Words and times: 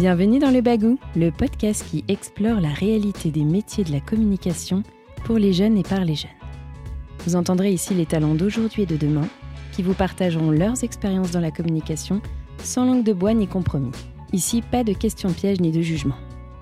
Bienvenue 0.00 0.38
dans 0.38 0.50
Le 0.50 0.62
Bagou, 0.62 0.98
le 1.14 1.30
podcast 1.30 1.84
qui 1.90 2.06
explore 2.08 2.58
la 2.58 2.70
réalité 2.70 3.30
des 3.30 3.44
métiers 3.44 3.84
de 3.84 3.92
la 3.92 4.00
communication 4.00 4.82
pour 5.24 5.36
les 5.36 5.52
jeunes 5.52 5.76
et 5.76 5.82
par 5.82 6.06
les 6.06 6.14
jeunes. 6.14 6.30
Vous 7.26 7.36
entendrez 7.36 7.70
ici 7.70 7.92
les 7.92 8.06
talents 8.06 8.34
d'aujourd'hui 8.34 8.84
et 8.84 8.86
de 8.86 8.96
demain 8.96 9.28
qui 9.72 9.82
vous 9.82 9.92
partageront 9.92 10.52
leurs 10.52 10.84
expériences 10.84 11.32
dans 11.32 11.40
la 11.40 11.50
communication 11.50 12.22
sans 12.64 12.86
langue 12.86 13.04
de 13.04 13.12
bois 13.12 13.34
ni 13.34 13.46
compromis. 13.46 13.90
Ici, 14.32 14.62
pas 14.62 14.84
de 14.84 14.94
questions 14.94 15.34
pièges 15.34 15.60
ni 15.60 15.70
de 15.70 15.82
jugement. 15.82 16.16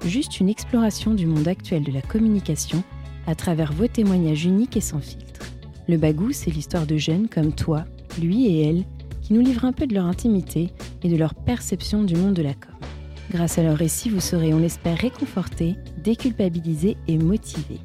Juste 0.05 0.41
une 0.41 0.49
exploration 0.49 1.15
du 1.15 1.27
monde 1.27 1.47
actuel 1.47 1.85
de 1.85 1.93
la 1.93 2.03
communication 2.03 2.83
à 3.29 3.37
travers 3.37 3.73
vos 3.73 3.87
témoignages 3.87 4.47
uniques 4.47 4.77
et 4.77 4.81
sans 4.81 4.99
filtre. 4.99 5.47
Le 5.87 5.97
Bagou, 5.97 6.33
c'est 6.33 6.51
l'histoire 6.51 6.87
de 6.87 6.97
jeunes 6.97 7.29
comme 7.29 7.53
toi, 7.53 7.85
lui 8.21 8.47
et 8.49 8.69
elle, 8.69 8.85
qui 9.23 9.33
nous 9.33 9.43
livrent 9.43 9.65
un 9.65 9.73
peu 9.73 9.87
de 9.87 9.95
leur 9.95 10.07
intimité 10.07 10.71
et 11.05 11.09
de 11.09 11.17
leur 11.17 11.37
perception 11.37 12.03
du 12.03 12.17
monde 12.17 12.35
de 12.35 12.43
la. 12.43 12.55
Grâce 13.31 13.59
à 13.59 13.63
leur 13.63 13.77
récit, 13.77 14.09
vous 14.09 14.21
serez, 14.21 14.55
on 14.55 14.59
l'espère, 14.59 14.97
réconfortés, 14.97 15.77
déculpabilisés 16.03 16.97
et 17.09 17.19
motivés. 17.19 17.81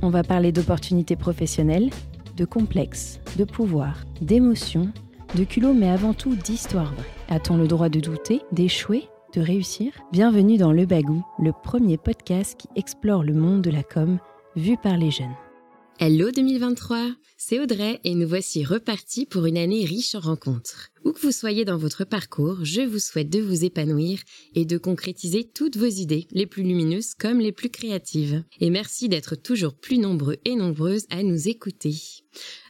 On 0.00 0.08
va 0.08 0.22
parler 0.22 0.52
d'opportunités 0.52 1.16
professionnelles, 1.16 1.90
de 2.36 2.44
complexes, 2.46 3.20
de 3.36 3.44
pouvoir, 3.44 4.04
d'émotions, 4.22 4.88
de 5.34 5.44
culot, 5.44 5.74
mais 5.74 5.90
avant 5.90 6.14
tout 6.14 6.34
d'histoire 6.34 6.94
vraie. 6.94 7.04
A-t-on 7.28 7.58
le 7.58 7.68
droit 7.68 7.90
de 7.90 8.00
douter, 8.00 8.40
d'échouer, 8.52 9.08
de 9.34 9.42
réussir? 9.42 9.92
Bienvenue 10.12 10.56
dans 10.56 10.72
Le 10.72 10.86
Bagou, 10.86 11.22
le 11.38 11.52
premier 11.52 11.98
podcast 11.98 12.58
qui 12.58 12.68
explore 12.74 13.22
le 13.22 13.34
monde 13.34 13.60
de 13.62 13.70
la 13.70 13.82
com 13.82 14.18
vu 14.54 14.78
par 14.78 14.96
les 14.96 15.10
jeunes. 15.10 15.34
Hello 15.98 16.30
2023, 16.30 17.14
c'est 17.38 17.58
Audrey 17.58 18.00
et 18.04 18.14
nous 18.14 18.28
voici 18.28 18.66
repartis 18.66 19.24
pour 19.24 19.46
une 19.46 19.56
année 19.56 19.86
riche 19.86 20.14
en 20.14 20.20
rencontres. 20.20 20.90
Où 21.06 21.12
que 21.12 21.20
vous 21.20 21.32
soyez 21.32 21.64
dans 21.64 21.78
votre 21.78 22.04
parcours, 22.04 22.58
je 22.64 22.82
vous 22.82 22.98
souhaite 22.98 23.30
de 23.30 23.40
vous 23.40 23.64
épanouir 23.64 24.18
et 24.54 24.66
de 24.66 24.76
concrétiser 24.76 25.44
toutes 25.44 25.78
vos 25.78 25.86
idées, 25.86 26.26
les 26.32 26.44
plus 26.44 26.64
lumineuses 26.64 27.14
comme 27.14 27.40
les 27.40 27.50
plus 27.50 27.70
créatives. 27.70 28.44
Et 28.60 28.68
merci 28.68 29.08
d'être 29.08 29.36
toujours 29.36 29.72
plus 29.72 29.96
nombreux 29.96 30.36
et 30.44 30.54
nombreuses 30.54 31.06
à 31.08 31.22
nous 31.22 31.48
écouter. 31.48 31.94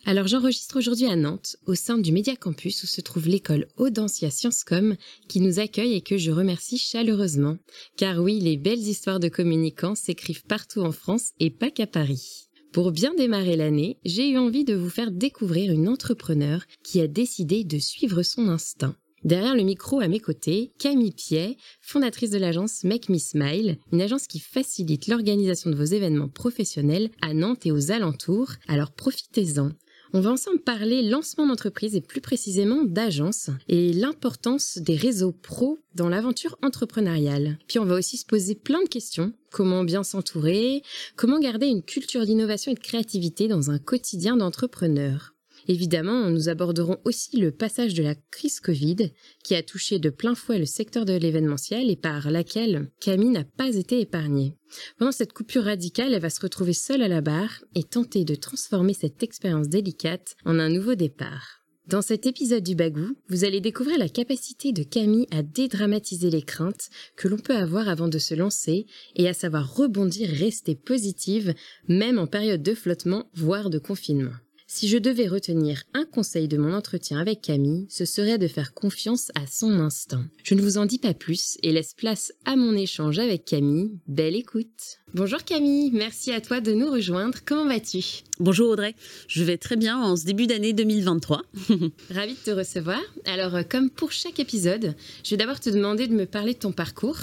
Alors 0.04 0.28
j'enregistre 0.28 0.78
aujourd'hui 0.78 1.06
à 1.06 1.16
Nantes, 1.16 1.56
au 1.66 1.74
sein 1.74 1.98
du 1.98 2.12
Média 2.12 2.36
Campus 2.36 2.84
où 2.84 2.86
se 2.86 3.00
trouve 3.00 3.26
l'école 3.26 3.66
Audencia 3.76 4.30
Sciencescom 4.30 4.94
qui 5.28 5.40
nous 5.40 5.58
accueille 5.58 5.94
et 5.94 6.00
que 6.00 6.16
je 6.16 6.30
remercie 6.30 6.78
chaleureusement. 6.78 7.58
Car 7.96 8.22
oui, 8.22 8.38
les 8.38 8.56
belles 8.56 8.78
histoires 8.78 9.18
de 9.18 9.28
communicants 9.28 9.96
s'écrivent 9.96 10.44
partout 10.44 10.82
en 10.82 10.92
France 10.92 11.32
et 11.40 11.50
pas 11.50 11.72
qu'à 11.72 11.88
Paris. 11.88 12.45
Pour 12.76 12.92
bien 12.92 13.14
démarrer 13.14 13.56
l'année, 13.56 13.96
j'ai 14.04 14.28
eu 14.28 14.36
envie 14.36 14.66
de 14.66 14.74
vous 14.74 14.90
faire 14.90 15.10
découvrir 15.10 15.72
une 15.72 15.88
entrepreneur 15.88 16.62
qui 16.84 17.00
a 17.00 17.06
décidé 17.06 17.64
de 17.64 17.78
suivre 17.78 18.22
son 18.22 18.48
instinct. 18.48 18.94
Derrière 19.24 19.56
le 19.56 19.62
micro 19.62 20.00
à 20.00 20.08
mes 20.08 20.20
côtés, 20.20 20.72
Camille 20.78 21.12
Piet, 21.12 21.56
fondatrice 21.80 22.28
de 22.28 22.36
l'agence 22.36 22.84
Make 22.84 23.08
Me 23.08 23.16
Smile, 23.16 23.78
une 23.92 24.02
agence 24.02 24.26
qui 24.26 24.40
facilite 24.40 25.06
l'organisation 25.06 25.70
de 25.70 25.74
vos 25.74 25.84
événements 25.84 26.28
professionnels 26.28 27.08
à 27.22 27.32
Nantes 27.32 27.64
et 27.64 27.72
aux 27.72 27.92
alentours, 27.92 28.52
alors 28.68 28.92
profitez-en. 28.92 29.70
On 30.12 30.20
va 30.20 30.30
ensemble 30.30 30.60
parler 30.60 31.02
lancement 31.02 31.46
d'entreprise 31.46 31.94
et 31.94 32.00
plus 32.00 32.20
précisément 32.20 32.84
d'agence 32.84 33.50
et 33.68 33.92
l'importance 33.92 34.78
des 34.78 34.96
réseaux 34.96 35.32
pro 35.32 35.78
dans 35.94 36.08
l'aventure 36.08 36.58
entrepreneuriale. 36.62 37.58
Puis 37.68 37.78
on 37.78 37.84
va 37.84 37.96
aussi 37.96 38.16
se 38.16 38.26
poser 38.26 38.54
plein 38.54 38.82
de 38.82 38.88
questions. 38.88 39.32
Comment 39.50 39.84
bien 39.84 40.04
s'entourer? 40.04 40.82
Comment 41.16 41.38
garder 41.38 41.66
une 41.66 41.82
culture 41.82 42.24
d'innovation 42.24 42.72
et 42.72 42.74
de 42.74 42.80
créativité 42.80 43.48
dans 43.48 43.70
un 43.70 43.78
quotidien 43.78 44.36
d'entrepreneur? 44.36 45.35
Évidemment, 45.68 46.30
nous 46.30 46.48
aborderons 46.48 46.98
aussi 47.04 47.38
le 47.38 47.50
passage 47.50 47.94
de 47.94 48.02
la 48.02 48.14
crise 48.30 48.60
Covid 48.60 49.10
qui 49.42 49.54
a 49.54 49.62
touché 49.62 49.98
de 49.98 50.10
plein 50.10 50.34
fouet 50.34 50.58
le 50.58 50.66
secteur 50.66 51.04
de 51.04 51.14
l'événementiel 51.14 51.90
et 51.90 51.96
par 51.96 52.30
laquelle 52.30 52.90
Camille 53.00 53.30
n'a 53.30 53.44
pas 53.44 53.74
été 53.74 54.00
épargnée. 54.00 54.54
Pendant 54.98 55.12
cette 55.12 55.32
coupure 55.32 55.64
radicale, 55.64 56.14
elle 56.14 56.22
va 56.22 56.30
se 56.30 56.40
retrouver 56.40 56.72
seule 56.72 57.02
à 57.02 57.08
la 57.08 57.20
barre 57.20 57.64
et 57.74 57.82
tenter 57.82 58.24
de 58.24 58.34
transformer 58.36 58.94
cette 58.94 59.22
expérience 59.22 59.68
délicate 59.68 60.36
en 60.44 60.58
un 60.58 60.68
nouveau 60.68 60.94
départ. 60.94 61.62
Dans 61.88 62.02
cet 62.02 62.26
épisode 62.26 62.64
du 62.64 62.74
Bagou, 62.74 63.14
vous 63.28 63.44
allez 63.44 63.60
découvrir 63.60 63.96
la 63.96 64.08
capacité 64.08 64.72
de 64.72 64.82
Camille 64.82 65.28
à 65.30 65.44
dédramatiser 65.44 66.30
les 66.30 66.42
craintes 66.42 66.90
que 67.16 67.28
l'on 67.28 67.38
peut 67.38 67.54
avoir 67.54 67.88
avant 67.88 68.08
de 68.08 68.18
se 68.18 68.34
lancer 68.34 68.86
et 69.14 69.28
à 69.28 69.32
savoir 69.32 69.72
rebondir 69.72 70.28
rester 70.28 70.74
positive, 70.74 71.54
même 71.86 72.18
en 72.18 72.26
période 72.26 72.62
de 72.62 72.74
flottement, 72.74 73.30
voire 73.34 73.70
de 73.70 73.78
confinement. 73.78 74.34
Si 74.68 74.88
je 74.88 74.98
devais 74.98 75.28
retenir 75.28 75.84
un 75.94 76.04
conseil 76.04 76.48
de 76.48 76.56
mon 76.56 76.74
entretien 76.74 77.20
avec 77.20 77.40
Camille, 77.40 77.86
ce 77.88 78.04
serait 78.04 78.36
de 78.36 78.48
faire 78.48 78.74
confiance 78.74 79.30
à 79.36 79.46
son 79.46 79.78
instinct. 79.78 80.26
Je 80.42 80.54
ne 80.54 80.60
vous 80.60 80.76
en 80.76 80.86
dis 80.86 80.98
pas 80.98 81.14
plus 81.14 81.56
et 81.62 81.70
laisse 81.70 81.94
place 81.94 82.32
à 82.44 82.56
mon 82.56 82.74
échange 82.74 83.20
avec 83.20 83.44
Camille. 83.44 83.92
Belle 84.08 84.34
écoute. 84.34 84.98
Bonjour 85.14 85.44
Camille, 85.44 85.92
merci 85.94 86.32
à 86.32 86.40
toi 86.40 86.60
de 86.60 86.72
nous 86.72 86.90
rejoindre. 86.90 87.38
Comment 87.46 87.66
vas-tu? 87.66 88.24
Bonjour 88.38 88.68
Audrey, 88.68 88.94
je 89.28 89.44
vais 89.44 89.56
très 89.56 89.76
bien 89.76 89.96
en 89.96 90.14
ce 90.16 90.26
début 90.26 90.46
d'année 90.46 90.74
2023. 90.74 91.42
Ravie 92.10 92.34
de 92.34 92.38
te 92.44 92.50
recevoir. 92.50 93.00
Alors, 93.24 93.54
euh, 93.54 93.62
comme 93.62 93.88
pour 93.88 94.12
chaque 94.12 94.40
épisode, 94.40 94.94
je 95.24 95.30
vais 95.30 95.36
d'abord 95.38 95.58
te 95.58 95.70
demander 95.70 96.06
de 96.06 96.12
me 96.12 96.26
parler 96.26 96.52
de 96.52 96.58
ton 96.58 96.72
parcours, 96.72 97.16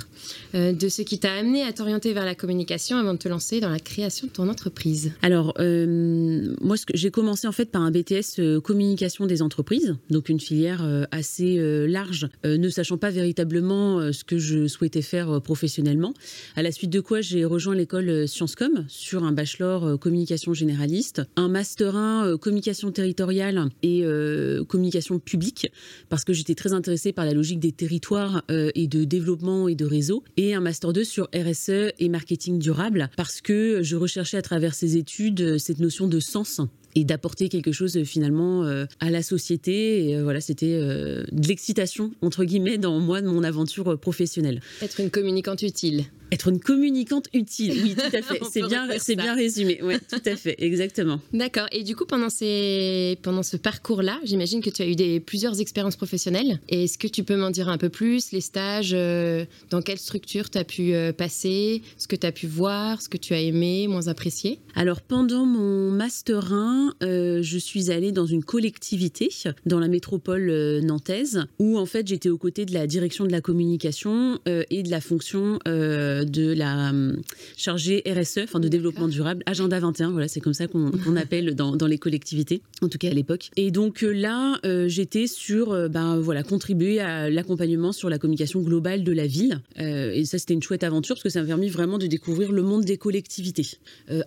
euh, 0.56 0.72
de 0.72 0.88
ce 0.88 1.04
qui 1.04 1.20
t'a 1.20 1.34
amené 1.34 1.62
à 1.62 1.72
t'orienter 1.74 2.14
vers 2.14 2.26
la 2.26 2.34
communication 2.34 2.98
avant 2.98 3.14
de 3.14 3.20
te 3.20 3.28
lancer 3.28 3.60
dans 3.60 3.70
la 3.70 3.80
création 3.80 4.26
de 4.26 4.32
ton 4.32 4.48
entreprise. 4.48 5.12
Alors, 5.22 5.54
euh, 5.60 6.56
moi, 6.62 6.78
j'ai 6.96 7.12
commencé 7.12 7.48
en 7.48 7.52
fait 7.52 7.70
par 7.70 7.84
un 7.84 7.92
BTS 7.92 8.62
communication 8.64 9.28
des 9.28 9.42
entreprises, 9.42 9.96
donc 10.10 10.30
une 10.30 10.40
filière 10.40 11.08
assez 11.12 11.58
large, 11.88 12.28
ne 12.44 12.70
sachant 12.70 12.98
pas 12.98 13.12
véritablement 13.12 14.12
ce 14.12 14.24
que 14.24 14.38
je 14.40 14.68
souhaitais 14.68 15.02
faire 15.02 15.42
professionnellement. 15.42 16.14
À 16.56 16.64
la 16.64 16.72
suite 16.72 16.90
de 16.90 17.02
quoi, 17.02 17.22
j'ai 17.22 17.46
rejoint 17.46 17.73
l'école 17.74 18.28
Sciences 18.28 18.56
Com 18.56 18.86
sur 18.88 19.24
un 19.24 19.32
bachelor 19.32 20.00
communication 20.00 20.54
généraliste 20.54 21.22
un 21.36 21.48
master 21.48 21.96
1 21.96 22.28
euh, 22.28 22.38
communication 22.38 22.92
territoriale 22.92 23.70
et 23.82 24.02
euh, 24.04 24.64
communication 24.66 25.20
publique 25.20 25.72
parce 26.10 26.24
que 26.24 26.34
j'étais 26.34 26.56
très 26.56 26.74
intéressée 26.74 27.14
par 27.14 27.26
la 27.26 27.34
logique 27.34 27.60
des 27.60 27.72
territoires 27.72 28.44
euh, 28.52 28.72
et 28.76 28.88
de 28.88 29.04
développement 29.04 29.68
et 29.68 29.76
de 29.76 29.86
réseau 29.86 30.24
et 30.38 30.54
un 30.54 30.62
master 30.62 30.94
2 30.94 31.04
sur 31.04 31.30
RSE 31.36 31.92
et 32.00 32.10
marketing 32.10 32.60
durable 32.60 33.10
parce 33.18 33.42
que 33.42 33.82
je 33.82 33.96
recherchais 33.96 34.38
à 34.38 34.42
travers 34.42 34.74
ces 34.74 34.98
études 34.98 35.58
cette 35.58 35.80
notion 35.80 36.08
de 36.08 36.20
sens 36.20 36.62
et 36.96 37.04
d'apporter 37.04 37.50
quelque 37.50 37.72
chose 37.72 38.04
finalement 38.04 38.64
à 39.00 39.10
la 39.10 39.24
société. 39.24 40.10
Et 40.10 40.22
voilà, 40.22 40.42
c'était 40.42 40.78
de 40.78 41.48
l'excitation 41.48 42.12
entre 42.22 42.44
guillemets 42.44 42.78
dans 42.78 43.00
moi 43.00 43.22
de 43.22 43.28
mon 43.28 43.44
aventure 43.44 43.98
professionnelle. 44.00 44.62
Être 44.82 45.00
une 45.00 45.10
communicante 45.10 45.62
utile. 45.62 46.06
Être 46.34 46.48
une 46.48 46.60
communicante 46.60 47.28
utile, 47.36 47.80
oui, 47.84 47.96
tout 47.96 48.02
à 48.18 48.22
fait. 48.24 48.40
c'est 48.52 48.64
bien, 48.64 48.88
c'est 48.98 49.16
bien 49.16 49.36
résumé. 49.36 49.80
Oui, 49.84 49.96
tout 50.10 50.22
à 50.26 50.36
fait, 50.36 50.56
exactement. 50.58 51.20
D'accord. 51.32 51.68
Et 51.72 51.84
du 51.84 51.96
coup, 51.96 52.06
pendant 52.06 52.32
ces, 52.32 53.20
pendant 53.22 53.44
ce 53.44 53.56
parcours-là, 53.56 54.20
j'imagine 54.24 54.60
que 54.60 54.72
tu 54.72 54.82
as 54.82 54.88
eu 54.88 54.96
des 54.96 55.20
plusieurs 55.20 55.62
expériences 55.62 55.96
professionnelles. 55.96 56.60
Est-ce 56.70 56.98
que 56.98 57.08
tu 57.08 57.24
peux 57.24 57.36
m'en 57.36 57.52
dire 57.52 57.70
un 57.70 57.78
peu 57.78 57.90
plus 57.90 58.32
Les 58.32 58.42
stages, 58.42 58.94
euh, 58.96 59.46
dans 59.70 59.84
quelle 59.84 60.00
structure 60.00 60.50
tu 60.50 60.58
as 60.58 60.64
pu 60.64 60.96
euh, 60.96 61.14
passer 61.14 61.84
Ce 62.00 62.08
que 62.08 62.16
tu 62.16 62.26
as 62.26 62.32
pu 62.32 62.48
voir 62.48 63.00
Ce 63.00 63.10
que 63.10 63.18
tu 63.18 63.36
as 63.36 63.40
aimé, 63.40 63.88
moins 63.88 64.08
apprécié? 64.08 64.58
Alors, 64.74 65.02
pendant 65.02 65.46
mon 65.46 65.92
master 65.92 66.52
1, 66.52 66.83
euh, 67.02 67.42
je 67.42 67.58
suis 67.58 67.92
allée 67.92 68.12
dans 68.12 68.26
une 68.26 68.44
collectivité 68.44 69.30
dans 69.66 69.80
la 69.80 69.88
métropole 69.88 70.52
nantaise 70.84 71.46
où 71.60 71.78
en 71.78 71.86
fait 71.86 72.08
j'étais 72.08 72.30
aux 72.30 72.38
côtés 72.38 72.66
de 72.66 72.74
la 72.74 72.88
direction 72.88 73.26
de 73.26 73.32
la 73.32 73.42
communication 73.42 74.40
et 74.46 74.84
de 74.84 74.90
la 74.90 75.02
fonction 75.02 75.60
de 75.66 76.54
la 76.54 76.94
euh, 76.94 77.14
chargée 77.58 78.04
RSE, 78.06 78.40
enfin 78.44 78.60
de 78.60 78.68
développement 78.68 79.08
durable, 79.08 79.44
Agenda 79.46 79.80
21, 79.80 80.12
voilà, 80.12 80.28
c'est 80.28 80.40
comme 80.40 80.54
ça 80.54 80.68
qu'on 80.68 80.92
appelle 81.16 81.56
dans, 81.56 81.88
les 81.88 81.98
collectivités, 81.98 82.62
en 82.82 82.90
tout 82.90 82.98
cas 82.98 83.10
à 83.10 83.14
l'époque. 83.14 83.50
Et 83.58 83.72
donc 83.72 84.04
euh, 84.04 84.12
là, 84.12 84.60
euh, 84.66 84.88
j'étais 84.88 85.28
sur, 85.28 85.90
ben 85.90 86.20
voilà, 86.20 86.44
contribuer 86.44 87.00
à 87.00 87.30
l'accompagnement 87.30 87.92
sur 87.92 88.10
la 88.10 88.18
communication 88.18 88.62
globale 88.62 89.04
de 89.04 89.12
la 89.12 89.28
ville. 89.28 89.62
et 89.78 90.26
ça, 90.26 90.38
c'était 90.38 90.54
une 90.54 90.64
chouette 90.64 90.84
aventure 90.84 91.16
parce 91.16 91.24
que 91.24 91.30
ça 91.30 91.42
m'a 91.42 91.48
permis 91.48 91.70
vraiment 91.70 91.98
de 91.98 92.08
découvrir 92.08 92.52
le 92.52 92.62
monde 92.62 92.86
des 92.86 92.98
collectivités. 92.98 93.68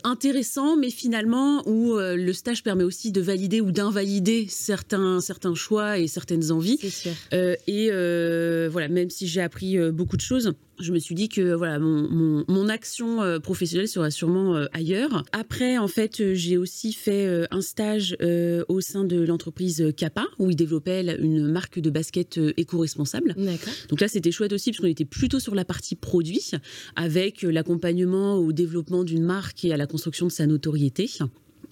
intéressant, 0.04 0.76
mais 0.76 0.90
finalement, 0.90 1.66
où 1.66 1.96
le 1.96 2.32
stage 2.46 2.62
permet 2.62 2.84
aussi 2.84 3.10
de 3.12 3.20
valider 3.20 3.60
ou 3.60 3.72
d'invalider 3.72 4.46
certains, 4.48 5.20
certains 5.20 5.54
choix 5.54 5.98
et 5.98 6.06
certaines 6.06 6.52
envies. 6.52 6.78
Sûr. 6.78 7.12
et 7.32 7.90
voilà, 8.68 8.88
même 8.88 9.10
si 9.10 9.26
j'ai 9.26 9.40
appris 9.40 9.78
beaucoup 9.90 10.16
de 10.16 10.22
choses, 10.22 10.54
je 10.78 10.92
me 10.92 10.98
suis 10.98 11.14
dit 11.14 11.28
que 11.28 11.54
voilà 11.54 11.78
mon, 11.78 12.44
mon, 12.48 12.68
action 12.68 13.22
euh, 13.22 13.38
professionnelle 13.38 13.88
sera 13.88 14.10
sûrement 14.10 14.56
euh, 14.56 14.66
ailleurs. 14.72 15.24
Après, 15.32 15.78
en 15.78 15.88
fait, 15.88 16.20
euh, 16.20 16.34
j'ai 16.34 16.56
aussi 16.56 16.92
fait 16.92 17.46
un 17.50 17.60
stage 17.60 18.16
au 18.68 18.80
sein 18.80 19.04
de 19.04 19.20
l'entreprise 19.20 19.92
Kappa 19.96 20.24
où 20.38 20.50
ils 20.50 20.56
développaient 20.56 21.16
une 21.18 21.46
marque 21.46 21.78
de 21.78 21.90
basket 21.90 22.38
éco-responsable. 22.56 23.34
Donc 23.88 24.00
là, 24.00 24.08
c'était 24.08 24.30
chouette 24.30 24.52
aussi 24.52 24.70
parce 24.70 24.80
qu'on 24.80 24.86
était 24.86 25.04
plutôt 25.04 25.40
sur 25.40 25.54
la 25.54 25.64
partie 25.64 25.94
produit 25.94 26.50
avec 26.96 27.42
l'accompagnement 27.42 28.36
au 28.36 28.52
développement 28.52 29.04
d'une 29.04 29.24
marque 29.24 29.64
et 29.64 29.72
à 29.72 29.76
la 29.76 29.86
construction 29.86 30.26
de 30.26 30.32
sa 30.32 30.46
notoriété. 30.46 31.08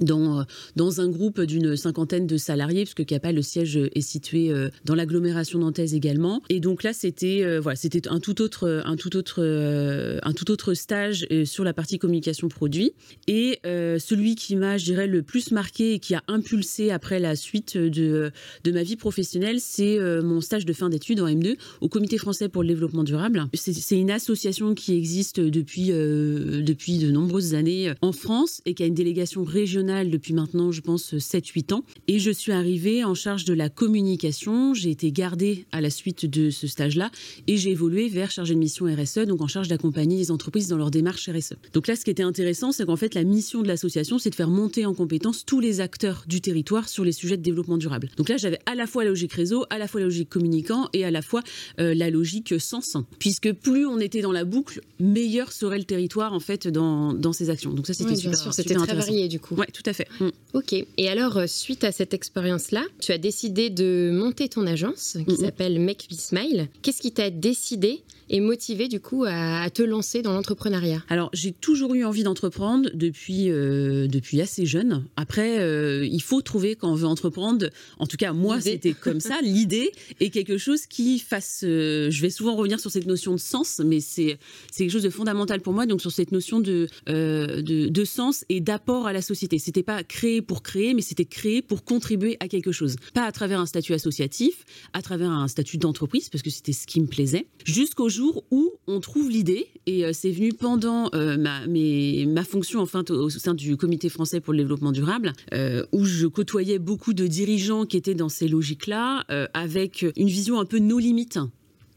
Dans, 0.01 0.45
dans 0.77 1.01
un 1.01 1.09
groupe 1.09 1.41
d'une 1.41 1.77
cinquantaine 1.77 2.27
de 2.27 2.37
salariés, 2.37 2.85
puisque 2.85 3.05
Capal, 3.05 3.35
le 3.35 3.43
siège 3.43 3.77
est 3.77 4.01
situé 4.01 4.51
euh, 4.51 4.69
dans 4.85 4.95
l'agglomération 4.95 5.59
nantaise 5.59 5.95
également. 5.95 6.43
Et 6.49 6.61
donc 6.61 6.83
là, 6.83 6.93
c'était 6.93 7.43
euh, 7.45 7.61
voilà, 7.61 7.79
un 8.09 8.21
tout 8.21 8.43
autre, 8.43 8.69
un 8.85 8.97
euh, 9.39 10.19
un 10.23 10.33
tout 10.33 10.51
autre 10.51 10.75
stage 10.75 11.27
sur 11.45 11.65
la 11.65 11.73
partie 11.73 11.99
communication 11.99 12.49
produit. 12.49 12.93
Et 13.27 13.61
celui 13.65 14.35
qui 14.35 14.57
m'a, 14.57 14.79
je 14.79 14.85
dirais, 14.85 15.07
le 15.07 15.23
plus 15.23 15.51
marqué 15.51 15.95
et 15.95 15.99
qui 15.99 16.15
a 16.15 16.23
impulsé 16.29 16.91
après 16.91 17.19
la 17.19 17.37
suite 17.37 17.77
de, 17.77 18.31
de 18.65 18.73
ma 18.73 18.83
vie 18.83 18.97
professionnelle, 18.97 19.61
c'est 19.61 19.99
mon 20.23 20.41
stage 20.41 20.65
de 20.65 20.73
fin 20.73 20.89
d'études 20.89 21.21
en 21.21 21.29
M2 21.29 21.57
au 21.81 21.89
Comité 21.89 22.19
français 22.19 22.49
pour 22.49 22.63
le 22.63 22.69
développement 22.69 23.05
durable. 23.05 23.47
C'est 23.55 23.99
une 23.99 24.11
association 24.11 24.75
qui 24.75 24.95
existe 24.95 25.41
depuis, 25.41 25.89
depuis 25.89 26.99
de 26.99 27.11
nombreuses 27.11 27.55
années 27.55 27.93
en 28.01 28.13
France 28.13 28.61
et 28.65 28.75
qui 28.75 28.83
a 28.83 28.87
une 28.87 28.95
délégation 28.95 29.45
régionale 29.45 29.84
depuis 29.85 30.35
maintenant, 30.35 30.73
je 30.73 30.81
pense, 30.81 31.15
7-8 31.15 31.75
ans. 31.75 31.85
Et 32.09 32.19
je 32.19 32.31
suis 32.31 32.53
arrivée 32.53 33.05
en 33.05 33.15
charge 33.15 33.45
de 33.45 33.55
la 33.55 33.69
communication. 33.69 34.75
J'ai 34.75 34.91
été 34.91 35.13
gardée 35.13 35.67
à 35.73 35.81
la 35.81 35.91
suite 35.91 36.27
de 36.27 36.51
ce 36.51 36.67
stage-là 36.67 37.11
et 37.47 37.57
j'ai 37.57 37.71
évolué 37.71 38.09
vers 38.09 38.31
chargée 38.31 38.55
de 38.55 38.59
mission 38.59 38.87
RSE, 38.87 39.27
donc 39.27 39.41
en 39.41 39.47
charge 39.47 39.69
d'accompagner 39.69 40.17
les 40.17 40.31
entreprises 40.31 40.69
dans 40.69 40.77
leur 40.77 40.91
démarche 40.91 41.29
RSE. 41.29 41.55
Donc 41.73 41.87
là, 41.87 41.97
ce 41.97 42.05
qui 42.05 42.11
était 42.11 42.23
intéressant, 42.23 42.73
c'est 42.73 42.87
qu'en 42.87 42.97
fait, 42.97 43.15
la 43.15 43.25
mission 43.25 43.63
de 43.63 43.69
l'association, 43.69 44.19
c'est 44.19 44.31
de 44.31 44.35
faire 44.35 44.49
monter 44.49 44.87
en 44.87 44.95
compétence 44.95 45.45
tous 45.45 45.61
les 45.61 45.81
acteurs 45.81 46.25
du 46.27 46.41
territoire 46.41 46.89
sur 46.89 47.05
les 47.05 47.13
sujets 47.13 47.37
de 47.37 47.43
développement 47.43 47.77
durable. 47.77 48.09
Donc 48.17 48.29
là, 48.29 48.37
j'avais 48.37 48.59
à 48.67 48.75
la 48.75 48.87
fois 48.87 49.05
la 49.05 49.11
logique 49.11 49.33
réseau, 49.33 49.65
à 49.71 49.79
la 49.79 49.89
fois 49.89 50.01
la 50.01 50.07
logique 50.07 50.29
communicant 50.31 50.89
et 50.93 51.05
à 51.05 51.11
la 51.11 51.23
fois 51.23 51.43
euh, 51.81 51.95
la 51.95 52.11
logique 52.11 52.61
sens. 52.61 52.97
Puisque 53.19 53.53
plus 53.53 53.87
on 53.87 53.99
était 53.99 54.21
dans 54.21 54.33
la 54.33 54.45
boucle, 54.45 54.81
meilleur 54.99 55.53
serait 55.53 55.79
le 55.79 55.85
territoire, 55.85 56.33
en 56.33 56.41
fait, 56.41 56.69
dans, 56.69 57.13
dans 57.13 57.33
ces 57.33 57.51
actions. 57.51 57.73
Donc 57.73 57.87
ça, 57.87 57.95
c'était 57.95 58.17
super, 58.17 58.39
sûr, 58.39 58.55
C'était 58.55 58.75
très 58.75 58.95
varié, 58.95 59.29
du 59.29 59.41
coup. 59.41 59.55
Ouais, 59.55 59.67
tout 59.75 59.83
à 59.85 59.93
fait. 59.93 60.09
Mm. 60.21 60.29
Ok. 60.55 60.73
Et 60.73 61.09
alors, 61.09 61.37
euh, 61.37 61.47
suite 61.47 61.85
à 61.85 61.93
cette 61.93 62.15
expérience-là, 62.15 62.85
tu 63.01 63.13
as 63.13 63.19
décidé 63.19 63.69
de 63.69 64.11
monter 64.15 64.49
ton 64.49 64.67
agence 64.67 65.19
qui 65.29 65.37
s'appelle 65.37 65.79
Make 65.81 66.07
Me 66.11 66.17
Smile. 66.17 66.69
Qu'est-ce 66.81 67.03
qui 67.03 67.13
t'a 67.13 67.29
décidé 67.29 68.03
et 68.31 68.41
motivé 68.41 68.89
du 68.89 69.01
coup 69.01 69.25
à, 69.27 69.69
te 69.71 69.83
lancer 69.83 70.23
dans 70.23 70.33
l'entrepreneuriat? 70.33 71.03
Alors 71.09 71.31
j'ai 71.33 71.53
toujours 71.53 71.95
eu 71.95 72.05
envie 72.05 72.23
d'entreprendre 72.23 72.91
depuis 72.95 73.51
euh, 73.51 74.07
depuis 74.07 74.41
assez 74.41 74.67
jeune. 74.67 75.05
Après 75.17 75.61
euh, 75.61 76.07
il 76.07 76.23
faut 76.23 76.41
trouver 76.41 76.77
quand 76.77 76.91
on 76.91 76.95
veut 76.95 77.07
entreprendre. 77.07 77.69
En 77.99 78.07
tout 78.07 78.17
cas 78.17 78.33
moi 78.33 78.61
c'était 78.61 78.93
comme 78.93 79.21
ça. 79.21 79.41
L'idée 79.43 79.93
est 80.21 80.31
quelque 80.31 80.59
chose 80.59 80.87
qui 80.87 81.19
fasse. 81.19 81.63
Euh, 81.65 82.11
je 82.11 82.23
vais 82.23 82.31
souvent 82.31 82.57
revenir 82.57 82.81
sur 82.81 82.91
cette 82.91 83.07
notion 83.07 83.33
de 83.33 83.41
sens, 83.41 83.81
mais 83.85 84.01
c'est 84.01 84.39
c'est 84.71 84.85
quelque 84.85 84.93
chose 84.93 85.03
de 85.03 85.11
fondamental 85.11 85.61
pour 85.61 85.73
moi. 85.73 85.87
Donc 85.87 86.01
sur 86.01 86.13
cette 86.13 86.33
notion 86.33 86.61
de 86.61 86.89
de, 87.07 87.89
de, 87.89 88.05
sens 88.05 88.45
et 88.49 88.61
d'apport 88.61 89.07
à 89.07 89.13
la 89.13 89.23
société. 89.23 89.59
C'était 89.65 89.83
pas 89.83 90.05
créer 90.05 90.43
pour 90.43 90.63
créer, 90.63 90.93
mais 90.93 91.01
c'était 91.01 91.25
créer 91.25 91.63
pour 91.63 91.85
contribuer 91.85 92.37
à 92.39 92.49
quelque 92.49 92.71
chose. 92.71 92.97
Pas 93.15 93.25
à 93.25 93.33
travers 93.33 93.59
un 93.61 93.65
statut 93.65 93.95
associatif, 93.95 94.67
à 94.93 95.01
travers 95.01 95.31
un 95.31 95.49
statut 95.49 95.79
d'entreprise 95.79 96.29
parce 96.29 96.43
que 96.43 96.51
c'était 96.51 96.75
ce 96.75 96.87
qui 96.87 97.01
me 97.01 97.07
plaisait. 97.07 97.47
Jusqu'au 97.65 98.11
jour 98.11 98.45
où 98.51 98.73
on 98.87 99.01
trouve 99.01 99.31
l'idée, 99.31 99.69
et 99.87 100.05
euh, 100.05 100.11
c'est 100.13 100.33
venu 100.33 100.53
pendant 100.53 101.09
euh, 101.15 101.39
ma, 101.39 101.67
ma 101.67 102.45
fonction 102.45 102.81
enfin 102.81 103.05
au, 103.09 103.31
sein 103.31 103.55
du 103.55 103.79
Comité 103.79 104.11
français 104.11 104.43
pour 104.43 104.53
le 104.53 104.59
développement 104.59 104.93
durable, 104.93 105.33
euh, 105.55 105.87
où 105.93 106.05
je 106.05 106.27
côtoyais 106.27 106.79
beaucoup 106.79 107.15
de 107.15 107.27
dirigeants 107.27 107.87
qui 107.87 107.97
étaient 107.97 108.15
dans 108.15 108.29
ces 108.29 108.49
logiques-là, 108.49 109.25
avec 109.55 110.05
une 110.17 110.29
vision 110.29 110.61
un 110.61 110.67
peu 110.67 110.79
nos 110.79 110.99
limites 110.99 111.39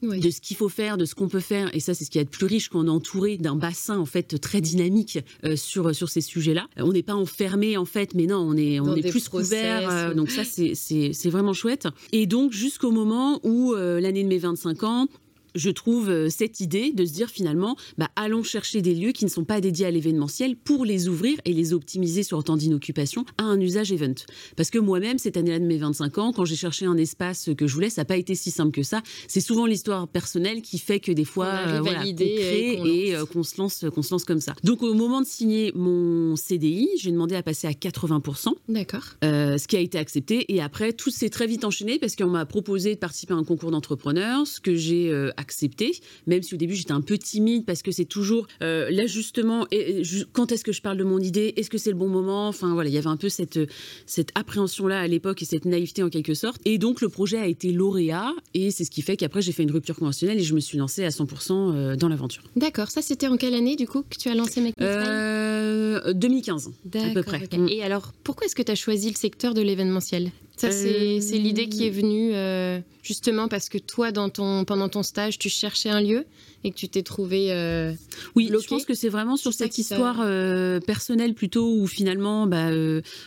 de 0.02 0.30
ce 0.30 0.42
qu'il 0.42 0.56
faut 0.58 0.70
faire, 0.70 0.98
de 0.98 1.06
ce 1.06 1.16
qu'on 1.16 1.28
peut 1.28 1.40
faire. 1.40 1.74
Et 1.76 1.80
ça, 1.80 1.94
c'est 1.94 2.06
ce 2.06 2.10
qui 2.10 2.20
est 2.20 2.26
plus 2.26 2.46
riche 2.46 2.70
quand 2.70 2.80
on 2.82 2.88
est 2.88 2.90
entouré 2.90 3.38
d'un 3.38 3.56
bassin 3.56 3.98
en 3.98 4.06
fait 4.06 4.40
très 4.40 4.62
dynamique 4.62 5.20
sur 5.56 5.96
sur 5.96 6.10
ces 6.10 6.22
sujets-là. 6.22 6.68
On 6.78 6.94
n'est 6.94 7.04
pas 7.04 7.16
enfermé 7.16 7.78
en 7.78 7.86
fait, 7.86 8.14
mais 8.14 8.26
non, 8.26 8.40
on 8.40 8.56
est 8.56 8.80
on 8.80 8.96
est 8.96 9.10
plus 9.10 9.30
couvert. 9.30 10.16
donc 10.16 10.30
ça, 10.30 10.44
c'est 10.44 10.74
c'est 10.76 11.30
vraiment 11.30 11.54
chouette. 11.54 11.88
Et 12.12 12.26
donc 12.26 12.52
jusqu'au 12.52 12.92
moment 12.92 13.40
où 13.44 13.74
l'année 13.76 14.24
de 14.24 14.30
mes 14.30 14.38
25 14.40 14.84
ans, 14.84 15.08
je 15.56 15.70
trouve 15.70 16.10
euh, 16.10 16.30
cette 16.30 16.60
idée 16.60 16.92
de 16.92 17.06
se 17.06 17.14
dire 17.14 17.30
finalement, 17.30 17.76
bah, 17.98 18.10
allons 18.16 18.44
chercher 18.44 18.82
des 18.82 18.94
lieux 18.94 19.12
qui 19.12 19.26
ne 19.26 19.30
sont 19.30 19.44
pas 19.44 19.62
dédiés 19.62 19.86
à 19.86 19.92
l'événementiel 19.92 20.56
pour 20.56 20.86
les 20.86 21.08
ouvrir 21.08 21.38
et 21.46 21.54
les 21.54 21.74
optimiser 21.74 22.24
sur 22.24 22.38
le 22.38 22.44
temps 22.44 22.58
d'inoccupation 22.58 23.26
à 23.38 23.44
un 23.44 23.60
usage 23.60 23.92
event. 23.92 24.14
Parce 24.56 24.70
que 24.70 24.80
moi-même, 24.80 25.18
cette 25.18 25.38
année-là 25.38 25.60
de 25.60 25.66
mes 25.66 25.78
25 25.78 26.18
ans, 26.18 26.32
quand 26.32 26.46
j'ai 26.46 26.56
cherché 26.56 26.86
un 26.86 26.98
espace 26.98 27.50
que 27.58 27.68
je 27.68 27.74
voulais, 27.74 27.90
ça 27.90 28.02
n'a 28.02 28.06
pas 28.06 28.18
été 28.18 28.36
si 28.36 28.52
simple 28.52 28.72
que 28.72 28.84
ça. 28.84 29.02
C'est 29.28 29.42
souvent 29.42 29.66
l'histoire 29.66 30.08
personnelle 30.08 30.62
qui 30.62 30.80
fait 30.80 31.00
que 31.00 31.12
des 31.12 31.26
fois, 31.26 31.48
euh, 31.48 31.80
voilà, 31.82 32.02
crée 32.02 32.80
et 32.86 33.16
euh, 33.16 33.26
qu'on 33.26 33.44
se 33.44 33.58
lance, 33.58 33.86
qu'on 33.94 34.02
se 34.02 34.14
lance 34.14 34.26
comme 34.26 34.42
ça. 34.42 34.54
Donc 34.64 34.84
au 34.84 34.94
moment 34.94 35.22
de 35.22 35.26
signer 35.26 35.72
mon 35.76 36.36
CDI, 36.36 36.90
j'ai 37.00 37.12
demandé 37.12 37.36
à 37.36 37.44
passer 37.44 37.68
à 37.68 37.72
80%. 37.72 38.54
D'accord. 38.70 39.04
ce 39.22 39.68
qui 39.68 39.76
a 39.76 39.80
été 39.80 39.98
accepté 39.98 40.54
et 40.54 40.62
après 40.62 40.94
tout 40.94 41.10
s'est 41.10 41.30
très 41.30 41.48
vite 41.48 41.66
enchaîné 41.66 42.00
parce 42.00 42.16
qu'on 42.16 42.28
m'a 42.28 42.46
proposé 42.46 42.96
de 42.96 43.00
participer 43.00 43.34
à 43.34 43.38
un 43.38 43.44
concours 43.44 43.72
d'entrepreneurs, 43.72 44.46
ce 44.46 44.60
que 44.60 44.76
j'ai 44.76 45.12
accepté, 45.38 46.00
même 46.26 46.44
si 46.44 46.54
au 46.54 46.58
début 46.58 46.76
j'étais 46.76 46.92
un 46.92 47.02
peu 47.02 47.18
timide 47.18 47.66
parce 47.66 47.82
que 47.82 47.92
c'est 47.92 48.06
toujours 48.06 48.48
euh, 48.62 48.90
l'ajustement. 48.92 49.68
Et, 49.72 50.02
quand 50.34 50.52
est-ce 50.52 50.64
que 50.64 50.72
je 50.72 50.82
parle 50.82 50.98
de 50.98 51.04
mon 51.04 51.20
idée 51.20 51.54
Est-ce 51.56 51.70
que 51.70 51.78
c'est 51.78 51.92
le 51.92 51.96
bon 51.96 52.10
moment 52.10 52.48
Enfin 52.48 52.74
voilà, 52.74 52.90
il 52.90 52.94
y 52.94 52.98
avait 52.98 53.08
un 53.08 53.18
peu 53.18 53.30
cette, 53.30 53.60
cette 54.06 54.32
appréhension-là 54.36 55.00
à 55.00 55.08
l'époque 55.08 55.42
et 55.42 55.46
cette 55.46 55.66
naïveté 55.66 56.04
en 56.04 56.10
quelque 56.10 56.34
sorte. 56.34 56.62
Et 56.66 56.78
donc 56.78 57.02
le 57.02 57.10
projet 57.10 57.38
a 57.38 57.48
été 57.48 57.72
lauréat 57.72 58.34
et 58.54 58.72
c'est 58.72 58.84
ce 58.84 58.92
qui 58.92 59.02
fait 59.02 59.18
qu'après 59.18 59.42
j'ai 59.42 59.52
fait 59.52 59.64
une 59.64 59.72
rupture 59.72 59.96
conventionnelle 59.96 60.40
et 60.40 60.44
je 60.44 60.54
me 60.54 60.60
suis 60.60 60.78
lancée 60.78 61.04
à 61.04 61.10
100% 61.10 61.52
euh, 61.52 61.96
dans 61.96 62.10
l'aventure. 62.10 62.44
D'accord, 62.56 62.90
ça 62.90 63.02
c'était 63.02 63.28
en 63.28 63.38
quelle 63.38 63.54
année 63.54 63.76
du 63.76 63.88
coup 63.88 64.04
que 64.10 64.18
tu 64.18 64.30
as 64.30 64.36
lancé 64.36 64.62
Make 64.62 64.74
euh, 64.82 66.14
2015 66.14 66.72
à 66.96 67.14
peu 67.14 67.24
près. 67.24 67.40
Mm. 67.58 67.68
Et 67.70 67.84
alors 67.84 68.14
pourquoi 68.24 68.46
est-ce 68.46 68.56
que 68.56 68.64
tu 68.64 68.72
as 68.72 68.76
choisi 68.76 69.10
le 69.10 69.16
secteur 69.16 69.54
de 69.54 69.62
l'événementiel? 69.62 70.32
Ça, 70.58 70.72
c'est 70.72 71.38
l'idée 71.38 71.70
qui 71.70 71.86
est 71.86 71.92
venue 71.92 72.32
euh, 72.34 72.80
justement 73.04 73.48
parce 73.48 73.70
que 73.70 73.78
toi, 73.78 74.12
dans 74.12 74.30
ton, 74.30 74.66
pendant 74.66 74.90
ton 74.90 75.04
stage, 75.04 75.38
tu 75.38 75.50
cherchais 75.50 75.90
un 75.90 76.02
lieu 76.02 76.26
et 76.64 76.72
que 76.72 76.76
tu 76.76 76.90
t'es 76.90 77.04
trouvé. 77.04 77.52
Euh, 77.52 77.94
oui, 78.36 78.50
je 78.52 78.68
pense 78.68 78.84
que 78.84 78.96
c'est 78.96 79.10
vraiment 79.10 79.38
sur 79.38 79.54
cette 79.54 79.78
histoire 79.78 80.18
euh, 80.22 80.80
personnelle 80.80 81.36
plutôt 81.36 81.72
où 81.72 81.86
finalement, 81.86 82.48
bah, 82.48 82.72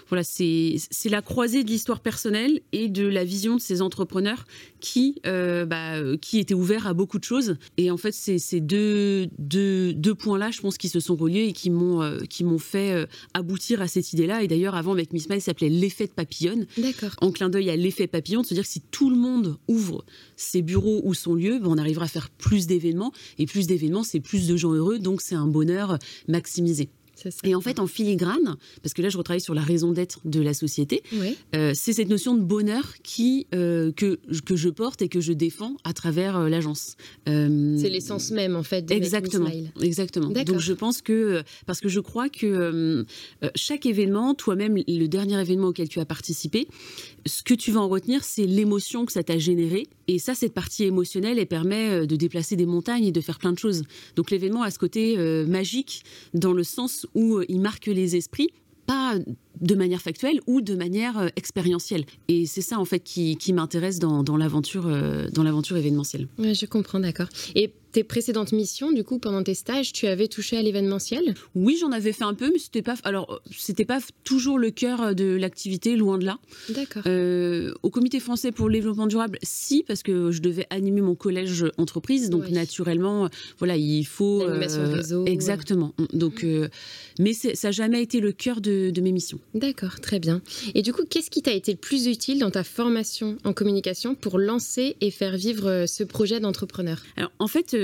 voilà, 0.08 0.24
c'est 0.24 0.80
la 1.04 1.22
croisée 1.22 1.62
de 1.62 1.68
l'histoire 1.68 2.00
personnelle 2.00 2.60
et 2.72 2.88
de 2.88 3.06
la 3.06 3.24
vision 3.24 3.54
de 3.54 3.60
ces 3.60 3.80
entrepreneurs 3.80 4.44
qui, 4.80 5.20
bah, 5.24 6.16
qui 6.20 6.40
étaient 6.40 6.54
ouverts 6.54 6.88
à 6.88 6.94
beaucoup 6.94 7.20
de 7.20 7.24
choses. 7.24 7.56
Et 7.76 7.92
en 7.92 7.96
fait, 7.96 8.12
c'est 8.12 8.38
ces 8.38 8.60
deux, 8.60 9.28
deux, 9.38 9.94
deux 9.94 10.16
points-là, 10.16 10.50
je 10.50 10.60
pense, 10.60 10.76
qui 10.76 10.88
se 10.88 10.98
sont 10.98 11.14
reliés 11.14 11.44
et 11.44 11.52
qui 11.52 11.70
m'ont 11.70 12.58
fait 12.58 13.06
aboutir 13.34 13.80
à 13.80 13.86
cette 13.86 14.12
idée-là. 14.12 14.42
Et 14.42 14.48
d'ailleurs, 14.48 14.74
avant, 14.74 14.92
avec 14.92 15.12
Miss 15.12 15.24
Smile, 15.24 15.38
il 15.38 15.42
s'appelait 15.42 15.68
l'effet 15.68 16.06
de 16.06 16.12
papillonne. 16.12 16.66
D'accord 16.76 17.16
en 17.20 17.30
clin 17.30 17.48
d'œil 17.48 17.70
à 17.70 17.76
l'effet 17.76 18.06
papillon, 18.06 18.42
de 18.42 18.46
se 18.46 18.54
dire 18.54 18.62
que 18.62 18.68
si 18.68 18.80
tout 18.80 19.10
le 19.10 19.16
monde 19.16 19.58
ouvre 19.68 20.04
ses 20.36 20.62
bureaux 20.62 21.00
ou 21.04 21.14
son 21.14 21.34
lieu, 21.34 21.58
ben, 21.58 21.68
on 21.68 21.78
arrivera 21.78 22.06
à 22.06 22.08
faire 22.08 22.30
plus 22.30 22.66
d'événements. 22.66 23.12
Et 23.38 23.46
plus 23.46 23.66
d'événements, 23.66 24.02
c'est 24.02 24.20
plus 24.20 24.46
de 24.46 24.56
gens 24.56 24.72
heureux, 24.72 24.98
donc 24.98 25.20
c'est 25.20 25.34
un 25.34 25.46
bonheur 25.46 25.98
maximisé. 26.28 26.88
Et 27.44 27.54
en 27.54 27.60
fait, 27.60 27.78
en 27.78 27.86
filigrane, 27.86 28.56
parce 28.82 28.94
que 28.94 29.02
là, 29.02 29.08
je 29.08 29.18
retravaille 29.18 29.40
sur 29.40 29.54
la 29.54 29.62
raison 29.62 29.92
d'être 29.92 30.20
de 30.24 30.40
la 30.40 30.54
société, 30.54 31.02
euh, 31.54 31.72
c'est 31.74 31.92
cette 31.92 32.08
notion 32.08 32.34
de 32.34 32.42
bonheur 32.42 32.94
qui, 33.02 33.46
euh, 33.54 33.92
que, 33.92 34.18
que 34.44 34.56
je 34.56 34.68
porte 34.68 35.02
et 35.02 35.08
que 35.08 35.20
je 35.20 35.32
défends 35.32 35.76
à 35.84 35.92
travers 35.92 36.36
euh, 36.36 36.48
l'agence. 36.48 36.96
c'est 37.26 37.88
l'essence 37.88 38.30
même, 38.30 38.56
en 38.56 38.62
fait, 38.62 38.82
de 38.82 38.94
Exactement. 38.94 39.50
Exactement. 39.80 40.28
Donc, 40.28 40.60
je 40.60 40.72
pense 40.72 41.02
que, 41.02 41.42
parce 41.66 41.80
que 41.80 41.88
je 41.88 42.00
crois 42.00 42.28
que 42.28 43.04
chaque 43.54 43.86
événement, 43.86 44.34
toi-même, 44.34 44.76
le 44.76 45.06
dernier 45.06 45.40
événement 45.40 45.68
auquel 45.68 45.88
tu 45.88 46.00
as 46.00 46.04
participé, 46.04 46.68
ce 47.26 47.42
que 47.42 47.54
tu 47.54 47.72
vas 47.72 47.80
en 47.80 47.88
retenir, 47.88 48.24
c'est 48.24 48.46
l'émotion 48.46 49.06
que 49.06 49.12
ça 49.12 49.22
t'a 49.22 49.38
généré. 49.38 49.86
Et 50.10 50.18
ça, 50.18 50.34
cette 50.34 50.54
partie 50.54 50.84
émotionnelle, 50.84 51.38
elle 51.38 51.46
permet 51.46 52.06
de 52.06 52.16
déplacer 52.16 52.56
des 52.56 52.66
montagnes 52.66 53.04
et 53.04 53.12
de 53.12 53.20
faire 53.20 53.38
plein 53.38 53.52
de 53.52 53.58
choses. 53.58 53.82
Donc 54.16 54.30
l'événement 54.30 54.62
a 54.62 54.70
ce 54.70 54.78
côté 54.78 55.16
magique 55.46 56.02
dans 56.34 56.52
le 56.52 56.64
sens 56.64 57.06
où 57.14 57.36
euh, 57.36 57.44
il 57.48 57.60
marque 57.60 57.86
les 57.86 58.16
esprits, 58.16 58.50
pas 58.86 59.14
de 59.60 59.74
manière 59.74 60.00
factuelle 60.00 60.40
ou 60.46 60.60
de 60.60 60.74
manière 60.74 61.18
euh, 61.18 61.28
expérientielle. 61.36 62.04
Et 62.28 62.46
c'est 62.46 62.62
ça 62.62 62.78
en 62.78 62.84
fait 62.84 63.00
qui, 63.00 63.52
m'intéresse 63.52 63.98
dans, 63.98 64.36
l'aventure 64.36 64.86
euh, 64.86 65.28
dans 65.32 65.42
l'aventure 65.42 65.76
événementielle. 65.76 66.28
je 66.38 66.66
comprends, 66.66 67.00
d'accord. 67.00 67.28
Et 67.54 67.72
tes 67.92 68.04
précédentes 68.04 68.52
missions, 68.52 68.92
du 68.92 69.04
coup, 69.04 69.18
pendant 69.18 69.42
tes 69.42 69.54
stages, 69.54 69.92
tu 69.92 70.06
avais 70.06 70.28
touché 70.28 70.56
à 70.56 70.62
l'événementiel? 70.62 71.34
Oui, 71.54 71.76
j'en 71.80 71.92
avais 71.92 72.12
fait 72.12 72.24
un 72.24 72.34
peu, 72.34 72.50
mais 72.52 72.58
c'était 72.58 72.82
pas. 72.82 72.94
Alors, 73.04 73.40
c'était 73.56 73.84
pas 73.84 73.98
toujours 74.24 74.58
le 74.58 74.70
cœur 74.70 75.14
de 75.14 75.36
l'activité, 75.36 75.96
loin 75.96 76.18
de 76.18 76.24
là. 76.24 76.38
D'accord. 76.68 77.02
Euh, 77.06 77.72
au 77.82 77.90
Comité 77.90 78.20
français 78.20 78.52
pour 78.52 78.68
le 78.68 78.74
développement 78.74 79.06
durable, 79.06 79.38
si, 79.42 79.84
parce 79.86 80.02
que 80.02 80.30
je 80.30 80.40
devais 80.40 80.66
animer 80.70 81.00
mon 81.00 81.14
collège 81.14 81.64
entreprise, 81.78 82.30
donc 82.30 82.48
naturellement, 82.50 83.28
voilà, 83.58 83.76
il 83.76 84.04
faut. 84.04 84.46
L'animation 84.46 84.92
réseau. 84.92 85.24
Exactement. 85.26 85.94
Donc, 86.12 86.46
mais 87.18 87.32
ça 87.32 87.68
n'a 87.68 87.72
jamais 87.72 88.02
été 88.02 88.20
le 88.20 88.32
cœur 88.32 88.60
de 88.60 89.00
mes 89.00 89.12
missions. 89.12 89.40
D'accord, 89.54 90.00
très 90.00 90.18
bien. 90.18 90.42
Et 90.74 90.82
du 90.82 90.92
coup, 90.92 91.02
qu'est-ce 91.08 91.30
qui 91.30 91.42
t'a 91.42 91.52
été 91.52 91.72
le 91.72 91.78
plus 91.78 92.06
utile 92.06 92.38
dans 92.38 92.50
ta 92.50 92.64
formation 92.64 93.36
en 93.44 93.52
communication 93.52 94.14
pour 94.14 94.38
lancer 94.38 94.96
et 95.00 95.10
faire 95.10 95.36
vivre 95.36 95.68
euh, 95.68 95.86
ce 95.86 96.04
projet 96.04 96.40
d'entrepreneur? 96.40 97.02
Alors, 97.16 97.30
en 97.38 97.46
fait, 97.46 97.74
euh, 97.74 97.79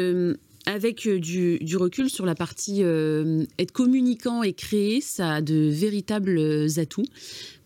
avec 0.66 1.08
du, 1.08 1.76
recul 1.76 2.10
sur 2.10 2.26
la 2.26 2.34
partie 2.34 2.82
être 2.82 3.72
communicant 3.72 4.42
et 4.42 4.52
créer, 4.52 5.00
ça 5.00 5.34
a 5.34 5.40
de 5.40 5.68
véritables 5.68 6.66
atouts 6.78 7.04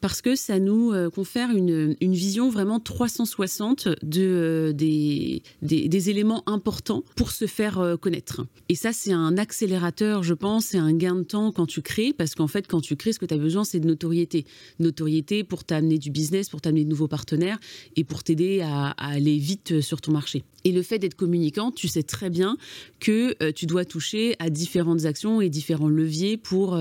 parce 0.00 0.22
que 0.22 0.34
ça 0.34 0.58
nous 0.58 0.92
euh, 0.92 1.10
confère 1.10 1.50
une, 1.50 1.94
vision 2.00 2.50
vraiment 2.50 2.80
360 2.80 3.88
de, 4.02 4.20
euh, 4.20 4.72
des, 4.72 5.42
des, 5.62 6.10
éléments 6.10 6.42
importants 6.46 7.04
pour 7.16 7.30
se 7.30 7.46
faire 7.46 7.78
euh, 7.78 7.96
connaître. 7.96 8.46
Et 8.68 8.74
ça, 8.74 8.92
c'est 8.92 9.12
un 9.12 9.36
accélérateur, 9.36 10.22
je 10.22 10.34
pense, 10.34 10.66
c'est 10.66 10.78
un 10.78 10.92
gain 10.92 11.16
de 11.16 11.22
temps 11.22 11.52
quand 11.52 11.66
tu 11.66 11.82
crées, 11.82 12.12
parce 12.16 12.34
qu'en 12.34 12.48
fait, 12.48 12.66
quand 12.66 12.80
tu 12.80 12.96
crées, 12.96 13.12
ce 13.12 13.18
que 13.18 13.26
tu 13.26 13.34
as 13.34 13.38
besoin, 13.38 13.64
c'est 13.64 13.80
de 13.80 13.86
notoriété. 13.86 14.46
Notoriété 14.78 15.44
pour 15.44 15.64
t'amener 15.64 15.98
du 15.98 16.10
business, 16.10 16.48
pour 16.48 16.60
t'amener 16.60 16.84
de 16.84 16.88
nouveaux 16.88 17.08
partenaires 17.08 17.58
et 17.96 18.04
pour 18.04 18.22
t'aider 18.22 18.60
à, 18.60 18.90
aller 18.90 19.38
vite 19.38 19.80
sur 19.80 20.00
ton 20.00 20.12
marché. 20.12 20.44
Et 20.64 20.72
le 20.72 20.82
fait 20.82 20.98
d'être 20.98 21.14
communicant, 21.14 21.72
tu 21.72 21.88
sais 21.88 22.02
très 22.02 22.30
bien 22.30 22.56
que 22.98 23.50
tu 23.52 23.66
dois 23.66 23.84
toucher 23.84 24.36
à 24.38 24.50
différentes 24.50 25.04
actions 25.04 25.40
et 25.40 25.48
différents 25.48 25.88
leviers 25.88 26.36
pour, 26.36 26.78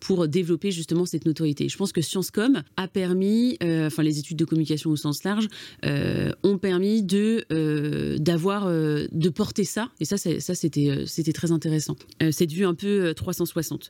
pour 0.00 0.28
développer 0.28 0.70
justement 0.70 1.06
cette 1.06 1.26
notoriété. 1.26 1.68
Je 1.68 1.76
pense 1.76 1.92
que 1.92 2.00
ScienceCom 2.00 2.62
a 2.76 2.88
permis, 2.88 3.56
euh, 3.62 3.86
enfin 3.86 4.02
les 4.02 4.18
études 4.18 4.36
de 4.36 4.44
communication 4.44 4.90
au 4.90 4.96
sens 4.96 5.24
large, 5.24 5.48
euh, 5.84 6.30
ont 6.42 6.58
permis 6.58 7.02
de 7.02 7.44
euh, 7.52 8.16
d'avoir, 8.18 8.68
de 8.70 9.28
porter 9.28 9.64
ça. 9.64 9.90
Et 10.00 10.04
ça, 10.04 10.16
ça 10.16 10.54
c'était 10.54 11.04
c'était 11.06 11.32
très 11.32 11.52
intéressant. 11.52 11.96
cette 12.30 12.52
vue 12.52 12.64
un 12.64 12.74
peu 12.74 13.12
360 13.14 13.88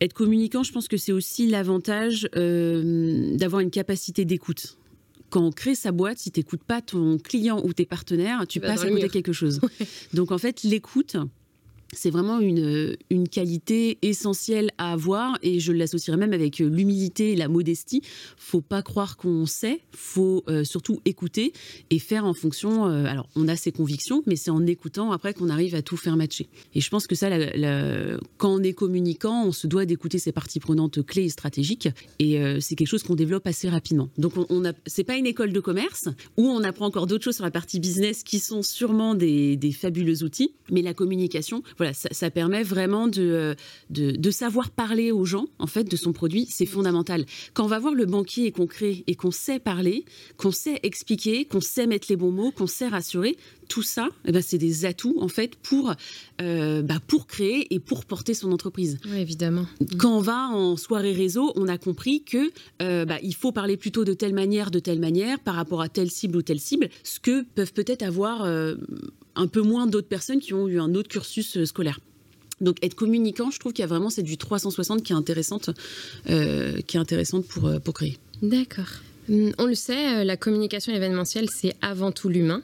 être 0.00 0.12
communicant, 0.12 0.62
je 0.62 0.70
pense 0.70 0.86
que 0.86 0.96
c'est 0.96 1.10
aussi 1.10 1.48
l'avantage 1.48 2.28
d'avoir 2.32 3.60
une 3.60 3.70
capacité 3.70 4.24
d'écoute. 4.24 4.76
Quand 5.30 5.42
on 5.44 5.52
crée 5.52 5.74
sa 5.74 5.92
boîte, 5.92 6.18
si 6.18 6.30
tu 6.30 6.40
n'écoutes 6.40 6.62
pas 6.62 6.80
ton 6.80 7.18
client 7.18 7.60
ou 7.64 7.72
tes 7.72 7.86
partenaires, 7.86 8.46
tu 8.48 8.60
passes 8.60 8.82
à 8.82 8.88
côté 8.88 9.08
quelque 9.08 9.32
chose. 9.32 9.60
Donc 10.14 10.32
en 10.32 10.38
fait, 10.38 10.62
l'écoute, 10.62 11.16
c'est 11.92 12.10
vraiment 12.10 12.38
une, 12.40 12.96
une, 13.10 13.28
qualité 13.28 13.98
essentielle 14.02 14.70
à 14.78 14.92
avoir 14.92 15.38
et 15.42 15.58
je 15.58 15.72
l'associerais 15.72 16.16
même 16.16 16.32
avec 16.32 16.58
l'humilité 16.58 17.32
et 17.32 17.36
la 17.36 17.48
modestie. 17.48 18.02
Faut 18.36 18.60
pas 18.60 18.82
croire 18.82 19.16
qu'on 19.16 19.46
sait, 19.46 19.80
faut 19.92 20.44
euh, 20.48 20.64
surtout 20.64 21.00
écouter 21.04 21.52
et 21.90 21.98
faire 21.98 22.26
en 22.26 22.34
fonction. 22.34 22.86
Euh, 22.86 23.04
alors, 23.04 23.28
on 23.36 23.48
a 23.48 23.56
ses 23.56 23.72
convictions, 23.72 24.22
mais 24.26 24.36
c'est 24.36 24.50
en 24.50 24.66
écoutant 24.66 25.12
après 25.12 25.32
qu'on 25.32 25.48
arrive 25.48 25.74
à 25.74 25.82
tout 25.82 25.96
faire 25.96 26.16
matcher. 26.16 26.48
Et 26.74 26.80
je 26.80 26.90
pense 26.90 27.06
que 27.06 27.14
ça, 27.14 27.30
quand 28.36 28.54
on 28.54 28.62
est 28.62 28.74
communicant, 28.74 29.46
on 29.46 29.52
se 29.52 29.66
doit 29.66 29.86
d'écouter 29.86 30.18
ses 30.18 30.32
parties 30.32 30.60
prenantes 30.60 31.04
clés 31.04 31.24
et 31.24 31.28
stratégiques 31.30 31.88
et 32.18 32.38
euh, 32.38 32.60
c'est 32.60 32.74
quelque 32.74 32.88
chose 32.88 33.02
qu'on 33.02 33.14
développe 33.14 33.46
assez 33.46 33.68
rapidement. 33.68 34.10
Donc, 34.18 34.36
on, 34.36 34.46
on 34.50 34.62
c'est 34.86 35.04
pas 35.04 35.16
une 35.16 35.26
école 35.26 35.52
de 35.52 35.60
commerce 35.60 36.08
où 36.36 36.46
on 36.46 36.62
apprend 36.64 36.86
encore 36.86 37.06
d'autres 37.06 37.24
choses 37.24 37.36
sur 37.36 37.44
la 37.44 37.50
partie 37.50 37.80
business 37.80 38.22
qui 38.22 38.38
sont 38.38 38.62
sûrement 38.62 39.14
des, 39.14 39.56
des 39.56 39.72
fabuleux 39.72 40.22
outils, 40.22 40.52
mais 40.70 40.82
la 40.82 40.94
communication 40.94 41.62
voilà, 41.78 41.94
ça, 41.94 42.30
permet 42.30 42.62
vraiment 42.62 43.08
euh, 43.16 43.54
de, 43.90 44.10
de, 44.10 44.30
savoir 44.30 44.70
parler 44.70 45.12
aux 45.12 45.24
gens, 45.24 45.46
en 45.58 45.66
fait, 45.66 45.84
de 45.84 45.96
son 45.96 46.12
produit. 46.12 46.46
C'est 46.50 46.66
fondamental. 46.66 47.24
Quand 47.54 47.64
on 47.64 47.68
va 47.68 47.78
voir 47.78 47.94
le 47.94 48.04
banquier 48.04 48.46
et 48.46 48.52
qu'on 48.52 48.66
crée 48.66 49.04
et 49.06 49.14
qu'on 49.14 49.30
sait 49.30 49.60
parler, 49.60 50.04
qu'on 50.36 50.50
sait 50.50 50.80
expliquer, 50.82 51.44
qu'on 51.44 51.60
sait 51.60 51.86
mettre 51.86 52.08
les 52.10 52.16
bons 52.16 52.32
mots, 52.32 52.50
qu'on 52.50 52.66
sait 52.66 52.88
rassurer, 52.88 53.36
tout 53.68 53.82
ça, 53.82 54.08
eh 54.24 54.32
ben, 54.32 54.42
c'est 54.42 54.58
des 54.58 54.84
atouts, 54.86 55.16
en 55.20 55.28
fait, 55.28 55.54
pour, 55.56 55.94
euh, 56.40 56.82
bah, 56.82 56.98
pour 57.06 57.26
créer 57.26 57.72
et 57.72 57.78
pour 57.78 58.04
porter 58.04 58.34
son 58.34 58.50
entreprise. 58.50 58.98
Oui, 59.04 59.18
évidemment. 59.18 59.66
Quand 59.98 60.16
on 60.16 60.20
va 60.20 60.48
en 60.48 60.76
soirée 60.76 61.12
réseau, 61.12 61.52
on 61.54 61.68
a 61.68 61.78
compris 61.78 62.22
que 62.24 62.50
euh, 62.82 63.04
bah, 63.04 63.18
il 63.22 63.34
faut 63.34 63.52
parler 63.52 63.76
plutôt 63.76 64.04
de 64.04 64.14
telle 64.14 64.34
manière, 64.34 64.70
de 64.70 64.78
telle 64.78 64.98
manière, 64.98 65.38
par 65.38 65.54
rapport 65.54 65.82
à 65.82 65.88
telle 65.88 66.10
cible 66.10 66.36
ou 66.36 66.42
telle 66.42 66.60
cible, 66.60 66.88
ce 67.04 67.20
que 67.20 67.42
peuvent 67.54 67.72
peut-être 67.72 68.02
avoir 68.02 68.44
un 69.38 69.46
peu 69.46 69.62
moins 69.62 69.86
d'autres 69.86 70.08
personnes 70.08 70.40
qui 70.40 70.52
ont 70.52 70.68
eu 70.68 70.78
un 70.78 70.94
autre 70.94 71.08
cursus 71.08 71.56
euh, 71.56 71.64
scolaire. 71.64 72.00
Donc 72.60 72.76
être 72.84 72.96
communicant, 72.96 73.50
je 73.50 73.58
trouve 73.58 73.72
qu'il 73.72 73.82
y 73.82 73.84
a 73.84 73.88
vraiment 73.88 74.10
cette 74.10 74.26
vue 74.26 74.36
360 74.36 75.02
qui 75.02 75.12
est 75.12 75.16
intéressante, 75.16 75.70
euh, 76.28 76.80
qui 76.86 76.96
est 76.96 77.00
intéressante 77.00 77.46
pour, 77.46 77.66
euh, 77.66 77.78
pour 77.78 77.94
créer. 77.94 78.18
D'accord. 78.42 78.88
Hum, 79.30 79.52
on 79.58 79.66
le 79.66 79.76
sait, 79.76 80.24
la 80.24 80.36
communication 80.36 80.92
événementielle, 80.92 81.48
c'est 81.50 81.74
avant 81.80 82.10
tout 82.10 82.28
l'humain. 82.28 82.62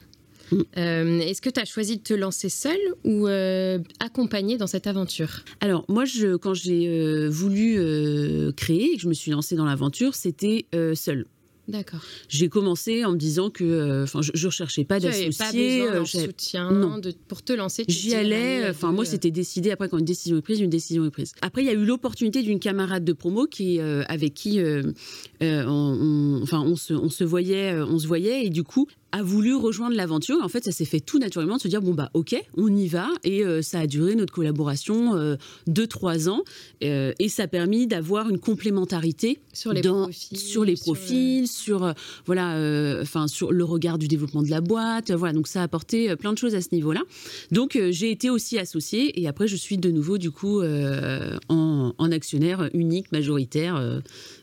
Mm. 0.51 0.63
Est-ce 0.77 1.41
que 1.41 1.49
tu 1.49 1.59
as 1.59 1.65
choisi 1.65 1.97
de 1.97 2.03
te 2.03 2.13
lancer 2.13 2.49
seul 2.51 2.77
ou 3.05 3.27
accompagné 3.99 4.59
dans 4.59 4.67
cette 4.67 4.87
aventure? 4.87 5.43
Alors 5.61 5.87
moi, 5.89 6.05
je, 6.05 6.37
quand 6.37 6.53
j'ai 6.53 7.29
voulu 7.29 7.79
créer 8.55 8.93
et 8.93 8.97
que 8.97 9.03
je 9.03 9.09
me 9.09 9.15
suis 9.15 9.31
lancée 9.31 9.57
dans 9.57 9.65
l'aventure, 9.65 10.15
c'était 10.15 10.67
seul. 10.95 11.25
D'accord. 11.67 12.01
J'ai 12.29 12.49
commencé 12.49 13.05
en 13.05 13.13
me 13.13 13.17
disant 13.17 13.49
que, 13.49 13.65
euh, 13.65 14.03
enfin, 14.05 14.21
je, 14.23 14.31
ne 14.33 14.47
recherchais 14.47 14.85
pas 14.85 15.01
d'associé, 15.01 15.31
pas 15.39 15.51
besoin 15.51 15.95
euh, 15.95 16.05
soutien 16.05 16.99
De, 16.99 17.15
pour 17.27 17.43
te 17.43 17.55
lancer. 17.55 17.85
J'y 17.89 18.15
allais. 18.15 18.69
Enfin, 18.69 18.93
moi, 18.93 19.05
c'était 19.05 19.31
décidé. 19.31 19.71
Après, 19.71 19.89
quand 19.89 19.99
une 19.99 20.05
décision 20.05 20.37
est 20.37 20.43
prise, 20.43 20.61
une 20.61 20.71
décision 20.71 21.07
est 21.07 21.11
prise. 21.11 21.33
Après, 21.41 21.63
il 21.63 21.67
y 21.67 21.71
a 21.71 21.73
eu 21.73 21.85
l'opportunité 21.85 22.43
d'une 22.43 22.61
camarade 22.61 23.05
de 23.05 23.13
promo 23.15 23.47
qui, 23.47 23.81
euh, 23.81 24.03
avec 24.09 24.35
qui, 24.35 24.61
on, 25.41 26.41
enfin, 26.43 26.61
on 26.61 26.77
se, 26.77 26.93
on 26.93 27.09
se 27.09 27.25
voyait, 27.25 27.75
on 27.81 27.99
se 27.99 28.07
voyait, 28.07 28.45
et 28.45 28.51
du 28.51 28.63
coup, 28.63 28.87
a 29.15 29.23
voulu 29.23 29.55
rejoindre 29.55 29.95
l'aventure. 29.95 30.39
En 30.43 30.49
fait, 30.49 30.65
ça 30.65 30.73
s'est 30.73 30.85
fait 30.85 30.99
tout 30.99 31.21
naturellement 31.21 31.57
de 31.57 31.61
se 31.61 31.69
dire 31.69 31.81
bon 31.81 31.95
bah 31.95 32.11
ok, 32.15 32.35
on 32.57 32.75
y 32.75 32.89
va. 32.89 33.07
Et 33.23 33.45
euh, 33.45 33.63
ça 33.63 33.79
a 33.79 33.87
duré 33.87 34.17
notre 34.17 34.33
collaboration 34.33 35.15
euh, 35.15 35.37
deux 35.69 35.87
trois 35.87 36.29
ans 36.29 36.43
euh, 36.83 37.13
et 37.21 37.29
ça 37.29 37.45
a 37.45 37.47
permis 37.47 37.87
d'avoir 37.87 38.29
une 38.29 38.41
complémentarité 38.41 39.39
sur 39.53 39.73
les 39.73 39.83
profils, 39.83 40.37
sur 40.37 40.65
les 40.65 40.75
profils, 40.75 41.47
sur, 41.47 41.95
voilà, 42.27 42.99
enfin 43.03 43.29
sur 43.29 43.53
le 43.53 43.63
regard 43.63 43.99
du 43.99 44.09
développement 44.09 44.43
de 44.43 44.51
la 44.51 44.61
boîte. 44.61 45.13
Voilà, 45.13 45.33
donc 45.33 45.47
ça 45.47 45.61
a 45.61 45.63
apporté 45.63 46.17
plein 46.17 46.33
de 46.33 46.39
choses 46.39 46.57
à 46.57 46.61
ce 46.61 46.71
niveau-là. 46.73 47.03
Donc 47.53 47.79
j'ai 47.91 48.11
été 48.11 48.31
aussi 48.31 48.59
associée 48.59 49.21
et 49.21 49.29
après 49.29 49.47
je 49.47 49.55
suis 49.55 49.79
de 49.79 49.93
nouveau 49.93 50.19
du 50.19 50.33
coup 50.33 50.61
en, 50.61 51.93
en, 51.97 52.11
actionnaire 52.11 52.69
unique 52.75 53.13
majoritaire 53.13 54.03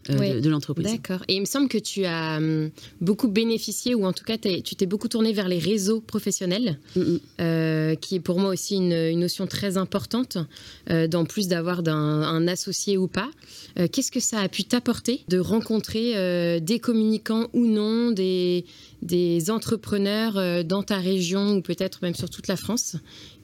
de, 0.10 0.50
l'entreprise. 0.50 0.88
D'accord. 0.88 1.24
Et 1.28 1.36
il 1.36 1.42
me 1.42 1.46
semble 1.46 1.68
que 1.68 1.78
tu 1.78 2.06
as 2.06 2.38
hum, 2.38 2.70
beaucoup 3.00 3.28
bénéficié 3.28 3.96
ou 3.96 4.06
en 4.06 4.14
tout 4.14 4.24
cas 4.24 4.38
tu 4.38 4.76
t'es 4.76 4.86
beaucoup 4.86 5.08
tourné 5.08 5.34
vers 5.34 5.48
les 5.48 5.60
réseaux 5.60 6.02
professionnels, 6.02 6.80
euh, 7.40 7.96
qui 7.96 8.16
est 8.16 8.20
pour 8.20 8.40
moi 8.40 8.50
aussi 8.52 8.76
une, 8.76 9.20
notion 9.20 9.46
très 9.48 9.78
importante, 9.78 10.38
euh, 10.90 11.08
plus 11.30 11.48
d'avoir 11.48 11.88
un 11.88 12.48
associé 12.48 12.98
ou 12.98 13.08
pas. 13.08 13.30
Euh, 13.78 13.88
qu'est-ce 13.88 14.12
que 14.12 14.20
ça 14.20 14.40
a 14.40 14.50
pu 14.50 14.64
t'apporter 14.64 15.22
de 15.28 15.38
rencontrer 15.40 16.60
des 16.60 16.80
communicants 16.80 17.48
ou 17.54 17.66
non, 17.66 18.12
des, 18.12 18.66
des 19.02 19.52
entrepreneurs 19.52 20.66
dans 20.66 20.84
ta 20.84 20.98
région 20.98 21.56
ou 21.56 21.62
peut-être 21.62 22.00
même 22.02 22.16
sur 22.16 22.30
toute 22.30 22.48
la 22.48 22.58
France 22.58 22.96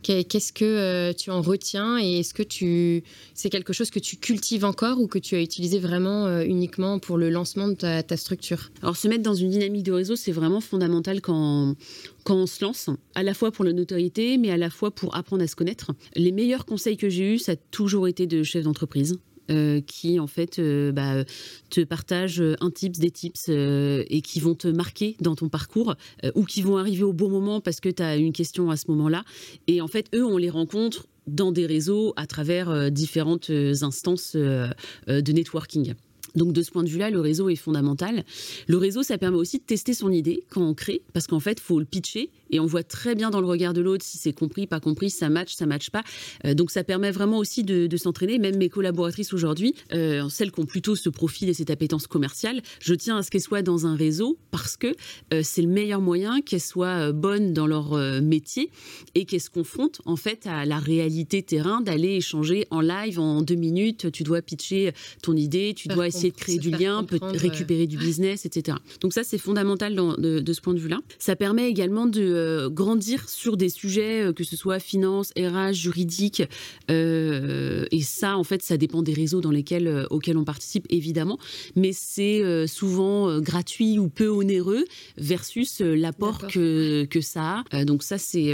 Qu'est-ce 0.08 0.54
que 0.54 0.64
euh, 0.64 1.14
tu 1.14 1.32
en 1.32 1.42
retiens 1.42 2.00
et 2.00 2.20
est-ce 2.20 2.34
que 2.34 2.44
tu 2.44 3.04
c'est 3.34 3.50
quelque 3.50 3.74
chose 3.74 3.90
que 3.90 4.00
tu 4.00 4.16
cultives 4.16 4.64
encore 4.64 5.02
ou 5.02 5.08
que 5.08 5.20
tu 5.20 5.36
as 5.36 5.42
utilisé 5.42 5.80
vraiment 5.80 6.26
euh, 6.26 6.44
uniquement 6.44 6.98
pour 7.00 7.18
le 7.18 7.30
lancement 7.30 7.68
de 7.68 7.74
ta, 7.74 8.18
structure? 8.18 8.72
Alors 8.82 8.96
se 8.96 9.08
mettre 9.08 9.24
dans 9.24 9.34
une 9.34 9.50
dynamique 9.50 9.84
de 9.84 9.92
réseau, 9.92 10.16
c'est 10.16 10.32
vraiment 10.32 10.62
fondamental 10.62 11.20
quand 11.20 11.76
quand 12.24 12.36
on 12.36 12.48
se 12.48 12.64
lance, 12.64 12.90
à 13.16 13.24
la 13.24 13.34
fois 13.34 13.52
pour 13.52 13.66
la 13.66 13.74
notoriété, 13.74 14.38
mais 14.38 14.52
à 14.52 14.58
la 14.58 14.70
fois 14.70 14.92
pour 14.92 15.16
apprendre 15.16 15.44
à 15.44 15.48
se 15.48 15.56
connaître. 15.56 15.92
Les 16.16 16.32
meilleurs 16.32 16.66
conseils 16.66 16.98
que 16.98 17.10
j'ai 17.10 17.36
eus, 17.36 17.40
ça 17.40 17.54
a 17.54 17.56
toujours 17.56 18.08
été 18.08 18.28
de 18.28 18.44
chef 18.44 18.64
d'entreprise. 18.64 19.18
Euh, 19.50 19.80
qui 19.80 20.20
en 20.20 20.27
fait 20.27 20.60
euh, 20.60 20.92
bah, 20.92 21.24
te 21.70 21.80
partagent 21.80 22.44
un 22.60 22.70
tips, 22.70 23.00
des 23.00 23.12
tips 23.12 23.46
euh, 23.48 24.04
et 24.10 24.22
qui 24.22 24.42
vont 24.42 24.56
te 24.56 24.68
marquer 24.68 25.16
dans 25.22 25.36
ton 25.36 25.48
parcours 25.48 25.96
ou 26.36 26.44
qui 26.44 26.62
vont 26.62 26.75
arriver 26.75 27.04
au 27.04 27.13
bon 27.13 27.30
moment 27.30 27.62
parce 27.62 27.80
que 27.80 27.88
tu 27.88 28.04
as 28.04 28.18
une 28.18 28.34
question 28.34 28.70
à 28.70 28.75
ce 28.75 28.86
moment-là. 28.89 29.24
Et 29.68 29.80
en 29.80 29.88
fait, 29.88 30.08
eux, 30.13 30.25
on 30.25 30.38
les 30.38 30.50
rencontre 30.50 31.08
dans 31.27 31.54
des 31.54 31.66
réseaux 31.66 32.13
à 32.18 32.27
travers 32.27 32.92
différentes 32.92 33.50
instances 33.50 34.36
de 34.36 35.32
networking. 35.32 35.94
Donc 36.36 36.54
de 36.54 36.62
ce 36.62 36.72
point 36.72 36.84
de 36.84 36.89
vue-là, 36.89 37.10
le 37.10 37.20
réseau 37.20 37.50
est 37.50 37.56
fondamental. 37.56 38.24
Le 38.68 38.77
réseau, 38.77 39.04
ça 39.04 39.18
permet 39.18 39.38
aussi 39.38 39.58
de 39.58 39.63
tester 39.63 39.94
son 39.94 40.12
idée 40.12 40.44
quand 40.50 40.62
on 40.62 40.74
crée, 40.74 41.01
parce 41.13 41.27
qu'en 41.27 41.39
fait, 41.39 41.58
il 41.60 41.63
faut 41.63 41.80
le 41.80 41.86
pitcher 41.86 42.30
et 42.51 42.60
on 42.60 42.66
voit 42.66 42.84
très 42.84 43.16
bien 43.16 43.30
dans 43.30 43.42
le 43.42 43.48
regard 43.48 43.74
de 43.74 43.82
l'autre 43.82 44.06
si 44.06 44.18
c'est 44.18 44.34
compris, 44.34 44.68
pas 44.68 44.80
compris, 44.80 45.10
ça 45.10 45.30
match, 45.30 45.54
ça 45.54 45.66
match 45.66 45.89
pas. 45.89 46.04
Euh, 46.46 46.54
donc 46.54 46.72
ça 46.72 46.84
permet 46.84 47.12
vraiment 47.12 47.38
aussi 47.38 47.63
de, 47.63 47.98
s'entraîner. 47.98 48.38
Même 48.38 48.58
mes 48.58 48.70
collaboratrices 48.70 49.34
aujourd'hui, 49.34 49.74
euh, 49.94 50.30
celles 50.30 50.51
qui 50.51 50.60
ont 50.60 50.66
plutôt 50.66 50.96
ce 50.96 51.10
profil 51.10 51.50
et 51.50 51.54
cette 51.54 51.72
appétence 51.72 52.06
commerciale, 52.06 52.62
je 52.80 52.94
tiens 52.94 53.18
à 53.18 53.24
ce 53.24 53.32
qu'elles 53.32 53.42
soient 53.42 53.63
dans 53.63 53.88
un 53.88 53.96
réseau 53.96 54.38
parce 54.51 54.77
que 54.77 54.88
euh, 55.34 55.42
c'est 55.44 55.63
le 55.63 55.68
meilleur 55.68 56.00
moyen 56.00 56.42
qu'elles 56.42 56.62
soient 56.62 57.12
bonnes 57.12 57.54
dans 57.54 57.66
leur 57.68 57.98
métier 58.22 58.70
et 59.16 59.25
qu'elles 59.25 59.42
se 59.42 59.50
confrontent 59.50 60.01
en 60.06 60.16
fait 60.16 60.46
à 60.46 60.66
la 60.66 60.77
réalité 60.77 61.42
terrain 61.42 61.82
d'aller 61.82 62.16
échanger 62.16 62.68
en 62.70 62.82
live 62.82 63.20
en 63.20 63.42
deux 63.42 63.56
minutes. 63.56 64.12
Tu 64.12 64.24
dois 64.24 64.42
pitcher 64.42 64.92
ton 65.22 65.36
idée, 65.36 65.74
tu 65.75 65.88
dois 65.88 66.08
essayer 66.08 66.32
de 66.32 66.36
créer 66.36 66.60
du 66.60 66.70
lien, 66.70 67.06
récupérer 67.22 67.88
du 67.88 67.98
business, 67.98 68.46
etc. 68.46 68.77
Donc 69.01 69.13
ça, 69.13 69.24
c'est 69.24 69.38
fondamental 69.38 69.96
de, 69.96 70.54
ce 70.54 70.62
point 70.62 70.74
de 70.74 70.80
vue-là. 70.80 71.00
Ça 71.20 71.36
permet 71.36 71.70
également 71.70 72.06
de 72.06 72.37
grandir 72.70 73.29
sur 73.29 73.58
des 73.58 73.70
sujets, 73.70 74.32
que 74.36 74.44
ce 74.44 74.56
soit 74.56 74.79
finance, 74.79 75.32
RH, 75.38 75.74
juridique. 75.74 76.44
et 76.89 78.01
ça, 78.01 78.38
en 78.38 78.44
fait, 78.44 78.62
ça 78.62 78.77
dépend 78.77 79.01
des 79.01 79.13
réseaux 79.13 79.41
dans 79.41 79.51
lesquels, 79.51 80.08
auxquels 80.10 80.38
on 80.38 80.44
participe, 80.44 80.86
évidemment. 80.89 81.38
Mais 81.75 81.91
c'est 81.94 82.67
souvent 82.67 83.39
gratuit 83.39 84.00
ou 84.00 84.10
peu 84.10 84.27
onéreux 84.27 84.86
versus 85.17 85.79
l'apport 85.82 86.48
que, 86.48 87.06
que 87.06 87.22
ça 87.22 87.63
a. 87.72 87.86
donc 87.86 88.03
ça, 88.03 88.17
c'est 88.17 88.53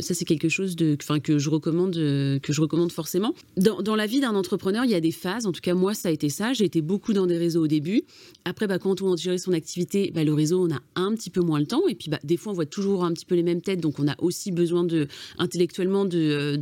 ça, 0.00 0.14
c'est 0.14 0.24
quelque 0.24 0.48
chose 0.48 0.76
de, 0.76 0.96
que 1.22 1.38
je 1.38 1.50
recommande, 1.50 1.94
que 1.94 2.52
je 2.52 2.60
recommande 2.60 2.92
forcément. 2.92 3.34
Dans, 3.56 3.82
dans 3.82 3.96
la 3.96 4.06
vie 4.06 4.20
d'un 4.20 4.34
entrepreneur, 4.34 4.84
il 4.84 4.90
y 4.90 4.94
a 4.94 5.00
des 5.00 5.12
phases. 5.12 5.46
En 5.46 5.52
tout 5.52 5.60
cas, 5.60 5.74
moi, 5.74 5.94
ça 5.94 6.08
a 6.08 6.12
été 6.12 6.28
ça. 6.28 6.52
J'ai 6.52 6.64
été 6.64 6.80
beaucoup 6.80 7.12
dans 7.12 7.26
des 7.26 7.38
réseaux 7.38 7.64
au 7.64 7.66
début. 7.66 8.02
Après, 8.44 8.66
bah, 8.66 8.78
quand 8.78 9.02
on 9.02 9.16
gère 9.16 9.38
son 9.38 9.52
activité, 9.52 10.10
bah, 10.14 10.24
le 10.24 10.34
réseau, 10.34 10.66
on 10.66 10.72
a 10.72 10.80
un 10.94 11.14
petit 11.14 11.30
peu 11.30 11.40
moins 11.40 11.60
le 11.60 11.66
temps. 11.66 11.86
Et 11.88 11.94
puis, 11.94 12.10
bah, 12.10 12.18
des 12.24 12.36
fois, 12.36 12.52
on 12.52 12.54
voit 12.54 12.66
toujours 12.66 13.04
un 13.04 13.12
petit 13.12 13.23
peu 13.24 13.34
les 13.34 13.42
mêmes 13.42 13.62
têtes. 13.62 13.80
Donc, 13.80 13.98
on 13.98 14.08
a 14.08 14.14
aussi 14.18 14.52
besoin 14.52 14.84
de, 14.84 15.08
intellectuellement 15.38 16.04
de, 16.04 16.56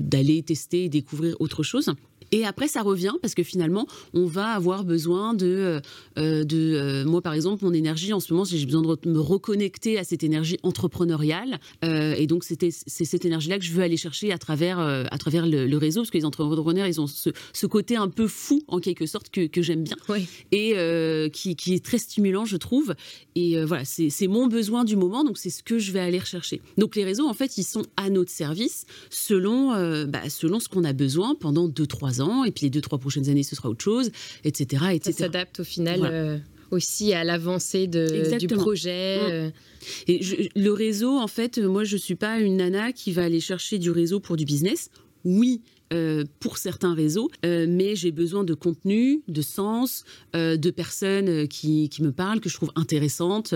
d'aller 0.00 0.42
tester 0.42 0.84
et 0.84 0.88
découvrir 0.88 1.36
autre 1.40 1.62
chose. 1.62 1.92
Et 2.32 2.46
après, 2.46 2.66
ça 2.66 2.80
revient 2.80 3.12
parce 3.20 3.34
que 3.34 3.42
finalement, 3.42 3.86
on 4.14 4.24
va 4.24 4.46
avoir 4.46 4.84
besoin 4.84 5.34
de, 5.34 5.82
euh, 6.18 6.44
de 6.44 6.56
euh, 6.56 7.04
moi 7.04 7.20
par 7.20 7.34
exemple, 7.34 7.62
mon 7.62 7.74
énergie 7.74 8.14
en 8.14 8.20
ce 8.20 8.32
moment, 8.32 8.44
j'ai 8.44 8.64
besoin 8.64 8.80
de 8.80 9.08
me 9.08 9.20
reconnecter 9.20 9.98
à 9.98 10.04
cette 10.04 10.24
énergie 10.24 10.56
entrepreneuriale. 10.62 11.60
Euh, 11.84 12.14
et 12.16 12.26
donc, 12.26 12.44
c'était 12.44 12.70
c'est 12.70 13.04
cette 13.04 13.26
énergie-là 13.26 13.58
que 13.58 13.64
je 13.64 13.72
veux 13.72 13.82
aller 13.82 13.98
chercher 13.98 14.32
à 14.32 14.38
travers 14.38 14.78
à 14.78 15.18
travers 15.18 15.46
le, 15.46 15.76
réseau, 15.76 16.00
parce 16.00 16.10
que 16.10 16.18
les 16.18 16.24
entrepreneurs, 16.24 16.86
ils 16.86 17.00
ont 17.00 17.06
ce, 17.06 17.30
ce 17.52 17.66
côté 17.66 17.96
un 17.96 18.08
peu 18.08 18.26
fou 18.26 18.62
en 18.68 18.80
quelque 18.80 19.04
sorte 19.04 19.28
que, 19.28 19.46
que 19.46 19.60
j'aime 19.60 19.82
bien 19.82 19.96
et 20.52 20.74
qui, 21.32 21.54
qui, 21.56 21.74
est 21.74 21.84
très 21.84 21.98
stimulant, 21.98 22.46
je 22.46 22.56
trouve. 22.56 22.94
Et 23.34 23.62
voilà, 23.64 23.84
c'est 23.84 24.26
mon 24.26 24.46
besoin 24.46 24.84
du 24.84 24.96
moment, 24.96 25.24
donc 25.24 25.36
c'est 25.36 25.50
ce 25.50 25.62
que 25.62 25.78
je 25.78 25.92
vais 25.92 26.00
aller 26.00 26.18
rechercher. 26.18 26.62
Donc 26.78 26.96
les 26.96 27.04
réseaux, 27.04 27.26
en 27.26 27.34
fait, 27.34 27.58
ils 27.58 27.64
sont 27.64 27.84
à 27.98 28.08
notre 28.08 28.30
service 28.30 28.86
selon 29.10 29.72
bah, 30.06 30.30
selon 30.30 30.60
ce 30.60 30.68
qu'on 30.68 30.84
a 30.84 30.94
besoin 30.94 31.34
pendant 31.34 31.68
2-3 31.68 32.20
ans 32.20 32.21
et 32.44 32.50
puis 32.50 32.66
les 32.66 32.70
deux, 32.70 32.80
trois 32.80 32.98
prochaines 32.98 33.28
années, 33.28 33.42
ce 33.42 33.56
sera 33.56 33.68
autre 33.68 33.82
chose, 33.82 34.10
etc. 34.44 34.84
etc. 34.92 35.12
Ça 35.12 35.24
s'adapte 35.24 35.60
au 35.60 35.64
final. 35.64 36.00
Euh, 36.02 36.38
aussi 36.70 37.12
à 37.12 37.22
l'avancée 37.22 37.86
du 37.86 38.46
projet. 38.48 39.18
Mm. 39.18 39.30
Euh. 39.30 39.50
Et 40.08 40.48
le 40.56 40.70
réseau, 40.70 41.18
en 41.18 41.26
fait, 41.26 41.58
moi, 41.58 41.84
je 41.84 41.96
suis 41.96 42.14
pas 42.14 42.38
une 42.38 42.56
nana 42.56 42.92
qui 42.92 43.12
va 43.12 43.24
aller 43.24 43.40
chercher 43.40 43.78
du 43.78 43.90
réseau 43.90 44.20
pour 44.20 44.36
du 44.36 44.44
business. 44.44 44.90
Oui, 45.24 45.60
euh, 45.92 46.24
pour 46.40 46.58
certains 46.58 46.94
réseaux, 46.94 47.30
euh, 47.44 47.66
mais 47.68 47.96
j'ai 47.96 48.12
besoin 48.12 48.44
de 48.44 48.54
contenu, 48.54 49.22
de 49.28 49.42
sens, 49.42 50.04
euh, 50.34 50.56
de 50.56 50.70
personnes 50.70 51.46
qui, 51.48 51.88
qui, 51.90 52.02
me 52.02 52.12
parlent, 52.12 52.40
que 52.40 52.48
je 52.48 52.54
trouve 52.54 52.72
intéressantes. 52.76 53.54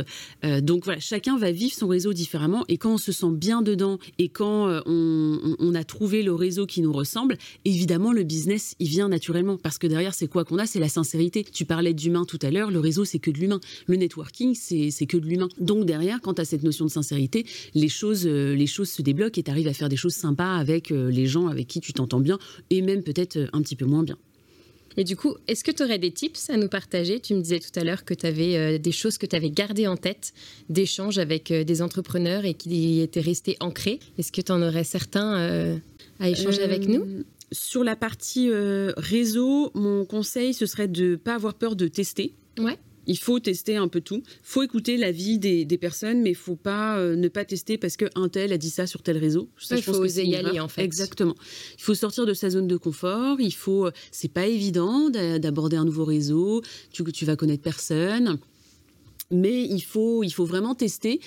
donc 0.62 0.84
voilà, 0.84 1.00
chacun 1.00 1.38
va 1.38 1.50
vivre 1.50 1.72
son 1.72 1.88
réseau 1.88 2.12
différemment 2.12 2.64
et 2.68 2.76
quand 2.76 2.94
on 2.94 2.98
se 2.98 3.12
sent 3.12 3.32
bien 3.32 3.62
dedans 3.62 3.98
et 4.18 4.28
quand 4.28 4.82
on, 4.86 5.74
a 5.74 5.84
trouvé 5.84 6.22
le 6.22 6.34
réseau 6.34 6.66
qui 6.66 6.80
nous 6.80 6.92
ressemble, 6.92 7.36
évidemment 7.64 8.12
le 8.12 8.22
business 8.22 8.74
il 8.78 8.88
vient 8.88 9.08
naturellement 9.08 9.56
parce 9.56 9.78
que 9.78 9.86
derrière 9.86 10.14
c'est 10.14 10.28
quoi 10.28 10.44
qu'on 10.44 10.58
a, 10.58 10.66
c'est 10.66 10.78
la 10.78 10.88
sincérité. 10.88 11.44
Tu 11.44 11.64
parlais 11.64 11.94
d'humain 11.94 12.24
tout 12.24 12.38
à 12.42 12.50
l'heure, 12.50 12.70
le 12.70 12.80
réseau 12.80 13.04
c'est 13.04 13.18
que 13.18 13.30
de 13.30 13.38
l'humain, 13.38 13.60
le 13.86 13.96
networking 13.96 14.54
c'est 14.54 15.06
que 15.06 15.16
de 15.16 15.26
l'humain. 15.26 15.48
Donc 15.58 15.86
derrière, 15.86 16.20
quand 16.20 16.34
tu 16.34 16.42
as 16.42 16.44
cette 16.44 16.62
notion 16.62 16.84
de 16.84 16.90
sincérité, 16.90 17.46
les 17.74 17.88
choses, 17.88 18.26
les 18.26 18.66
choses 18.66 18.90
se 18.90 19.02
débloquent 19.02 19.40
et 19.40 19.42
tu 19.42 19.50
arrives 19.50 19.68
à 19.68 19.74
faire 19.74 19.88
des 19.88 19.96
choses 19.96 20.14
sympas 20.14 20.56
avec 20.56 20.90
les 20.90 21.26
gens 21.26 21.48
avec 21.48 21.66
qui 21.66 21.80
tu 21.80 21.92
t'entends 21.92 22.20
bien 22.26 22.38
et 22.68 22.82
même 22.82 23.02
peut-être 23.02 23.38
un 23.52 23.62
petit 23.62 23.76
peu 23.76 23.86
moins 23.86 24.02
bien. 24.02 24.18
Et 24.96 25.04
du 25.04 25.16
coup, 25.16 25.34
est-ce 25.46 25.62
que 25.62 25.70
tu 25.70 25.82
aurais 25.82 25.98
des 25.98 26.10
tips 26.10 26.48
à 26.50 26.56
nous 26.56 26.68
partager? 26.68 27.20
Tu 27.20 27.34
me 27.34 27.40
disais 27.40 27.60
tout 27.60 27.78
à 27.78 27.84
l'heure 27.84 28.04
que 28.04 28.14
tu 28.14 28.24
avais 28.26 28.56
euh, 28.56 28.78
des 28.78 28.92
choses 28.92 29.18
que 29.18 29.26
tu 29.26 29.36
avais 29.36 29.50
gardées 29.50 29.86
en 29.86 29.96
tête, 29.96 30.32
d'échanges 30.70 31.18
avec 31.18 31.50
euh, 31.50 31.64
des 31.64 31.82
entrepreneurs 31.82 32.44
et 32.44 32.54
qui 32.54 33.00
étaient 33.00 33.20
restés 33.20 33.56
ancrés. 33.60 34.00
Est-ce 34.18 34.32
que 34.32 34.40
tu 34.40 34.52
en 34.52 34.62
aurais 34.62 34.84
certains 34.84 35.38
euh, 35.38 35.76
à 36.18 36.30
échanger 36.30 36.62
avec 36.62 36.88
nous? 36.88 37.24
Sur 37.52 37.84
la 37.84 37.94
partie 37.94 38.50
réseau, 38.50 39.70
mon 39.74 40.04
conseil, 40.04 40.52
ce 40.52 40.66
serait 40.66 40.88
de 40.88 41.10
ne 41.10 41.16
pas 41.16 41.34
avoir 41.34 41.54
peur 41.54 41.76
de 41.76 41.86
tester. 41.86 42.34
Ouais. 42.58 42.76
Il 43.06 43.18
faut 43.18 43.38
tester 43.38 43.76
un 43.76 43.88
peu 43.88 44.00
tout. 44.00 44.22
Il 44.26 44.38
faut 44.42 44.62
écouter 44.62 44.96
l'avis 44.96 45.38
des, 45.38 45.64
des 45.64 45.78
personnes, 45.78 46.22
mais 46.22 46.30
il 46.30 46.36
faut 46.36 46.56
pas 46.56 46.98
euh, 46.98 47.16
ne 47.16 47.28
pas 47.28 47.44
tester 47.44 47.78
parce 47.78 47.96
qu'un 47.96 48.28
tel 48.28 48.52
a 48.52 48.58
dit 48.58 48.70
ça 48.70 48.86
sur 48.86 49.02
tel 49.02 49.16
réseau. 49.18 49.48
il 49.70 49.82
faut 49.82 49.92
oser 49.92 50.24
y 50.24 50.36
aller 50.36 50.60
en 50.60 50.68
fait. 50.68 50.82
Exactement. 50.82 51.34
Il 51.78 51.82
faut 51.82 51.94
sortir 51.94 52.26
de 52.26 52.34
sa 52.34 52.50
zone 52.50 52.66
de 52.66 52.76
confort. 52.76 53.40
Il 53.40 53.54
faut. 53.54 53.88
C'est 54.10 54.32
pas 54.32 54.46
évident 54.46 55.10
d'aborder 55.10 55.76
un 55.76 55.84
nouveau 55.84 56.04
réseau. 56.04 56.62
Tu 56.92 57.04
tu 57.12 57.24
vas 57.24 57.36
connaître 57.36 57.62
personne 57.62 58.38
mais 59.30 59.62
il 59.64 59.80
faut, 59.80 60.22
il 60.22 60.30
faut 60.30 60.44
vraiment 60.44 60.74
tester, 60.74 61.20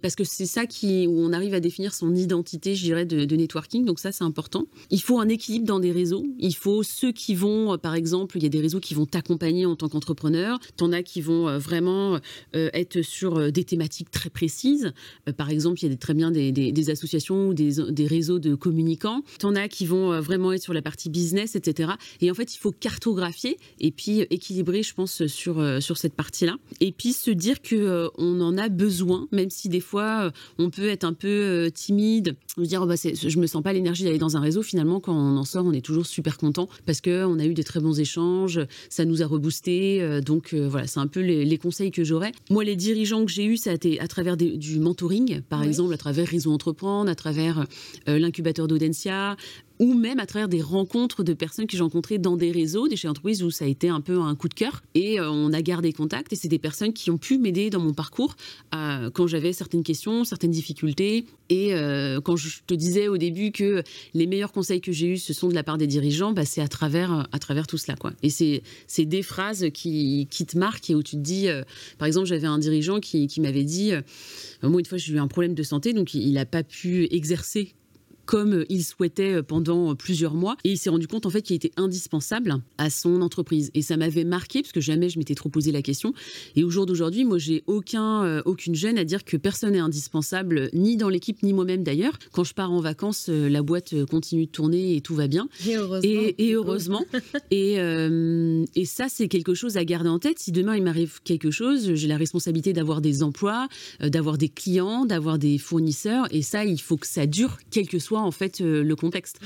parce 0.00 0.14
que 0.14 0.24
c'est 0.24 0.46
ça 0.46 0.66
qui, 0.66 1.06
où 1.06 1.18
on 1.18 1.32
arrive 1.32 1.54
à 1.54 1.60
définir 1.60 1.94
son 1.94 2.14
identité, 2.14 2.74
je 2.74 2.82
dirais, 2.82 3.04
de, 3.04 3.36
networking. 3.36 3.84
Donc 3.84 3.98
ça, 3.98 4.12
c'est 4.12 4.24
important. 4.24 4.66
Il 4.90 5.00
faut 5.00 5.18
un 5.18 5.28
équilibre 5.28 5.66
dans 5.66 5.80
des 5.80 5.92
réseaux. 5.92 6.24
Il 6.38 6.54
faut 6.54 6.82
ceux 6.82 7.12
qui 7.12 7.34
vont, 7.34 7.72
euh, 7.72 7.76
par 7.76 7.94
exemple, 7.94 8.36
il 8.36 8.42
y 8.42 8.46
a 8.46 8.50
des 8.50 8.60
réseaux 8.60 8.80
qui 8.80 8.94
vont 8.94 9.06
t'accompagner 9.06 9.66
en 9.66 9.74
tant 9.74 9.88
qu'entrepreneur. 9.88 10.58
T'en 10.76 10.92
as 10.92 11.02
qui 11.02 11.20
vont 11.20 11.48
euh, 11.48 11.58
vraiment 11.58 12.18
euh, 12.54 12.70
être 12.74 13.02
sur 13.02 13.50
des 13.50 13.64
thématiques 13.64 14.10
très 14.10 14.30
précises. 14.30 14.92
par 15.36 15.50
exemple, 15.50 15.82
il 15.82 15.90
y 15.90 15.92
a 15.92 15.96
très 15.96 16.14
bien 16.14 16.30
des, 16.30 16.52
des, 16.52 16.90
associations 16.90 17.48
ou 17.48 17.54
des, 17.54 17.76
des, 17.90 18.06
réseaux 18.06 18.38
de 18.38 18.54
communicants. 18.54 19.22
T'en 19.38 19.54
as 19.54 19.68
qui 19.68 19.86
vont 19.86 20.20
vraiment 20.20 20.52
être 20.52 20.62
sur 20.62 20.74
la 20.74 20.82
partie 20.82 21.08
business, 21.08 21.56
etc. 21.56 21.92
Et 22.20 22.30
en 22.30 22.34
fait, 22.34 22.54
il 22.54 22.58
faut 22.58 22.72
cartographier 22.72 23.56
et 23.80 23.90
puis 23.90 24.20
équilibrer, 24.20 24.82
je 24.82 24.94
pense, 24.94 25.26
sur, 25.26 25.82
sur 25.82 25.96
cette 25.96 26.14
partie-là. 26.14 26.56
Et 26.80 26.92
puis 26.92 27.12
se 27.22 27.30
dire 27.30 27.62
que 27.62 27.76
euh, 27.76 28.08
on 28.18 28.40
en 28.40 28.58
a 28.58 28.68
besoin, 28.68 29.28
même 29.30 29.48
si 29.48 29.68
des 29.68 29.80
fois 29.80 30.24
euh, 30.24 30.30
on 30.58 30.70
peut 30.70 30.88
être 30.88 31.04
un 31.04 31.12
peu 31.12 31.28
euh, 31.28 31.70
timide, 31.70 32.34
se 32.56 32.62
dire 32.62 32.80
oh 32.82 32.86
bah 32.86 32.96
je 32.96 33.38
me 33.38 33.46
sens 33.46 33.62
pas 33.62 33.72
l'énergie 33.72 34.02
d'aller 34.02 34.18
dans 34.18 34.36
un 34.36 34.40
réseau. 34.40 34.62
Finalement, 34.62 34.98
quand 34.98 35.14
on 35.14 35.36
en 35.36 35.44
sort, 35.44 35.64
on 35.64 35.72
est 35.72 35.84
toujours 35.84 36.06
super 36.06 36.36
content 36.36 36.68
parce 36.84 37.00
que 37.00 37.24
on 37.24 37.38
a 37.38 37.44
eu 37.44 37.54
des 37.54 37.62
très 37.62 37.78
bons 37.78 38.00
échanges, 38.00 38.60
ça 38.90 39.04
nous 39.04 39.22
a 39.22 39.26
reboosté. 39.26 40.20
donc 40.20 40.54
voilà, 40.54 40.86
c'est 40.86 41.00
un 41.00 41.06
peu 41.06 41.20
les, 41.20 41.58
conseils 41.58 41.92
que 41.92 42.02
j'aurais. 42.02 42.32
Moi, 42.50 42.64
les 42.64 42.74
dirigeants 42.74 43.24
que 43.24 43.30
j'ai 43.30 43.44
eus, 43.44 43.56
ça 43.56 43.70
a 43.70 43.74
été 43.74 44.00
à 44.00 44.08
travers 44.08 44.36
du 44.36 44.80
mentoring, 44.80 45.42
par 45.42 45.62
exemple, 45.62 45.94
à 45.94 45.98
travers 45.98 46.26
Réseau 46.26 46.50
Entreprendre, 46.50 47.10
à 47.10 47.14
travers 47.14 47.66
l'incubateur 48.06 48.66
d'Audencia, 48.66 49.36
ou 49.82 49.94
même 49.94 50.20
à 50.20 50.26
travers 50.26 50.48
des 50.48 50.62
rencontres 50.62 51.24
de 51.24 51.34
personnes 51.34 51.66
que 51.66 51.76
j'ai 51.76 51.82
rencontrées 51.82 52.18
dans 52.18 52.36
des 52.36 52.52
réseaux, 52.52 52.86
des 52.86 52.94
chefs 52.94 53.08
d'entreprise 53.08 53.42
où 53.42 53.50
ça 53.50 53.64
a 53.64 53.68
été 53.68 53.88
un 53.88 54.00
peu 54.00 54.20
un 54.20 54.36
coup 54.36 54.48
de 54.48 54.54
cœur 54.54 54.80
et 54.94 55.18
euh, 55.18 55.28
on 55.28 55.52
a 55.52 55.60
gardé 55.60 55.92
contact 55.92 56.32
et 56.32 56.36
c'est 56.36 56.46
des 56.46 56.60
personnes 56.60 56.92
qui 56.92 57.10
ont 57.10 57.18
pu 57.18 57.36
m'aider 57.36 57.68
dans 57.68 57.80
mon 57.80 57.92
parcours 57.92 58.36
euh, 58.76 59.10
quand 59.10 59.26
j'avais 59.26 59.52
certaines 59.52 59.82
questions, 59.82 60.22
certaines 60.22 60.52
difficultés 60.52 61.26
et 61.48 61.74
euh, 61.74 62.20
quand 62.20 62.36
je 62.36 62.60
te 62.64 62.74
disais 62.74 63.08
au 63.08 63.16
début 63.16 63.50
que 63.50 63.82
les 64.14 64.28
meilleurs 64.28 64.52
conseils 64.52 64.80
que 64.80 64.92
j'ai 64.92 65.08
eus 65.08 65.18
ce 65.18 65.32
sont 65.32 65.48
de 65.48 65.54
la 65.54 65.64
part 65.64 65.78
des 65.78 65.88
dirigeants, 65.88 66.30
bah, 66.32 66.44
c'est 66.44 66.62
à 66.62 66.68
travers 66.68 67.26
à 67.32 67.38
travers 67.40 67.66
tout 67.66 67.76
cela 67.76 67.96
quoi. 67.96 68.12
Et 68.22 68.30
c'est 68.30 68.62
c'est 68.86 69.04
des 69.04 69.22
phrases 69.22 69.66
qui, 69.74 70.28
qui 70.30 70.46
te 70.46 70.56
marquent 70.56 70.90
et 70.90 70.94
où 70.94 71.02
tu 71.02 71.16
te 71.16 71.20
dis 71.20 71.48
par 71.98 72.06
exemple 72.06 72.28
j'avais 72.28 72.46
un 72.46 72.58
dirigeant 72.58 73.00
qui, 73.00 73.26
qui 73.26 73.40
m'avait 73.40 73.64
dit 73.64 73.90
moi 74.62 74.78
une 74.78 74.86
fois 74.86 74.98
j'ai 74.98 75.14
eu 75.14 75.18
un 75.18 75.26
problème 75.26 75.54
de 75.54 75.62
santé 75.64 75.92
donc 75.92 76.14
il 76.14 76.34
n'a 76.34 76.46
pas 76.46 76.62
pu 76.62 77.08
exercer 77.10 77.74
comme 78.26 78.64
il 78.68 78.84
souhaitait 78.84 79.42
pendant 79.42 79.94
plusieurs 79.94 80.34
mois. 80.34 80.56
Et 80.64 80.72
il 80.72 80.78
s'est 80.78 80.90
rendu 80.90 81.06
compte 81.06 81.26
en 81.26 81.30
fait 81.30 81.42
qu'il 81.42 81.56
était 81.56 81.72
indispensable 81.76 82.56
à 82.78 82.90
son 82.90 83.22
entreprise. 83.22 83.70
Et 83.74 83.82
ça 83.82 83.96
m'avait 83.96 84.24
marqué 84.24 84.62
parce 84.62 84.72
que 84.72 84.80
jamais 84.80 85.08
je 85.08 85.18
m'étais 85.18 85.34
trop 85.34 85.48
posé 85.48 85.72
la 85.72 85.82
question. 85.82 86.14
Et 86.56 86.64
au 86.64 86.70
jour 86.70 86.86
d'aujourd'hui, 86.86 87.24
moi, 87.24 87.38
j'ai 87.38 87.62
aucun, 87.66 88.24
euh, 88.24 88.42
aucune 88.44 88.74
gêne 88.74 88.98
à 88.98 89.04
dire 89.04 89.24
que 89.24 89.36
personne 89.36 89.72
n'est 89.72 89.78
indispensable, 89.78 90.70
ni 90.72 90.96
dans 90.96 91.08
l'équipe, 91.08 91.42
ni 91.42 91.52
moi-même 91.52 91.82
d'ailleurs. 91.82 92.18
Quand 92.32 92.44
je 92.44 92.54
pars 92.54 92.72
en 92.72 92.80
vacances, 92.80 93.26
euh, 93.28 93.48
la 93.48 93.62
boîte 93.62 94.04
continue 94.06 94.46
de 94.46 94.50
tourner 94.50 94.96
et 94.96 95.00
tout 95.00 95.14
va 95.14 95.28
bien. 95.28 95.48
Et 95.66 95.76
heureusement. 95.76 96.10
Et, 96.38 96.52
heureusement. 96.52 97.04
et, 97.50 97.80
euh, 97.80 98.64
et 98.74 98.84
ça, 98.84 99.06
c'est 99.08 99.28
quelque 99.28 99.54
chose 99.54 99.76
à 99.76 99.84
garder 99.84 100.08
en 100.08 100.18
tête. 100.18 100.38
Si 100.38 100.52
demain 100.52 100.76
il 100.76 100.82
m'arrive 100.82 101.20
quelque 101.24 101.50
chose, 101.50 101.94
j'ai 101.94 102.08
la 102.08 102.16
responsabilité 102.16 102.72
d'avoir 102.72 103.00
des 103.00 103.22
emplois, 103.22 103.68
d'avoir 104.00 104.38
des 104.38 104.48
clients, 104.48 105.04
d'avoir 105.04 105.38
des 105.38 105.58
fournisseurs. 105.58 106.26
Et 106.30 106.42
ça, 106.42 106.64
il 106.64 106.80
faut 106.80 106.96
que 106.96 107.06
ça 107.06 107.26
dure, 107.26 107.58
quel 107.70 107.88
que 107.88 107.98
soit 107.98 108.20
en 108.22 108.30
fait 108.30 108.60
euh, 108.60 108.82
le 108.82 108.96
contexte. 108.96 109.40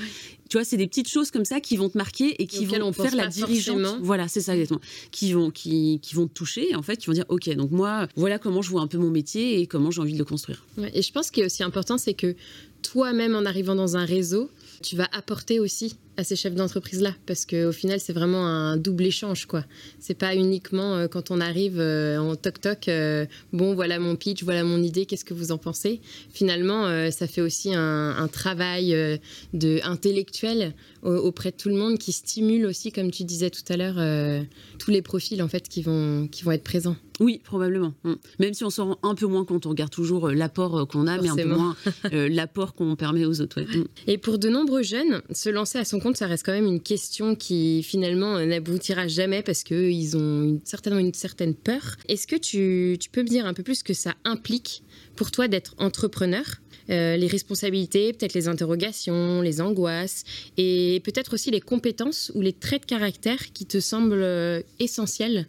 Tu 0.49 0.57
vois, 0.57 0.63
c'est 0.63 0.77
des 0.77 0.87
petites 0.87 1.09
choses 1.09 1.31
comme 1.31 1.45
ça 1.45 1.59
qui 1.59 1.75
vont 1.77 1.89
te 1.89 1.97
marquer 1.97 2.41
et 2.41 2.47
qui 2.47 2.65
vont 2.65 2.93
faire 2.93 3.15
la 3.15 3.27
dirigeante. 3.27 3.99
Voilà, 4.01 4.27
c'est 4.27 4.41
ça 4.41 4.55
exactement. 4.55 4.81
Qui 5.11 5.33
vont 5.33 5.51
qui, 5.51 5.99
qui 6.01 6.15
vont 6.15 6.27
te 6.27 6.33
toucher 6.33 6.75
en 6.75 6.81
fait, 6.81 6.97
qui 6.97 7.07
vont 7.07 7.13
dire 7.13 7.25
OK, 7.29 7.49
donc 7.55 7.71
moi 7.71 8.07
voilà 8.15 8.39
comment 8.39 8.61
je 8.61 8.69
vois 8.69 8.81
un 8.81 8.87
peu 8.87 8.97
mon 8.97 9.09
métier 9.09 9.59
et 9.59 9.67
comment 9.67 9.91
j'ai 9.91 10.01
envie 10.01 10.13
de 10.13 10.19
le 10.19 10.25
construire. 10.25 10.63
et 10.93 11.01
je 11.01 11.11
pense 11.11 11.31
qu'il 11.31 11.43
est 11.43 11.45
aussi 11.45 11.63
important 11.63 11.97
c'est 11.97 12.13
que 12.13 12.35
toi-même 12.81 13.35
en 13.35 13.45
arrivant 13.45 13.75
dans 13.75 13.97
un 13.97 14.05
réseau, 14.05 14.49
tu 14.81 14.95
vas 14.95 15.07
apporter 15.11 15.59
aussi 15.59 15.95
à 16.17 16.23
ces 16.23 16.35
chefs 16.35 16.55
d'entreprise-là, 16.55 17.13
parce 17.27 17.45
qu'au 17.45 17.71
final, 17.71 17.99
c'est 17.99 18.11
vraiment 18.13 18.47
un 18.47 18.75
double 18.75 19.05
échange, 19.05 19.45
quoi. 19.45 19.63
C'est 19.99 20.17
pas 20.17 20.35
uniquement 20.35 20.95
euh, 20.95 21.07
quand 21.07 21.29
on 21.29 21.39
arrive 21.39 21.79
euh, 21.79 22.17
en 22.17 22.35
toc-toc, 22.35 22.87
euh, 22.87 23.27
bon, 23.53 23.75
voilà 23.75 23.99
mon 23.99 24.15
pitch, 24.15 24.43
voilà 24.43 24.63
mon 24.63 24.81
idée, 24.81 25.05
qu'est-ce 25.05 25.25
que 25.25 25.35
vous 25.35 25.51
en 25.51 25.59
pensez? 25.59 26.01
Finalement, 26.33 26.87
ça 27.11 27.27
fait 27.27 27.41
aussi 27.41 27.73
un, 27.73 28.27
travail 28.31 29.19
de 29.53 29.79
intellectuel 29.83 30.73
auprès 31.03 31.51
de 31.51 31.55
tout 31.55 31.69
le 31.69 31.75
monde 31.75 31.97
qui 31.97 32.11
stimule 32.11 32.65
aussi, 32.65 32.91
comme 32.91 33.11
tu 33.11 33.23
disais 33.23 33.49
tout 33.49 33.61
à 33.69 33.77
l'heure, 33.77 34.45
tous 34.79 34.91
les 34.91 35.01
profils, 35.01 35.41
en 35.41 35.47
fait, 35.47 35.69
qui 35.69 35.81
vont, 35.81 36.27
qui 36.27 36.43
vont 36.43 36.51
être 36.51 36.63
présents. 36.63 36.95
Oui, 37.19 37.41
probablement. 37.43 37.93
Mm. 38.03 38.13
Même 38.39 38.53
si 38.53 38.63
on 38.63 38.69
s'en 38.69 38.89
rend 38.89 38.99
un 39.03 39.15
peu 39.15 39.25
moins 39.25 39.45
compte, 39.45 39.65
on 39.65 39.69
regarde 39.69 39.91
toujours 39.91 40.29
l'apport 40.29 40.87
qu'on 40.87 41.07
a, 41.07 41.19
mais 41.19 41.29
un 41.29 41.35
peu 41.35 41.45
moins 41.45 41.75
l'apport 42.11 42.73
qu'on 42.73 42.95
permet 42.95 43.25
aux 43.25 43.41
autres. 43.41 43.61
Mm. 43.61 43.85
Et 44.07 44.17
pour 44.17 44.37
de 44.37 44.49
nombreux 44.49 44.83
jeunes, 44.83 45.21
se 45.31 45.49
lancer 45.49 45.77
à 45.77 45.85
son 45.85 45.99
compte, 45.99 46.06
ça 46.15 46.27
reste 46.27 46.45
quand 46.45 46.53
même 46.53 46.65
une 46.67 46.81
question 46.81 47.35
qui 47.35 47.83
finalement 47.83 48.39
n'aboutira 48.45 49.07
jamais 49.07 49.41
parce 49.41 49.63
qu'ils 49.63 50.15
ont 50.15 50.61
certainement 50.63 50.99
une 50.99 51.13
certaine 51.13 51.53
peur. 51.53 51.97
Est-ce 52.07 52.27
que 52.27 52.35
tu, 52.35 52.97
peux 53.11 53.23
me 53.23 53.27
dire 53.27 53.45
un 53.45 53.53
peu 53.53 53.63
plus 53.63 53.79
ce 53.79 53.83
que 53.83 53.93
ça 53.93 54.13
implique 54.23 54.83
pour 55.15 55.31
toi 55.31 55.47
d'être 55.47 55.75
entrepreneur? 55.77 56.45
Euh, 56.89 57.17
les 57.17 57.27
responsabilités, 57.27 58.13
peut-être 58.13 58.33
les 58.33 58.47
interrogations, 58.47 59.41
les 59.41 59.59
angoisses, 59.59 60.23
et 60.55 61.01
peut-être 61.03 61.33
aussi 61.33 61.51
les 61.51 61.59
compétences 61.59 62.31
ou 62.33 62.39
les 62.39 62.53
traits 62.53 62.83
de 62.83 62.85
caractère 62.85 63.51
qui 63.51 63.65
te 63.65 63.81
semblent 63.81 64.13
euh, 64.13 64.61
essentiels 64.79 65.47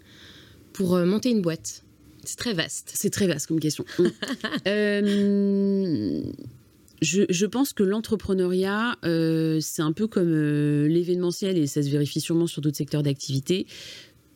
pour 0.73 0.97
euh, 0.97 1.05
monter 1.05 1.31
une 1.31 1.43
boîte? 1.43 1.85
C'est 2.25 2.39
très 2.39 2.53
vaste. 2.53 2.93
C'est 2.95 3.11
très 3.11 3.27
vaste 3.27 3.47
comme 3.47 3.59
question. 3.59 3.85
euh, 4.67 6.23
je, 7.01 7.47
pense 7.47 7.73
que 7.73 7.83
l'entrepreneuriat, 7.83 8.97
euh, 9.05 9.59
c'est 9.61 9.83
un 9.83 9.93
peu 9.93 10.07
comme 10.07 10.33
euh, 10.33 10.89
l'événementiel, 10.89 11.57
et 11.59 11.67
ça 11.67 11.83
se 11.83 11.89
vérifie 11.89 12.21
sûrement 12.21 12.47
sur 12.47 12.61
d'autres 12.61 12.77
secteurs 12.77 13.03
d'activité. 13.03 13.67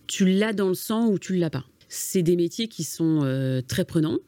Tu 0.07 0.27
l'as 0.27 0.53
dans 0.53 0.69
le 0.69 0.75
sang 0.75 1.09
ou 1.09 1.19
tu 1.19 1.35
ne 1.35 1.41
l'as 1.41 1.51
pas. 1.51 1.65
C'est 1.89 2.23
des 2.23 2.37
métiers 2.37 2.69
qui 2.69 2.85
sont 2.85 3.21
euh, 3.25 3.61
très 3.67 3.85
prenants 3.85 4.19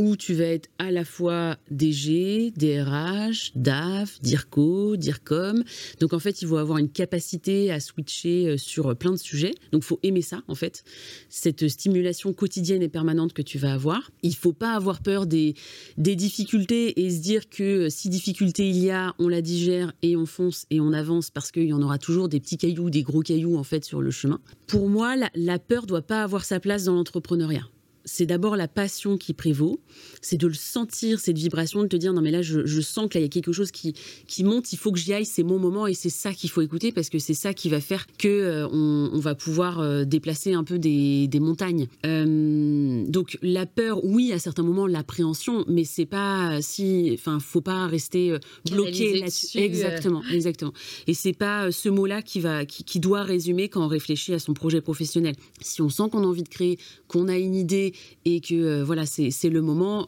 où 0.00 0.16
tu 0.16 0.32
vas 0.32 0.44
être 0.44 0.70
à 0.78 0.90
la 0.90 1.04
fois 1.04 1.58
DG, 1.70 2.52
DRH, 2.56 3.52
DAF, 3.54 4.18
DIRCO, 4.22 4.96
DIRCOM. 4.96 5.62
Donc 6.00 6.14
en 6.14 6.18
fait, 6.18 6.40
il 6.40 6.48
faut 6.48 6.56
avoir 6.56 6.78
une 6.78 6.88
capacité 6.88 7.70
à 7.70 7.80
switcher 7.80 8.48
euh, 8.48 8.56
sur 8.56 8.96
plein 8.96 9.10
de 9.12 9.18
sujets. 9.18 9.52
Donc 9.72 9.82
il 9.82 9.86
faut 9.86 10.00
aimer 10.02 10.22
ça 10.22 10.42
en 10.48 10.54
fait, 10.54 10.84
cette 11.28 11.68
stimulation 11.68 12.32
quotidienne 12.32 12.82
et 12.82 12.88
permanente 12.88 13.34
que 13.34 13.42
tu 13.42 13.58
vas 13.58 13.74
avoir. 13.74 14.10
Il 14.22 14.34
faut 14.34 14.54
pas 14.54 14.72
avoir 14.72 15.02
peur 15.02 15.26
des, 15.26 15.54
des 15.98 16.16
difficultés 16.16 17.04
et 17.04 17.10
se 17.10 17.20
dire 17.20 17.50
que 17.50 17.62
euh, 17.62 17.90
si 17.90 18.08
difficulté 18.08 18.70
il 18.70 18.78
y 18.78 18.90
a, 18.90 19.14
on 19.18 19.28
la 19.28 19.42
digère 19.42 19.92
et 20.00 20.16
on 20.16 20.24
fonce 20.24 20.64
et 20.70 20.80
on 20.80 20.94
avance 20.94 21.30
parce 21.30 21.52
qu'il 21.52 21.64
y 21.64 21.74
en 21.74 21.82
aura 21.82 21.98
toujours 21.98 22.30
des 22.30 22.40
petits 22.40 22.56
cailloux, 22.56 22.88
des 22.88 23.02
gros 23.02 23.20
cailloux 23.20 23.58
en 23.58 23.64
fait 23.64 23.84
sur 23.84 24.00
le 24.00 24.10
chemin. 24.10 24.40
Pour 24.66 24.88
moi, 24.88 25.14
la, 25.14 25.28
la 25.34 25.58
peur 25.58 25.84
doit 25.84 26.00
pas 26.00 26.22
avoir 26.22 26.44
sa 26.44 26.58
place 26.58 26.84
dans 26.84 26.94
l'entrepreneuriat 26.94 27.68
c'est 28.12 28.26
d'abord 28.26 28.56
la 28.56 28.66
passion 28.66 29.16
qui 29.16 29.34
prévaut, 29.34 29.78
c'est 30.20 30.36
de 30.36 30.48
le 30.48 30.54
sentir, 30.54 31.20
cette 31.20 31.38
vibration, 31.38 31.82
de 31.82 31.86
te 31.86 31.94
dire 31.94 32.12
non 32.12 32.22
mais 32.22 32.32
là 32.32 32.42
je, 32.42 32.80
sens 32.80 33.08
que 33.08 33.14
là 33.14 33.20
il 33.20 33.22
y 33.22 33.26
a 33.26 33.28
quelque 33.28 33.52
chose 33.52 33.70
qui, 33.70 33.94
qui 34.26 34.42
monte, 34.42 34.72
il 34.72 34.78
faut 34.78 34.90
que 34.90 34.98
j'y 34.98 35.12
aille, 35.12 35.24
c'est 35.24 35.44
mon 35.44 35.60
moment 35.60 35.86
et 35.86 35.94
c'est 35.94 36.10
ça 36.10 36.32
qu'il 36.32 36.50
faut 36.50 36.60
écouter 36.60 36.90
parce 36.90 37.08
que 37.08 37.20
c'est 37.20 37.34
ça 37.34 37.54
qui 37.54 37.68
va 37.68 37.80
faire 37.80 38.08
que 38.18 38.26
euh, 38.26 38.68
on, 38.68 39.20
va 39.20 39.36
pouvoir 39.36 39.78
euh, 39.78 40.04
déplacer 40.04 40.54
un 40.54 40.64
peu 40.64 40.80
des, 40.80 41.28
montagnes. 41.34 41.86
Euh, 42.04 43.04
donc 43.06 43.38
la 43.42 43.64
peur, 43.64 44.04
oui 44.04 44.32
à 44.32 44.40
certains 44.40 44.64
moments 44.64 44.88
l'appréhension, 44.88 45.64
mais 45.68 45.84
c'est 45.84 46.04
pas 46.04 46.60
si, 46.60 47.12
enfin 47.14 47.38
faut 47.38 47.60
pas 47.60 47.86
rester 47.86 48.36
bloqué 48.68 49.20
là-dessus. 49.20 49.56
Exactement, 49.58 50.22
exactement. 50.32 50.72
Et 51.06 51.14
c'est 51.14 51.32
pas 51.32 51.70
ce 51.70 51.88
mot-là 51.88 52.22
qui 52.22 52.40
va, 52.40 52.64
qui, 52.64 52.82
qui 52.82 52.98
doit 52.98 53.22
résumer 53.22 53.68
quand 53.68 53.84
on 53.84 53.88
réfléchit 53.88 54.34
à 54.34 54.40
son 54.40 54.52
projet 54.52 54.80
professionnel. 54.80 55.36
Si 55.60 55.80
on 55.80 55.88
sent 55.88 56.04
qu'on 56.10 56.24
a 56.24 56.26
envie 56.26 56.42
de 56.42 56.48
créer, 56.48 56.76
qu'on 57.06 57.28
a 57.28 57.38
une 57.38 57.54
idée 57.54 57.92
et 58.24 58.40
que 58.40 58.54
euh, 58.54 58.84
voilà, 58.84 59.06
c'est 59.06 59.50
le 59.50 59.62
moment. 59.62 60.06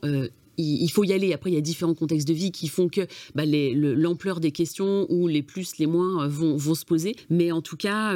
Euh, 0.59 0.63
il 0.63 0.91
faut 0.91 1.05
y 1.05 1.13
aller. 1.13 1.33
Après, 1.33 1.51
il 1.51 1.55
y 1.55 1.59
a 1.59 1.63
différents 1.63 1.95
contextes 1.95 2.29
de 2.29 2.33
vie 2.33 2.53
qui 2.53 2.69
font 2.69 2.89
que 2.89 3.03
bah, 3.35 3.45
l'ampleur 3.47 4.41
des 4.41 4.53
questions 4.53 5.07
ou 5.11 5.29
les 5.29 5.43
plus, 5.43 5.79
les 5.79 5.87
moins 5.87 6.25
euh, 6.25 6.29
vont, 6.29 6.57
vont 6.57 6.75
se 6.75 6.85
poser. 6.85 7.17
Mais 7.31 7.53
en 7.53 7.63
tout 7.63 7.77
cas, 7.77 8.15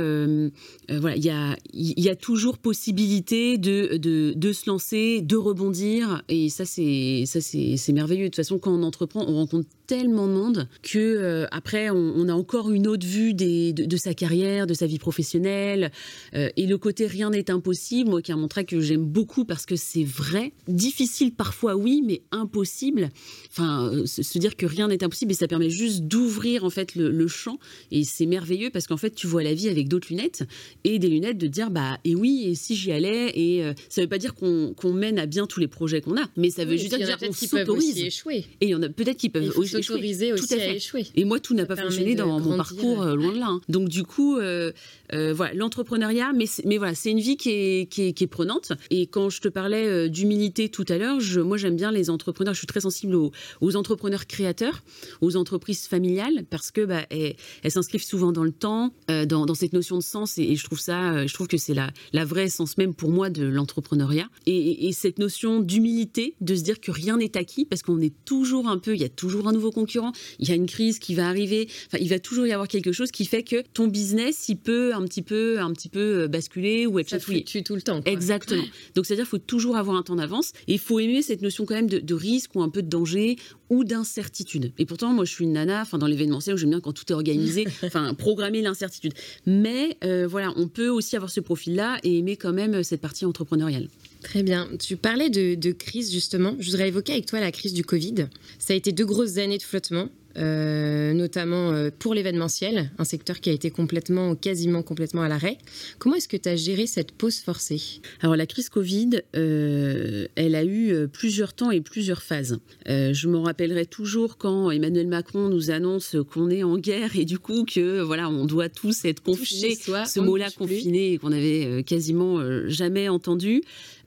voilà, 0.88 1.16
il 1.16 1.24
y 1.24 1.30
a, 1.30 1.56
y 1.72 2.08
a 2.08 2.16
toujours 2.16 2.58
possibilité 2.58 3.58
de, 3.58 3.96
de, 3.96 4.52
se 4.52 4.68
lancer, 4.68 5.20
de 5.22 5.36
rebondir. 5.36 6.22
Et 6.28 6.48
ça, 6.48 6.64
c'est 6.64 7.92
merveilleux. 7.92 8.24
De 8.24 8.28
toute 8.28 8.36
façon, 8.36 8.58
quand 8.58 8.72
on 8.72 8.82
entreprend, 8.82 9.24
on 9.26 9.36
rencontre 9.36 9.68
tellement 9.86 10.26
de 10.26 10.32
monde 10.32 10.68
que 10.82 10.98
euh, 10.98 11.46
après 11.50 11.90
on, 11.90 12.28
a 12.28 12.32
encore 12.32 12.70
une 12.70 12.86
autre 12.86 13.06
vue 13.06 13.34
des, 13.34 13.72
de, 13.72 13.96
sa 13.96 14.14
carrière, 14.14 14.66
de 14.66 14.74
sa 14.74 14.86
vie 14.86 14.98
professionnelle 14.98 15.92
euh, 16.34 16.48
et 16.56 16.66
le 16.66 16.76
côté 16.76 17.06
rien 17.06 17.30
n'est 17.30 17.50
impossible, 17.50 18.10
moi 18.10 18.22
qui 18.22 18.32
un 18.32 18.48
trait 18.48 18.64
que 18.64 18.80
j'aime 18.80 19.04
beaucoup 19.04 19.44
parce 19.44 19.64
que 19.64 19.76
c'est 19.76 20.04
vrai, 20.04 20.52
difficile 20.68 21.32
parfois 21.32 21.76
oui, 21.76 22.02
mais 22.04 22.22
impossible. 22.32 23.10
Enfin, 23.50 23.90
euh, 23.92 24.06
se, 24.06 24.38
dire 24.38 24.56
que 24.56 24.66
rien 24.66 24.88
n'est 24.88 25.02
impossible 25.02 25.32
et 25.32 25.34
ça 25.34 25.48
permet 25.48 25.70
juste 25.70 26.02
d'ouvrir 26.02 26.64
en 26.64 26.70
fait 26.70 26.94
le, 26.94 27.26
champ 27.26 27.58
et 27.90 28.04
c'est 28.04 28.26
merveilleux 28.26 28.70
parce 28.70 28.86
qu'en 28.86 28.96
fait 28.96 29.12
tu 29.12 29.26
vois 29.26 29.42
la 29.42 29.52
vie 29.52 29.68
avec 29.68 29.88
d'autres 29.88 30.06
lunettes 30.10 30.44
et 30.84 31.00
des 31.00 31.08
lunettes 31.08 31.38
de 31.38 31.48
dire 31.48 31.70
bah 31.70 31.98
et 32.04 32.14
oui 32.14 32.44
et 32.46 32.54
si 32.54 32.76
j'y 32.76 32.92
allais 32.92 33.32
et 33.34 33.64
ça 33.88 34.00
veut 34.00 34.06
pas 34.06 34.18
dire 34.18 34.34
qu'on 34.34 34.92
mène 34.92 35.18
à 35.18 35.26
bien 35.26 35.46
tous 35.46 35.58
les 35.58 35.66
projets 35.66 36.00
qu'on 36.00 36.16
a, 36.16 36.28
mais 36.36 36.50
ça 36.50 36.64
veut 36.64 36.76
juste 36.76 36.96
dire 36.96 37.18
qu'on 37.18 37.32
s'autorise. 37.32 37.98
Et 37.98 38.44
il 38.60 38.68
y 38.68 38.74
en 38.74 38.82
a 38.82 38.88
peut-être 38.88 39.16
qui 39.16 39.28
peuvent 39.28 39.52
aussi 39.56 39.82
s'autoriser 39.82 40.32
aussi 40.32 40.54
à, 40.54 40.74
échouer. 40.74 41.06
Et 41.14 41.24
moi, 41.24 41.40
tout 41.40 41.54
n'a 41.54 41.66
pas 41.66 41.76
fonctionné 41.76 42.14
dans 42.14 42.38
mon 42.40 42.56
parcours, 42.56 43.02
euh, 43.02 43.14
loin 43.14 43.32
de 43.32 43.38
là. 43.38 43.48
Hein. 43.48 43.60
Donc 43.68 43.88
du 43.88 44.02
coup, 44.02 44.36
euh, 44.36 44.72
euh, 45.12 45.32
voilà, 45.32 45.54
l'entrepreneuriat, 45.54 46.32
mais, 46.34 46.46
mais 46.64 46.78
voilà, 46.78 46.94
c'est 46.94 47.10
une 47.10 47.20
vie 47.20 47.36
qui 47.36 47.50
est, 47.50 47.90
qui, 47.90 48.02
est, 48.08 48.26
prenante. 48.26 48.72
Et 48.90 49.06
quand 49.06 49.30
je 49.30 49.40
te 49.40 49.48
parlais 49.48 50.08
d'humilité 50.08 50.68
tout 50.68 50.84
à 50.88 50.98
l'heure, 50.98 51.18
moi 51.44 51.56
j'aime 51.56 51.76
bien 51.76 51.92
les 51.92 52.10
entrepreneurs, 52.16 52.54
je 52.54 52.58
suis 52.58 52.66
très 52.66 52.80
sensible 52.80 53.14
aux, 53.14 53.30
aux 53.60 53.76
entrepreneurs 53.76 54.26
créateurs, 54.26 54.82
aux 55.20 55.36
entreprises 55.36 55.86
familiales, 55.86 56.44
parce 56.50 56.70
que 56.70 56.84
bah, 56.84 57.06
elles, 57.10 57.36
s'inscrivent 57.70 58.04
souvent 58.04 58.32
dans 58.32 58.44
le 58.44 58.52
temps, 58.52 58.92
dans, 59.08 59.46
dans, 59.46 59.54
cette 59.54 59.72
notion 59.72 59.98
de 59.98 60.02
sens, 60.02 60.38
et, 60.38 60.56
je 60.56 60.64
trouve 60.64 60.80
ça, 60.80 61.26
je 61.26 61.34
trouve 61.34 61.46
que 61.46 61.58
c'est 61.58 61.74
la, 61.74 61.90
la 62.12 62.24
vraie 62.24 62.46
essence 62.46 62.78
même 62.78 62.94
pour 62.94 63.10
moi 63.10 63.30
de 63.30 63.44
l'entrepreneuriat. 63.44 64.28
Et, 64.46 64.88
et 64.88 64.92
cette 64.92 65.18
notion 65.18 65.60
d'humilité, 65.60 66.34
de 66.40 66.54
se 66.54 66.62
dire 66.62 66.80
que 66.80 66.90
rien 66.90 67.18
n'est 67.18 67.36
acquis, 67.36 67.64
parce 67.64 67.82
qu'on 67.82 68.00
est 68.00 68.14
toujours 68.24 68.68
un 68.68 68.78
peu, 68.78 68.94
il 68.94 69.00
y 69.00 69.04
a 69.04 69.08
toujours 69.08 69.48
un 69.48 69.52
nouveau 69.52 69.70
concurrent, 69.70 70.12
il 70.38 70.48
y 70.48 70.52
a 70.52 70.54
une 70.54 70.66
crise 70.66 70.98
qui 70.98 71.14
va 71.14 71.28
arriver. 71.28 71.68
Enfin, 71.86 71.98
il 72.00 72.08
va 72.08 72.18
toujours 72.18 72.46
y 72.46 72.52
avoir 72.52 72.68
quelque 72.68 72.92
chose 72.92 73.10
qui 73.10 73.26
fait 73.26 73.42
que 73.42 73.62
ton 73.72 73.86
business, 73.86 74.48
il 74.48 74.56
peut 74.56 74.94
un 74.94 75.04
petit 75.04 75.22
peu, 75.22 75.60
un 75.60 75.72
petit 75.72 75.88
peu 75.88 76.22
euh, 76.22 76.28
basculer 76.28 76.86
ou 76.86 76.98
être 76.98 77.08
chatouillé. 77.08 77.44
Ça 77.46 77.60
tout 77.62 77.74
le 77.74 77.82
temps. 77.82 78.00
Exactement. 78.04 78.64
Donc, 78.94 79.06
c'est-à-dire, 79.06 79.24
qu'il 79.24 79.30
faut 79.30 79.38
toujours 79.38 79.76
avoir 79.76 79.96
un 79.96 80.02
temps 80.02 80.16
d'avance 80.16 80.52
et 80.68 80.74
il 80.74 80.78
faut 80.78 80.98
aimer 81.00 81.22
cette 81.22 81.42
notion 81.42 81.64
quand 81.64 81.74
même 81.74 81.88
de, 81.88 82.05
risque 82.14 82.54
ou 82.54 82.62
un 82.62 82.68
peu 82.68 82.82
de 82.82 82.88
danger 82.88 83.36
ou 83.70 83.84
d'incertitude. 83.84 84.72
Et 84.78 84.86
pourtant, 84.86 85.12
moi, 85.12 85.24
je 85.24 85.32
suis 85.32 85.44
une 85.44 85.52
nana, 85.52 85.82
enfin, 85.82 85.98
dans 85.98 86.06
l'événementiel, 86.06 86.54
où 86.54 86.58
j'aime 86.58 86.70
bien 86.70 86.80
quand 86.80 86.92
tout 86.92 87.04
est 87.08 87.14
organisé, 87.14 87.66
enfin, 87.82 88.14
programmer 88.14 88.62
l'incertitude. 88.62 89.12
Mais 89.46 89.96
euh, 90.04 90.26
voilà, 90.28 90.52
on 90.56 90.68
peut 90.68 90.88
aussi 90.88 91.16
avoir 91.16 91.30
ce 91.30 91.40
profil-là 91.40 91.98
et 92.02 92.18
aimer 92.18 92.36
quand 92.36 92.52
même 92.52 92.82
cette 92.82 93.00
partie 93.00 93.24
entrepreneuriale. 93.24 93.88
Très 94.22 94.42
bien. 94.42 94.68
Tu 94.80 94.96
parlais 94.96 95.30
de, 95.30 95.72
crise 95.72 96.12
justement. 96.12 96.56
Je 96.58 96.70
voudrais 96.70 96.88
évoquer 96.88 97.12
avec 97.12 97.26
toi 97.26 97.40
la 97.40 97.52
crise 97.52 97.72
du 97.72 97.84
Covid. 97.84 98.26
Ça 98.58 98.72
a 98.72 98.76
été 98.76 98.92
deux 98.92 99.06
grosses 99.06 99.36
années 99.38 99.58
de 99.58 99.62
flottement. 99.62 100.08
Euh, 100.38 101.14
notamment 101.14 101.72
euh, 101.72 101.90
pour 101.98 102.12
l'événementiel, 102.12 102.90
un 102.98 103.04
secteur 103.04 103.40
qui 103.40 103.48
a 103.48 103.52
été 103.52 103.70
complètement, 103.70 104.34
quasiment 104.34 104.82
complètement 104.82 105.22
à 105.22 105.28
l'arrêt. 105.28 105.56
Comment 105.98 106.16
est-ce 106.16 106.28
que 106.28 106.36
tu 106.36 106.48
as 106.48 106.56
géré 106.56 106.86
cette 106.86 107.12
pause 107.12 107.38
forcée? 107.38 107.80
Alors 108.20 108.36
la 108.36 108.46
crise 108.46 108.68
Covid, 108.68 109.22
euh, 109.34 110.26
elle 110.34 110.54
a 110.54 110.64
eu 110.64 111.08
plusieurs 111.08 111.54
temps 111.54 111.70
et 111.70 111.80
plusieurs 111.80 112.22
phases. 112.22 112.58
je 112.86 113.28
me 113.28 113.38
rappellerai 113.38 113.86
toujours 113.86 114.36
quand 114.36 114.70
Emmanuel 114.70 115.06
Macron 115.06 115.48
nous 115.48 115.70
annonce 115.70 116.16
qu'on 116.32 116.50
est 116.50 116.62
en 116.62 116.76
guerre 116.76 117.16
et 117.16 117.24
du 117.24 117.38
coup 117.38 117.64
que 117.64 118.00
voilà, 118.00 118.28
on 118.28 118.44
doit 118.44 118.68
tous 118.68 119.04
être 119.04 119.22
confinés. 119.22 119.74
Ce 119.74 120.20
mot-là 120.20 120.50
confiné 120.50 121.18
qu'on 121.18 121.32
avait 121.32 121.82
quasiment 121.84 122.40
jamais 122.68 123.08
entendu. 123.08 123.62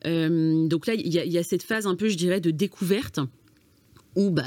donc 0.06 0.88
là, 0.88 0.94
il 0.94 1.08
y, 1.08 1.18
y, 1.18 1.38
a 1.38 1.44
cette 1.44 1.64
phase 1.64 1.88
un 1.88 1.96
peu, 1.96 2.08
je 2.08 2.18
dirais, 2.18 2.40
de 2.40 2.52
découverte 2.52 3.20
où 4.16 4.30
bah 4.32 4.44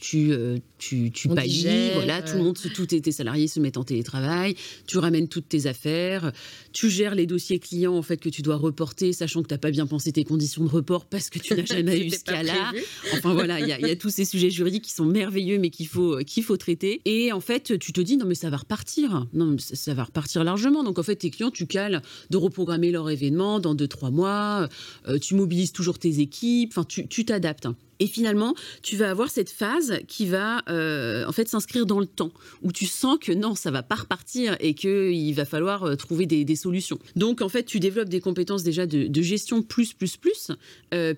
tu, 0.00 0.32
euh, 0.32 0.58
tu, 0.78 1.10
tu 1.10 1.28
payes, 1.28 1.90
voilà, 1.94 2.22
tout 2.22 2.36
le 2.36 2.44
monde, 2.44 2.56
tous 2.74 2.86
tes, 2.86 3.12
salariés 3.12 3.48
se 3.48 3.60
mettent 3.60 3.76
en 3.76 3.84
télétravail, 3.84 4.54
tu 4.86 4.98
ramènes 4.98 5.28
toutes 5.28 5.48
tes 5.48 5.66
affaires, 5.66 6.32
tu 6.72 6.88
gères 6.88 7.14
les 7.14 7.26
dossiers 7.26 7.58
clients 7.58 7.96
en 7.96 8.02
fait 8.02 8.18
que 8.18 8.28
tu 8.28 8.42
dois 8.42 8.56
reporter, 8.56 9.12
sachant 9.12 9.42
que 9.42 9.48
tu 9.48 9.54
n'as 9.54 9.58
pas 9.58 9.70
bien 9.70 9.86
pensé 9.86 10.12
tes 10.12 10.24
conditions 10.24 10.64
de 10.64 10.70
report 10.70 11.06
parce 11.06 11.30
que 11.30 11.38
tu 11.38 11.54
n'as 11.54 11.64
jamais 11.66 12.06
eu 12.06 12.10
ce 12.10 12.24
cas-là. 12.24 12.72
Enfin 13.12 13.34
voilà, 13.34 13.60
il 13.60 13.66
y, 13.66 13.90
a 13.90 13.96
tous 13.96 14.10
ces 14.10 14.24
sujets 14.24 14.50
juridiques 14.50 14.84
qui 14.84 14.92
sont 14.92 15.04
merveilleux 15.04 15.58
mais 15.58 15.70
qu'il 15.70 15.88
faut, 15.88 16.18
qu'il 16.18 16.44
faut 16.44 16.56
traiter. 16.56 17.00
Et 17.04 17.32
en 17.32 17.40
fait, 17.40 17.78
tu 17.78 17.92
te 17.92 18.00
dis 18.00 18.16
non 18.16 18.26
mais 18.26 18.34
ça 18.34 18.50
va 18.50 18.58
repartir, 18.58 19.26
non 19.32 19.56
ça, 19.58 19.94
va 19.94 20.04
repartir 20.04 20.44
largement. 20.44 20.84
Donc 20.84 20.98
en 20.98 21.02
fait, 21.02 21.16
tes 21.16 21.30
clients, 21.30 21.50
tu 21.50 21.66
cales 21.66 22.02
de 22.30 22.36
reprogrammer 22.36 22.90
leur 22.90 23.10
événement 23.10 23.60
dans 23.60 23.74
2-3 23.74 24.12
mois, 24.12 24.68
euh, 25.08 25.18
tu 25.18 25.34
mobilises 25.34 25.72
toujours 25.72 25.98
tes 25.98 26.20
équipes, 26.20 26.72
enfin 26.72 26.84
tu 26.84 27.24
t'adaptes. 27.24 27.68
Et 28.00 28.06
finalement, 28.06 28.54
tu 28.82 28.96
vas 28.96 29.10
avoir 29.10 29.28
cette 29.28 29.50
phase 29.50 29.98
qui 30.06 30.26
va 30.26 30.62
en 30.68 31.32
fait 31.32 31.48
s'inscrire 31.48 31.86
dans 31.86 32.00
le 32.00 32.06
temps, 32.06 32.32
où 32.62 32.72
tu 32.72 32.86
sens 32.86 33.18
que 33.20 33.32
non, 33.32 33.54
ça 33.54 33.70
va 33.70 33.82
pas 33.82 33.96
repartir 33.96 34.56
et 34.60 34.74
qu'il 34.74 35.34
va 35.34 35.44
falloir 35.44 35.96
trouver 35.96 36.26
des, 36.26 36.56
solutions. 36.56 36.98
Donc 37.16 37.40
en 37.40 37.48
fait, 37.48 37.64
tu 37.64 37.78
développes 37.78 38.08
des 38.08 38.20
compétences 38.20 38.62
déjà 38.62 38.86
de, 38.86 39.22
gestion 39.22 39.62
plus 39.62 39.92
plus 39.92 40.16
plus, 40.16 40.50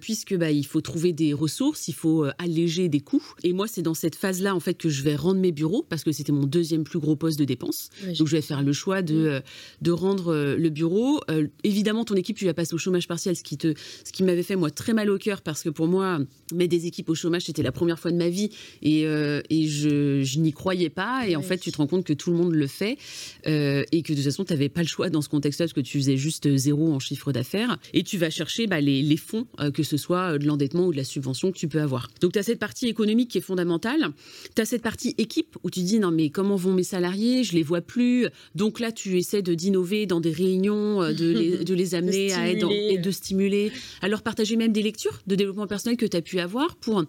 puisque 0.01 0.37
bah, 0.37 0.51
il 0.51 0.67
faut 0.67 0.81
trouver 0.81 1.13
des 1.13 1.33
ressources, 1.33 1.89
il 1.89 1.95
faut 1.95 2.27
alléger 2.39 2.89
des 2.89 3.01
coûts. 3.01 3.35
Et 3.43 3.53
moi, 3.53 3.67
c'est 3.67 3.83
dans 3.83 3.95
cette 3.95 4.17
phase-là 4.17 4.55
en 4.55 4.61
fait 4.61 4.75
que 4.75 4.89
je 4.89 5.03
vais 5.03 5.17
rendre 5.17 5.41
mes 5.41 5.53
bureaux 5.53 5.85
parce 5.89 6.05
que 6.05 6.13
c'était 6.13 6.33
mon 6.33 6.45
deuxième 6.45 6.85
plus 6.85 6.99
gros 6.99 7.17
poste 7.17 7.39
de 7.39 7.45
dépense. 7.45 7.91
Donc 8.19 8.27
je 8.27 8.37
vais 8.37 8.43
faire 8.43 8.63
le 8.63 8.73
choix 8.73 9.03
de 9.03 9.43
de 9.81 9.91
rendre 9.91 10.55
le 10.57 10.69
bureau. 10.69 11.21
évidemment, 11.65 12.05
ton 12.05 12.15
équipe, 12.15 12.37
tu 12.37 12.45
la 12.45 12.55
passes 12.55 12.73
au 12.73 12.79
chômage 12.79 13.09
partiel, 13.09 13.37
ce 13.37 13.43
qui 13.43 13.57
te, 13.57 13.75
ce 14.05 14.13
qui 14.13 14.23
m'avait 14.23 14.43
fait 14.43 14.57
moi 14.57 14.71
très 14.71 14.93
mal 14.93 15.11
au 15.11 15.19
cœur 15.19 15.43
parce 15.43 15.63
que 15.63 15.69
pour 15.69 15.87
moi, 15.87 16.19
mettre 16.55 16.71
des 16.71 16.87
équipes 16.87 17.09
au 17.09 17.15
chômage, 17.15 17.43
c'était 17.43 17.63
la 17.63 17.73
première 17.73 17.99
fois 17.99 18.11
de 18.11 18.17
ma 18.17 18.29
vie 18.29 18.51
et, 18.83 19.07
euh, 19.07 19.40
et 19.49 19.67
je, 19.67 20.23
je 20.23 20.39
n'y 20.39 20.53
croyais 20.53 20.91
pas. 20.91 21.27
Et 21.29 21.37
en 21.37 21.43
fait, 21.43 21.59
tu 21.59 21.73
te 21.73 21.77
rends 21.77 21.87
compte 21.87 22.05
que 22.05 22.13
tout 22.13 22.31
le 22.31 22.37
monde 22.37 22.55
le 22.55 22.67
fait 22.67 22.99
euh, 23.47 23.85
et 23.93 24.03
que 24.03 24.13
de 24.13 24.17
toute 24.17 24.25
façon, 24.25 24.45
tu 24.45 24.53
n'avais 24.53 24.69
pas 24.69 24.83
le 24.83 24.89
choix 24.89 25.11
dans 25.11 25.23
ce 25.23 25.29
contexte-là 25.29 25.67
parce 25.67 25.73
que 25.73 25.81
tu 25.81 25.99
faisais 25.99 26.17
juste 26.17 26.55
zéro 26.57 26.93
en 26.93 26.99
chiffre 26.99 27.33
d'affaires 27.33 27.79
et 27.93 28.03
tu 28.03 28.19
vas 28.19 28.31
chercher 28.31 28.67
bah, 28.67 28.81
les, 28.81 29.03
les, 29.03 29.17
fonds, 29.17 29.47
euh, 29.61 29.71
que 29.71 29.83
ce 29.83 29.97
soit 29.97 30.39
de 30.39 30.47
l'endettement 30.47 30.87
ou 30.87 30.93
de 30.93 30.97
la 30.97 31.05
subvention 31.05 31.53
que 31.53 31.59
tu 31.59 31.69
peux 31.69 31.81
avoir. 31.81 32.09
Donc, 32.21 32.33
tu 32.33 32.39
as 32.39 32.43
cette 32.43 32.59
partie 32.59 32.89
économique 32.89 33.31
qui 33.31 33.39
est 33.39 33.43
fondamentale. 33.43 34.11
Tu 34.55 34.63
as 34.63 34.65
cette 34.65 34.83
partie 34.83 35.15
équipe 35.19 35.57
où 35.63 35.71
tu 35.71 35.81
dis 35.81 35.99
non, 35.99 36.11
mais 36.11 36.31
comment 36.31 36.57
vont 36.57 36.73
mes 36.73 36.85
salariés? 36.85 37.45
Je 37.45 37.55
les 37.55 37.63
vois 37.63 37.81
plus. 37.81 38.27
Donc 38.55 38.81
là, 38.81 38.93
tu 38.93 39.17
essaies 39.19 39.43
de 39.43 39.55
d'innover 39.55 40.07
dans 40.07 40.21
des 40.21 40.33
réunions, 40.33 41.01
de 41.01 41.33
les, 41.33 41.65
de 41.65 41.75
les 41.75 41.95
amener 41.95 42.33
à 42.33 42.49
être 42.51 42.71
et 42.71 42.99
de 42.99 43.11
stimuler, 43.11 43.73
à 44.03 44.09
leur 44.09 44.23
partager 44.23 44.57
même 44.57 44.73
des 44.73 44.83
lectures 44.83 45.21
de 45.27 45.35
développement 45.35 45.67
personnel 45.67 45.97
que 45.97 46.07
tu 46.07 46.17
as 46.17 46.23
pu 46.23 46.41
avoir 46.41 46.77
pour 46.77 47.05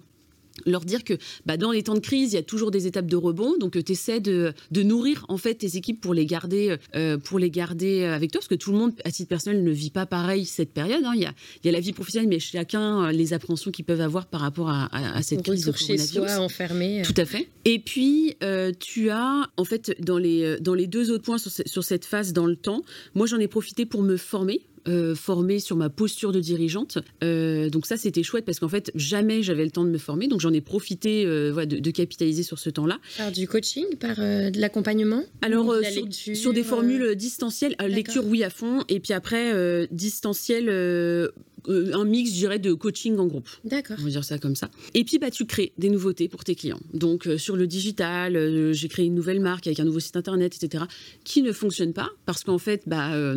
leur 0.65 0.85
dire 0.85 1.03
que 1.03 1.13
bah, 1.45 1.57
dans 1.57 1.71
les 1.71 1.83
temps 1.83 1.93
de 1.93 1.99
crise, 1.99 2.33
il 2.33 2.35
y 2.35 2.39
a 2.39 2.43
toujours 2.43 2.71
des 2.71 2.87
étapes 2.87 3.07
de 3.07 3.15
rebond, 3.15 3.57
donc 3.57 3.75
euh, 3.75 3.83
tu 3.83 3.93
essaies 3.93 4.19
de, 4.19 4.53
de, 4.71 4.83
nourrir 4.83 5.25
en 5.29 5.37
fait 5.37 5.55
tes 5.55 5.77
équipes 5.77 6.01
pour 6.01 6.13
les 6.13 6.25
garder, 6.25 6.77
euh, 6.95 7.17
pour 7.17 7.39
les 7.39 7.49
garder 7.49 8.01
euh, 8.01 8.15
avec 8.15 8.31
toi, 8.31 8.39
parce 8.39 8.47
que 8.47 8.55
tout 8.55 8.71
le 8.71 8.77
monde, 8.77 8.93
à 9.03 9.11
titre 9.11 9.29
personnel, 9.29 9.63
ne 9.63 9.71
vit 9.71 9.89
pas 9.89 10.05
pareil 10.05 10.45
cette 10.45 10.71
période. 10.71 11.03
Hein. 11.05 11.13
Il, 11.15 11.21
y 11.21 11.25
a, 11.25 11.33
il, 11.63 11.67
y 11.67 11.69
a, 11.69 11.71
la 11.71 11.79
vie 11.79 11.93
professionnelle, 11.93 12.29
mais 12.29 12.39
chacun 12.39 13.11
les 13.11 13.33
appréhensions 13.33 13.71
qu'ils 13.71 13.85
peuvent 13.85 14.01
avoir 14.01 14.25
par 14.27 14.41
rapport 14.41 14.69
à, 14.69 14.89
à, 14.91 15.21
cette 15.21 15.43
crise 15.43 15.65
de 15.65 15.71
chez 15.71 15.97
soi, 15.97 16.37
enfermé. 16.37 17.01
Tout 17.03 17.13
à 17.17 17.25
fait. 17.25 17.47
Et 17.65 17.79
puis 17.79 18.35
tu 18.79 19.09
as 19.09 19.49
en 19.57 19.65
fait 19.65 19.95
dans 19.99 20.17
les 20.17 20.59
dans 20.59 20.73
les 20.73 20.87
deux 20.87 21.11
autres 21.11 21.23
points 21.23 21.37
sur, 21.37 21.51
sur 21.51 21.83
cette 21.83 22.05
phase 22.05 22.33
dans 22.33 22.45
le 22.45 22.55
temps, 22.55 22.83
moi 23.13 23.27
j'en 23.27 23.37
ai 23.39 23.47
profité 23.47 23.85
pour 23.85 24.01
me 24.01 24.17
former 24.17 24.61
euh, 24.87 25.13
formée 25.13 25.59
sur 25.59 25.75
ma 25.75 25.89
posture 25.89 26.31
de 26.31 26.39
dirigeante. 26.39 26.97
Euh, 27.23 27.69
donc 27.69 27.85
ça, 27.85 27.97
c'était 27.97 28.23
chouette 28.23 28.45
parce 28.45 28.59
qu'en 28.59 28.67
fait, 28.67 28.91
jamais 28.95 29.43
j'avais 29.43 29.63
le 29.63 29.69
temps 29.69 29.85
de 29.85 29.91
me 29.91 29.99
former. 29.99 30.27
Donc 30.27 30.39
j'en 30.39 30.53
ai 30.53 30.61
profité 30.61 31.23
euh, 31.25 31.65
de, 31.65 31.91
capitaliser 31.91 32.41
sur 32.41 32.57
ce 32.57 32.71
temps-là. 32.71 32.99
Par 33.17 33.31
du 33.31 33.47
coaching, 33.47 33.85
par 33.99 34.15
de 34.17 34.59
l'accompagnement 34.59 35.23
Alors, 35.43 35.75
sur, 36.11 36.53
des 36.53 36.63
formules 36.63 37.15
distancielles, 37.15 37.75
lecture, 37.87 38.25
oui, 38.25 38.43
à 38.43 38.49
fond. 38.49 38.83
Et 38.89 38.99
puis 38.99 39.13
après, 39.13 39.87
distanciel 39.91 40.69
un 41.67 42.05
mix, 42.05 42.31
je 42.31 42.35
dirais, 42.35 42.57
de 42.57 42.73
coaching 42.73 43.17
en 43.19 43.27
groupe. 43.27 43.49
D'accord. 43.63 43.97
On 43.99 44.03
va 44.03 44.09
dire 44.09 44.23
ça 44.23 44.39
comme 44.39 44.55
ça. 44.55 44.69
Et 44.95 45.03
puis, 45.03 45.19
bah, 45.19 45.29
tu 45.29 45.45
crées 45.45 45.73
des 45.77 45.91
nouveautés 45.91 46.27
pour 46.27 46.43
tes 46.43 46.55
clients. 46.55 46.79
Donc, 46.93 47.29
sur 47.37 47.55
le 47.55 47.67
digital, 47.67 48.73
j'ai 48.73 48.87
créé 48.87 49.05
une 49.05 49.15
nouvelle 49.15 49.41
marque 49.41 49.67
avec 49.67 49.79
un 49.79 49.85
nouveau 49.85 49.99
site 49.99 50.17
internet, 50.17 50.55
etc., 50.55 50.85
qui 51.23 51.43
ne 51.43 51.51
fonctionne 51.51 51.93
pas 51.93 52.09
parce 52.25 52.43
qu'en 52.43 52.57
fait, 52.57 52.81
bah, 52.87 53.35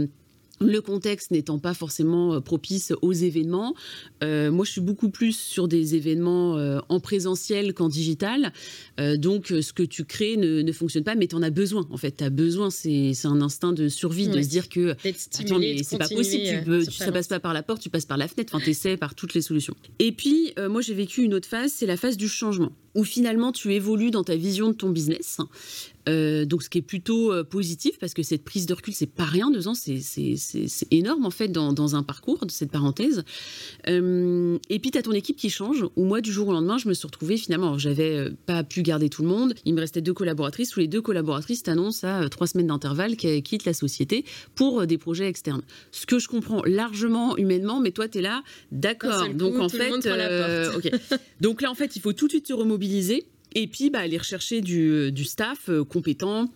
le 0.61 0.81
contexte 0.81 1.31
n'étant 1.31 1.59
pas 1.59 1.75
forcément 1.75 2.35
euh, 2.35 2.41
propice 2.41 2.93
aux 3.03 3.13
événements, 3.13 3.75
euh, 4.23 4.51
moi 4.51 4.65
je 4.65 4.73
suis 4.73 4.81
beaucoup 4.81 5.11
plus 5.11 5.37
sur 5.37 5.69
des 5.69 5.95
événements 5.95 6.57
euh, 6.57 6.81
en 6.89 7.01
présentiel 7.01 7.75
qu'en 7.75 7.89
digital. 7.89 8.53
donc 8.99 9.49
ce 9.49 9.73
que 9.73 9.83
tu 9.83 10.05
crées 10.05 10.37
ne, 10.37 10.73
fonctionne 10.73 11.05
pas, 11.05 11.15
mais 11.15 11.27
tu 11.27 11.37
en 11.37 11.43
as 11.43 11.51
besoin 11.51 11.87
en 11.91 11.97
fait. 11.97 12.17
Tu 12.17 12.25
as 12.25 12.31
besoin, 12.31 12.71
c'est 12.71 13.13
un 13.25 13.41
instinct 13.41 13.73
de 13.73 13.89
survie 13.89 14.29
de 14.29 14.41
se 14.43 14.49
dire 14.49 14.69
que 14.69 14.97
attends, 15.39 15.59
mais 15.59 15.83
c'est 15.83 15.99
pas 15.99 16.09
possible, 16.09 16.45
tu 16.45 16.65
peux, 16.65 16.85
ça 16.85 17.13
passe 17.13 17.29
pas 17.29 17.41
par 17.41 17.55
la 17.55 17.63
porte, 17.63 17.83
tu 17.83 17.91
passes 17.91 18.07
par 18.07 18.17
la 18.17 18.29
fenêtre, 18.29 18.55
enfin 18.55 18.65
tu 18.65 18.71
essaies 18.71 18.97
par 18.97 19.15
toutes 19.15 19.35
les 19.35 19.43
solutions. 19.43 19.75
Et 19.99 20.13
puis 20.13 20.55
moi 20.69 20.81
j'ai 20.81 20.95
vécu 20.95 21.23
une 21.23 21.35
autre 21.35 21.49
phase, 21.49 21.73
c'est 21.73 21.87
la 21.87 21.97
phase 21.97 22.17
du 22.17 22.29
changement 22.29 22.73
où 22.95 23.05
finalement 23.05 23.53
tu 23.53 23.75
évolues 23.75 24.11
dans 24.11 24.25
ta 24.25 24.37
vision 24.37 24.69
de 24.69 24.75
ton 24.75 24.91
business. 24.91 25.39
Euh, 26.09 26.45
donc 26.45 26.63
ce 26.63 26.69
qui 26.69 26.79
est 26.79 26.83
plutôt 26.83 27.33
euh, 27.33 27.45
positif 27.45 27.99
parce 27.99 28.13
que 28.13 28.23
cette 28.23 28.45
prise 28.45 28.67
de 28.67 28.75
recul 28.75 28.93
c'est 28.93 29.07
pas 29.07 29.25
rien 29.25 29.51
deux 29.51 29.69
ans 29.69 29.75
c'est 29.75 30.03
énorme 30.91 31.25
en 31.25 31.31
fait 31.31 31.49
dans, 31.49 31.73
dans, 31.73 31.97
un 31.97 32.03
parcours 32.03 32.45
de 32.45 32.51
cette 32.51 32.71
parenthèse. 32.71 33.25
Euh, 33.89 34.59
et 34.69 34.79
puis 34.81 34.91
tu 34.91 34.99
as 34.99 35.03
ton 35.03 35.13
équipe 35.13 35.37
qui 35.37 35.49
change. 35.49 35.87
Où 35.97 36.05
moi 36.05 36.21
du 36.21 36.31
jour 36.31 36.49
au 36.49 36.53
lendemain 36.53 36.77
je 36.77 36.89
me 36.89 36.95
suis 36.95 37.07
retrouvée 37.07 37.37
finalement 37.37 37.79
j'avais 37.79 38.31
pas 38.47 38.65
pu 38.65 38.83
garder 38.83 39.09
tout 39.09 39.23
le 39.23 39.29
monde. 39.29 39.55
Il 39.65 39.75
me 39.75 39.81
restait 39.81 40.03
deux 40.03 40.13
collaboratrices. 40.13 40.77
Où 40.77 40.81
les 40.81 40.89
deux 40.89 41.01
collaboratrices 41.01 41.63
t'annoncent 41.63 42.07
à 42.07 42.29
trois 42.29 42.47
semaines 42.47 42.67
d'intervalle 42.67 43.17
qu'elles 43.17 43.43
quittent 43.43 43.65
la 43.65 43.75
société 43.75 44.25
pour 44.55 44.87
des 44.87 44.99
projets 44.99 45.29
externes. 45.29 45.63
Ce 45.91 46.05
que 46.05 46.19
je 46.19 46.29
comprends 46.29 46.63
largement 46.65 47.37
humainement 47.39 47.81
mais 47.81 47.93
toi 47.93 48.09
tu 48.09 48.19
es 48.19 48.23
là. 48.23 48.43
D'accord. 48.73 49.29
Donc 49.35 49.59
en 49.59 49.69
fait 49.71 49.91
donc 51.41 51.63
là 51.63 51.71
en 51.71 51.75
fait 51.75 51.97
il 51.97 52.03
faut 52.03 52.13
tout 52.13 52.27
de 52.27 52.33
suite 52.33 52.49
se 52.49 52.53
remobiliser 52.53 52.84
et 53.55 53.67
puis, 53.67 53.91
bah, 53.91 54.01
aller 54.01 54.19
rechercher 54.19 54.61
du, 54.61 55.25
staff 55.25 55.69
euh, 55.69 55.85
compétent 55.85 56.49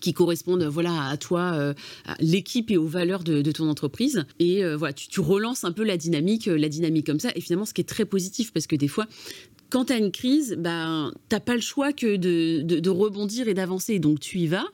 qui 0.00 0.12
correspondent 0.12 0.64
voilà 0.64 1.08
à 1.08 1.16
toi, 1.16 1.54
euh, 1.54 1.74
à 2.04 2.14
l'équipe 2.20 2.70
et 2.70 2.76
aux 2.76 2.86
valeurs 2.86 3.24
de, 3.24 3.50
ton 3.50 3.68
entreprise. 3.68 4.24
Et 4.38 4.64
euh, 4.64 4.76
voilà, 4.76 4.92
tu, 4.92 5.20
relances 5.20 5.64
un 5.64 5.72
peu 5.72 5.82
la 5.82 5.96
dynamique, 5.96 6.46
la 6.46 6.68
dynamique 6.68 7.06
comme 7.06 7.20
ça. 7.20 7.30
Et 7.34 7.40
finalement, 7.40 7.64
ce 7.64 7.74
qui 7.74 7.80
est 7.80 7.88
très 7.88 8.04
positif, 8.04 8.52
parce 8.52 8.66
que 8.66 8.76
des 8.76 8.86
fois, 8.86 9.06
quand 9.70 9.86
tu 9.86 9.92
as 9.92 9.98
une 9.98 10.10
crise, 10.10 10.56
ben, 10.58 11.12
t'as 11.28 11.40
pas 11.40 11.54
le 11.54 11.60
choix 11.60 11.92
que 11.92 12.16
de, 12.16 12.62
de 12.62 12.90
rebondir 12.90 13.48
et 13.48 13.54
d'avancer. 13.54 13.98
Donc 13.98 14.20
tu 14.20 14.38
y 14.38 14.46
vas. 14.46 14.66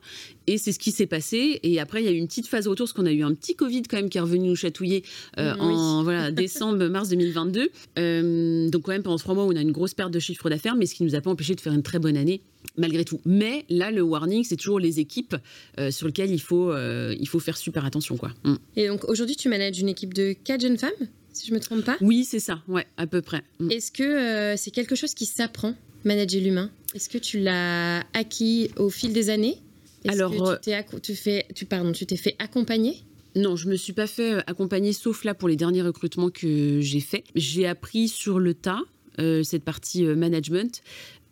Et 0.47 0.57
c'est 0.57 0.71
ce 0.71 0.79
qui 0.79 0.91
s'est 0.91 1.07
passé. 1.07 1.59
Et 1.63 1.79
après, 1.79 2.01
il 2.01 2.05
y 2.05 2.07
a 2.07 2.11
eu 2.11 2.17
une 2.17 2.27
petite 2.27 2.47
phase 2.47 2.67
retour, 2.67 2.85
parce 2.85 2.93
qu'on 2.93 3.05
a 3.05 3.11
eu 3.11 3.23
un 3.23 3.33
petit 3.33 3.55
Covid 3.55 3.83
quand 3.83 3.97
même 3.97 4.09
qui 4.09 4.17
est 4.17 4.21
revenu 4.21 4.49
nous 4.49 4.55
chatouiller 4.55 5.03
euh, 5.39 5.55
en 5.55 6.03
voilà, 6.03 6.31
décembre, 6.31 6.85
mars 6.87 7.09
2022. 7.09 7.69
Euh, 7.97 8.69
donc 8.69 8.83
quand 8.83 8.91
même, 8.91 9.03
pendant 9.03 9.17
trois 9.17 9.33
mois, 9.33 9.45
on 9.45 9.55
a 9.55 9.61
une 9.61 9.71
grosse 9.71 9.93
perte 9.93 10.11
de 10.11 10.19
chiffre 10.19 10.49
d'affaires, 10.49 10.75
mais 10.75 10.85
ce 10.85 10.95
qui 10.95 11.03
ne 11.03 11.09
nous 11.09 11.15
a 11.15 11.21
pas 11.21 11.31
empêché 11.31 11.55
de 11.55 11.61
faire 11.61 11.73
une 11.73 11.83
très 11.83 11.99
bonne 11.99 12.17
année 12.17 12.41
malgré 12.77 13.05
tout. 13.05 13.21
Mais 13.25 13.63
là, 13.69 13.91
le 13.91 14.01
warning, 14.01 14.43
c'est 14.43 14.55
toujours 14.55 14.79
les 14.79 14.99
équipes 14.99 15.35
euh, 15.79 15.91
sur 15.91 16.07
lesquelles 16.07 16.31
il 16.31 16.41
faut, 16.41 16.73
il 16.75 17.27
faut 17.27 17.39
faire 17.39 17.57
super 17.57 17.85
attention. 17.85 18.17
Quoi. 18.17 18.31
Mm. 18.43 18.55
Et 18.75 18.87
donc 18.87 19.07
aujourd'hui, 19.07 19.35
tu 19.35 19.49
manages 19.49 19.79
une 19.79 19.89
équipe 19.89 20.13
de 20.13 20.33
quatre 20.33 20.61
jeunes 20.61 20.77
femmes? 20.77 20.91
Si 21.35 21.47
je 21.47 21.53
me 21.53 21.59
trompe 21.59 21.83
pas 21.83 21.97
Oui, 22.01 22.25
c'est 22.25 22.39
ça, 22.39 22.61
ouais, 22.67 22.85
à 22.97 23.07
peu 23.07 23.21
près. 23.21 23.43
Mm. 23.59 23.71
Est-ce 23.71 23.91
que 23.91 24.55
c'est 24.57 24.71
quelque 24.71 24.95
chose 24.95 25.13
qui 25.13 25.25
s'apprend, 25.25 25.75
manager 26.03 26.41
l'humain? 26.41 26.71
Est-ce 26.93 27.09
que 27.09 27.17
tu 27.17 27.39
l'as 27.39 28.03
acquis 28.13 28.71
au 28.77 28.89
fil 28.89 29.11
des 29.11 29.29
années? 29.29 29.59
Alors, 30.07 30.31
que 30.31 30.37
tu, 30.37 30.43
euh, 30.43 30.55
t'es 30.55 30.99
tu, 31.01 31.15
fais, 31.15 31.45
tu, 31.53 31.65
pardon, 31.65 31.91
tu 31.91 32.05
t'es 32.05 32.15
fait 32.15 32.35
accompagner? 32.39 32.97
Non, 33.35 33.55
je 33.55 33.67
me 33.67 33.75
suis 33.75 33.93
pas 33.93 34.07
fait 34.07 34.35
euh, 34.35 34.41
accompagner, 34.47 34.93
sauf 34.93 35.23
là 35.23 35.33
pour 35.33 35.49
les 35.49 35.55
derniers 35.55 35.81
recrutements 35.81 36.29
que 36.29 36.79
j'ai 36.79 36.99
faits. 36.99 37.25
J'ai 37.35 37.67
appris 37.67 38.07
sur 38.07 38.39
le 38.39 38.53
tas 38.53 38.79
euh, 39.19 39.43
cette 39.43 39.63
partie 39.63 40.03
management, 40.03 40.81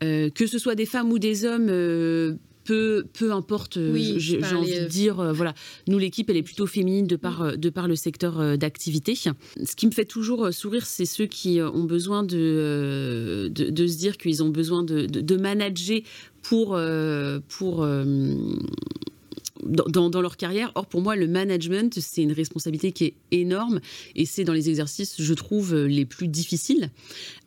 que 0.01 0.47
ce 0.47 0.57
soit 0.57 0.75
des 0.75 0.85
femmes 0.85 1.13
ou 1.13 1.19
des 1.19 1.45
hommes 1.45 2.37
peu, 2.63 3.05
peu 3.13 3.31
importe, 3.31 3.77
euh, 3.77 3.93
j'ai 4.17 4.43
envie 4.53 4.75
de 4.75 4.85
euh, 4.85 4.87
dire, 4.87 5.19
euh, 5.19 5.33
voilà, 5.33 5.53
nous 5.87 5.97
l'équipe 5.97 6.29
elle 6.29 6.37
est 6.37 6.43
plutôt 6.43 6.65
féminine 6.65 7.07
de 7.07 7.15
par, 7.15 7.57
de 7.57 7.69
par 7.69 7.87
le 7.87 7.95
secteur 7.95 8.57
d'activité. 8.57 9.15
Ce 9.15 9.75
qui 9.75 9.85
me 9.85 9.91
fait 9.91 10.05
toujours 10.05 10.53
sourire, 10.53 10.85
c'est 10.85 11.05
ceux 11.05 11.25
qui 11.25 11.59
ont 11.61 11.83
besoin 11.83 12.23
de, 12.23 13.51
de, 13.53 13.87
se 13.87 13.97
dire 13.97 14.17
qu'ils 14.17 14.43
ont 14.43 14.49
besoin 14.49 14.83
de, 14.83 15.05
de, 15.05 15.35
manager 15.37 15.99
pour, 16.41 16.79
pour 17.49 17.87
dans, 19.65 20.21
leur 20.21 20.37
carrière. 20.37 20.71
Or, 20.75 20.85
pour 20.85 21.01
moi, 21.01 21.15
le 21.15 21.27
management, 21.27 21.99
c'est 21.99 22.21
une 22.21 22.31
responsabilité 22.31 22.91
qui 22.91 23.05
est 23.05 23.13
énorme 23.31 23.79
et 24.15 24.25
c'est 24.25 24.43
dans 24.43 24.53
les 24.53 24.69
exercices, 24.69 25.21
je 25.21 25.33
trouve, 25.33 25.75
les 25.75 26.05
plus 26.05 26.27
difficiles. 26.27 26.89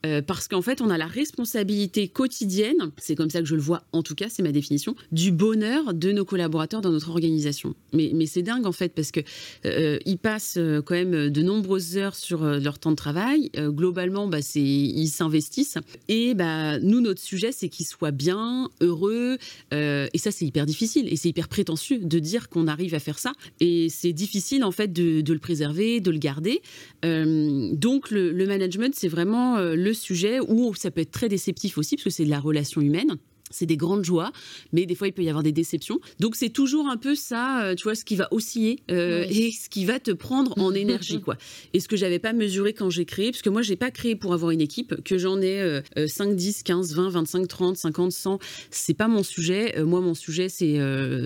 Euh, 0.07 0.23
parce 0.23 0.49
qu'en 0.49 0.63
fait, 0.63 0.81
on 0.81 0.91
a 0.91 0.99
la 0.99 1.07
responsabilité 1.07 2.09
quotidienne, 2.09 2.91
c'est 2.99 3.15
comme 3.15 3.31
ça 3.31 3.41
que 3.41 3.47
je 3.47 3.55
le 3.55 3.61
vois 3.61 3.83
en 3.93 4.03
tout 4.03 4.15
cas, 4.15 4.27
c'est 4.29 4.43
ma 4.43 4.53
définition, 4.53 4.95
du 5.11 5.33
bonheur 5.33 5.95
de 5.95 6.13
nos 6.13 6.25
collaborateurs 6.25 6.81
dans 6.81 6.91
notre 6.91 7.11
organisation. 7.11 7.75
Mais, 7.93 8.27
c'est 8.27 8.43
dingue 8.43 8.67
en 8.67 8.73
fait, 8.73 8.93
parce 8.95 9.11
que 9.11 9.21
euh, 9.65 9.99
ils 10.05 10.19
passent 10.19 10.57
euh, 10.59 10.83
quand 10.83 10.95
même 10.95 11.31
de 11.31 11.43
nombreuses 11.43 11.97
heures 11.97 12.15
sur 12.15 12.45
leur 12.45 12.79
temps 12.79 12.91
de 12.91 12.97
travail. 12.97 13.51
globalement, 13.57 14.27
bah, 14.27 14.39
ils 14.55 15.09
s'investissent. 15.09 15.79
Et 16.09 16.35
bah, 16.35 16.79
nous, 16.81 17.01
notre 17.01 17.21
sujet, 17.21 17.53
c'est 17.53 17.69
qu'ils 17.69 17.87
soient 17.87 18.11
bien, 18.11 18.69
heureux. 18.81 19.39
et 19.73 20.19
ça, 20.19 20.31
c'est 20.31 20.45
hyper 20.45 20.67
difficile 20.67 21.09
et 21.13 21.17
c'est 21.17 21.29
hyper 21.29 21.49
prétentieux 21.49 21.99
de 22.07 22.19
dire 22.19 22.49
qu'on 22.49 22.67
arrive 22.67 22.95
à 22.95 22.99
faire 22.99 23.19
ça. 23.19 23.33
Et 23.61 23.89
c'est 23.89 24.13
difficile 24.13 24.65
en 24.65 24.73
fait 24.73 24.93
de, 24.93 25.33
le 25.33 25.39
préserver, 25.39 26.01
de 26.01 26.11
le 26.11 26.19
garder. 26.19 26.63
donc 27.03 28.11
le, 28.11 28.33
le 28.33 28.47
management, 28.47 28.95
c'est 28.95 29.09
vraiment 29.09 29.59
le 29.59 29.93
sujet 29.93 30.41
où 30.41 30.75
ça 30.75 30.91
peut 30.91 31.01
être 31.01 31.11
très 31.11 31.29
déceptif 31.29 31.79
aussi, 31.79 31.97
parce 31.97 32.05
que 32.05 32.11
c'est 32.11 32.25
de 32.25 32.31
la 32.31 32.41
relation 32.41 32.81
humaine. 32.81 33.17
C'est 33.51 33.67
des 33.67 33.77
grandes 33.77 34.05
joies, 34.05 34.33
mais 34.73 34.87
des 34.87 34.95
fois 34.95 35.09
il 35.09 35.13
peut 35.13 35.23
y 35.23 35.29
avoir 35.29 35.43
des 35.43 35.53
déceptions. 35.53 36.01
Donc 36.21 36.37
c'est 36.37 36.51
toujours 36.51 36.89
un 36.89 36.97
peu 36.97 37.15
ça, 37.15 37.65
euh, 37.65 37.75
tu 37.75 37.85
vois, 37.85 37.95
ce 37.95 38.05
qui 38.05 38.17
va 38.17 38.29
osciller 38.31 38.81
euh, 38.91 39.25
et 39.29 39.51
ce 39.53 39.69
qui 39.69 39.85
va 39.85 39.99
te 40.01 40.11
prendre 40.11 40.59
en 40.59 40.73
énergie, 40.75 41.21
quoi. 41.21 41.37
Et 41.73 41.81
ce 41.81 41.89
que 41.89 41.97
j'avais 41.97 42.19
pas 42.19 42.33
mesuré 42.33 42.73
quand 42.73 42.91
j'ai 42.91 43.05
créé, 43.05 43.31
parce 43.31 43.43
que 43.43 43.51
moi 43.51 43.63
j'ai 43.63 43.77
pas 43.77 43.91
créé 43.91 44.17
pour 44.17 44.35
avoir 44.35 44.51
une 44.51 44.61
équipe, 44.61 45.03
que 45.05 45.19
j'en 45.19 45.41
ai 45.41 45.81
5, 46.07 46.35
10, 46.35 46.63
15, 46.63 46.95
20, 46.95 47.09
25, 47.11 47.49
30, 47.49 47.77
50, 47.77 48.13
100, 48.13 48.39
c'est 48.71 48.95
pas 48.95 49.09
mon 49.09 49.23
sujet. 49.23 49.79
Euh, 49.79 49.85
moi 49.85 50.01
mon 50.01 50.15
sujet 50.15 50.49
c'est 50.49 50.77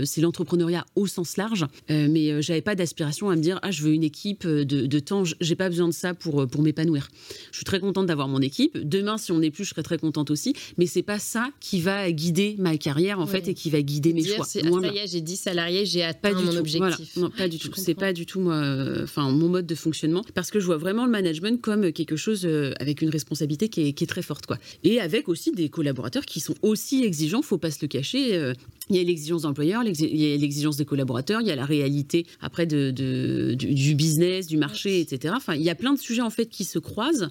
c'est 0.05 0.21
l'entrepreneuriat 0.21 0.85
au 0.95 1.07
sens 1.07 1.37
large, 1.37 1.67
mais 1.89 2.43
j'avais 2.43 2.61
pas 2.61 2.75
d'aspiration 2.75 3.31
à 3.31 3.37
me 3.37 3.41
dire 3.41 3.59
ah 3.63 3.71
je 3.71 3.83
veux 3.83 3.93
une 3.93 4.05
équipe 4.05 4.47
de, 4.47 4.65
de 4.87 4.99
temps, 4.99 5.25
j'ai 5.41 5.57
pas 5.57 5.69
besoin 5.69 5.89
de 5.89 5.95
ça 5.95 6.15
pour 6.15 6.47
pour 6.47 6.63
m'épanouir. 6.63 7.09
Je 7.51 7.57
suis 7.57 7.65
très 7.65 7.81
contente 7.81 8.07
d'avoir 8.07 8.29
mon 8.29 8.41
équipe. 8.41 8.77
Demain 8.79 9.19
si 9.19 9.33
on 9.33 9.39
n'est 9.39 9.51
plus, 9.51 9.65
je 9.65 9.71
serai 9.71 9.83
très 9.83 9.99
contente 9.99 10.31
aussi, 10.31 10.55
mais 10.79 10.87
c'est 10.87 11.03
pas 11.03 11.19
ça 11.19 11.49
qui 11.61 11.81
va 11.81 12.10
guider 12.11 12.57
ma 12.59 12.77
carrière 12.77 13.21
en 13.21 13.27
fait 13.27 13.49
et 13.49 13.55
qui 13.55 13.71
va 13.71 13.83
guider 13.83 14.13
mes 14.13 14.25
choix. 14.25 14.45
C'est, 14.45 14.63
ah, 14.65 14.71
ça 14.81 14.89
y 14.89 14.99
est, 14.99 15.07
j'ai 15.07 15.21
10 15.21 15.37
salariés, 15.37 15.87
j'ai 15.87 16.03
atteint 16.03 16.33
mon 16.33 16.57
objectif. 16.57 17.17
Non, 17.17 17.31
pas 17.31 17.49
du 17.49 17.59
tout. 17.59 17.71
C'est 17.77 17.95
pas 17.95 18.13
du 18.13 18.27
tout 18.27 18.41
moi, 18.41 18.63
enfin 19.03 19.31
mon 19.31 19.49
mode 19.49 19.67
de 19.67 19.75
fonctionnement 19.75 20.25
parce 20.35 20.51
que 20.51 20.61
je 20.61 20.67
vois 20.67 20.77
vraiment 20.77 21.05
le 21.05 21.11
management 21.11 21.61
comme 21.61 21.93
quelque 21.93 22.17
chose 22.17 22.45
euh, 22.45 22.73
avec 22.81 23.03
une 23.03 23.11
responsabilité 23.11 23.69
qui 23.69 23.89
est, 23.89 23.93
qui 23.93 24.05
est, 24.05 24.07
très 24.07 24.23
forte 24.23 24.47
quoi. 24.47 24.59
Et 24.85 25.01
avec 25.01 25.29
aussi 25.29 25.53
des 25.53 25.69
collaborateurs 25.69 26.25
qui 26.25 26.41
sont 26.41 26.55
aussi 26.63 27.05
exigeants, 27.05 27.43
faut 27.43 27.59
pas 27.59 27.71
se 27.71 27.79
le 27.83 27.89
cacher. 27.89 28.37
Euh, 28.37 28.55
il 28.89 28.97
y 28.97 29.01
a 29.01 29.05
l'exigence 29.05 29.43
d'employeur, 29.43 29.85
il 29.85 30.17
y 30.17 30.35
a 30.35 30.37
l'exigence 30.37 30.77
des 30.77 30.85
collaborateurs, 30.85 31.41
il 31.41 31.47
y 31.47 31.53
a 31.53 31.57
la 31.57 31.65
réalité 31.65 32.27
après 32.41 32.67
de, 32.67 32.91
de 32.91 33.55
du, 33.55 33.95
business, 33.95 34.49
du 34.49 34.57
marché, 34.57 35.01
etc. 35.01 35.33
Enfin, 35.37 35.55
il 35.55 35.63
y 35.63 35.71
a 35.71 35.77
plein 35.77 35.95
de 35.95 35.99
sujets 35.99 36.23
en 36.23 36.31
fait 36.31 36.47
qui 36.47 36.65
se 36.65 36.81
croisent 36.81 37.31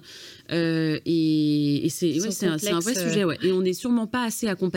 euh, 0.52 0.98
et, 1.04 1.84
et 1.84 1.88
c'est 1.90 2.18
ouais, 2.18 2.48
un, 2.48 2.52
un, 2.52 2.80
vrai 2.80 2.94
sujet. 2.94 3.24
Ouais. 3.24 3.36
Et 3.42 3.52
on 3.52 3.60
n'est 3.60 3.74
sûrement 3.74 4.06
pas 4.06 4.24
assez 4.24 4.46
accompagné 4.46 4.69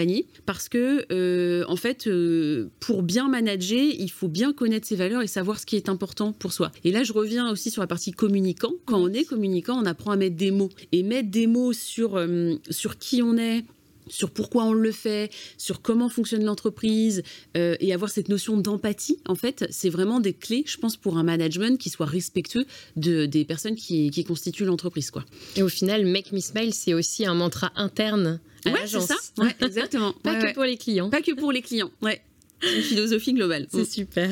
parce 0.45 0.69
que 0.69 1.06
euh, 1.12 1.63
en 1.67 1.75
fait, 1.75 2.08
euh, 2.08 2.69
pour 2.79 3.03
bien 3.03 3.27
manager, 3.27 3.79
il 3.79 4.10
faut 4.10 4.27
bien 4.27 4.53
connaître 4.53 4.88
ses 4.88 4.95
valeurs 4.95 5.21
et 5.21 5.27
savoir 5.27 5.60
ce 5.60 5.65
qui 5.65 5.75
est 5.75 5.89
important 5.89 6.34
pour 6.34 6.53
soi. 6.53 6.71
Et 6.84 6.91
là, 6.91 7.03
je 7.03 7.13
reviens 7.13 7.49
aussi 7.51 7.71
sur 7.71 7.82
la 7.82 7.88
partie 7.88 8.12
communicant. 8.12 8.71
Quand 8.86 8.99
on 8.99 9.10
est 9.10 9.25
communicant, 9.25 9.79
on 9.82 9.86
apprend 9.86 10.12
à 10.12 10.15
mettre 10.15 10.36
des 10.36 10.51
mots 10.51 10.69
et 10.91 11.03
mettre 11.03 11.29
des 11.29 11.47
mots 11.47 11.73
sur 11.73 12.17
euh, 12.17 12.56
sur 12.69 12.97
qui 12.97 13.21
on 13.21 13.38
est 13.38 13.63
sur 14.07 14.31
pourquoi 14.31 14.65
on 14.65 14.73
le 14.73 14.91
fait, 14.91 15.31
sur 15.57 15.81
comment 15.81 16.09
fonctionne 16.09 16.43
l'entreprise 16.43 17.23
euh, 17.57 17.75
et 17.79 17.93
avoir 17.93 18.09
cette 18.09 18.29
notion 18.29 18.57
d'empathie, 18.57 19.19
en 19.27 19.35
fait, 19.35 19.65
c'est 19.69 19.89
vraiment 19.89 20.19
des 20.19 20.33
clés, 20.33 20.63
je 20.65 20.77
pense, 20.77 20.97
pour 20.97 21.17
un 21.17 21.23
management 21.23 21.79
qui 21.79 21.89
soit 21.89 22.05
respectueux 22.05 22.65
de, 22.95 23.25
des 23.25 23.45
personnes 23.45 23.75
qui, 23.75 24.11
qui 24.11 24.23
constituent 24.23 24.65
l'entreprise. 24.65 25.11
quoi. 25.11 25.25
Et 25.55 25.63
au 25.63 25.69
final, 25.69 26.05
Make 26.05 26.31
Me 26.31 26.39
Smile, 26.39 26.73
c'est 26.73 26.93
aussi 26.93 27.25
un 27.25 27.33
mantra 27.33 27.71
interne 27.75 28.39
à 28.65 28.69
ouais, 28.71 28.87
c'est 28.87 29.01
ça. 29.01 29.15
Ouais, 29.37 29.55
exactement. 29.61 30.13
Pas 30.23 30.35
que 30.35 30.53
pour 30.53 30.63
les 30.63 30.77
clients. 30.77 31.09
Pas 31.09 31.21
que 31.21 31.33
pour 31.33 31.51
les 31.51 31.61
clients. 31.61 31.91
Ouais 32.01 32.21
une 32.61 32.81
philosophie 32.81 33.33
globale. 33.33 33.67
C'est 33.71 33.85
super. 33.85 34.31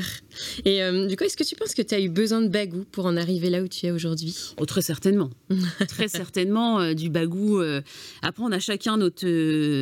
Et 0.63 0.81
euh, 0.83 1.07
du 1.07 1.15
coup, 1.15 1.23
est-ce 1.23 1.35
que 1.35 1.43
tu 1.43 1.55
penses 1.55 1.73
que 1.73 1.81
tu 1.81 1.93
as 1.95 1.99
eu 1.99 2.09
besoin 2.09 2.41
de 2.41 2.47
bagou 2.47 2.85
pour 2.91 3.05
en 3.05 3.17
arriver 3.17 3.49
là 3.49 3.61
où 3.61 3.67
tu 3.67 3.85
es 3.85 3.91
aujourd'hui? 3.91 4.35
Oh, 4.57 4.65
Très 4.65 4.81
certainement. 4.81 5.29
très 5.87 6.07
certainement 6.07 6.79
euh, 6.79 6.93
du 6.93 7.09
bagou. 7.09 7.59
Euh, 7.59 7.81
après, 8.21 8.43
on 8.43 8.51
a 8.51 8.59
chacun 8.59 8.97
notre, 8.97 9.27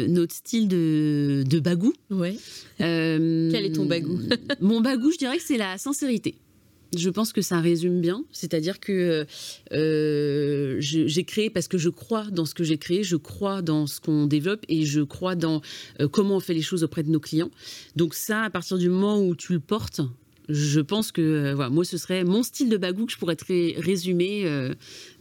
notre 0.08 0.34
style 0.34 0.67
de, 0.67 1.43
de 1.47 1.60
bagou. 1.60 1.93
Ouais. 2.10 2.36
Quel 2.78 3.54
est 3.65 3.75
ton 3.75 3.86
bagou? 3.86 4.19
Mon 4.62 4.82
bagou, 4.82 5.12
je 5.12 5.17
dirais 5.17 5.38
que 5.38 5.43
c'est 5.43 5.58
la 5.58 5.78
sincérité. 5.78 6.36
Je 6.95 7.10
pense 7.10 7.34
que 7.34 7.41
ça 7.41 7.60
résume 7.60 8.02
bien, 8.02 8.23
c'est-à-dire 8.32 8.80
que 8.80 9.25
euh, 9.71 10.78
j'ai 10.80 11.23
créé 11.23 11.49
parce 11.49 11.67
que 11.67 11.78
je 11.78 11.89
crois 11.89 12.25
dans 12.32 12.45
ce 12.45 12.56
que 12.56 12.63
j'ai 12.63 12.78
créé, 12.78 13.04
je 13.04 13.15
crois 13.15 13.62
dans 13.62 13.86
ce 13.86 14.02
qu'on 14.02 14.25
développe 14.25 14.65
et 14.69 14.86
je 14.86 15.02
crois 15.02 15.36
dans 15.36 15.62
euh, 16.02 16.08
comment 16.08 16.38
on 16.38 16.39
fait 16.39 16.56
les 16.56 16.63
choses 16.63 16.84
auprès 16.84 17.04
de 17.04 17.12
nos 17.12 17.19
clients. 17.19 17.52
Donc 17.95 18.15
ça, 18.15 18.41
à 18.41 18.49
partir 18.49 18.78
du 18.78 18.89
moment 18.89 19.21
où 19.21 19.36
tu 19.36 19.54
le 19.54 19.60
portes, 19.60 20.02
je 20.50 20.80
pense 20.80 21.12
que 21.12 21.22
euh, 21.22 21.56
voilà, 21.56 21.70
moi, 21.70 21.86
ce 21.86 21.98
serait 21.98 22.24
mon 22.24 22.42
style 22.42 22.70
de 22.70 22.78
bagou 22.78 23.06
que 23.06 23.12
je 23.12 23.18
pourrais 23.18 23.36
très 23.36 23.76
résumer 23.78 24.46
euh, 24.46 24.74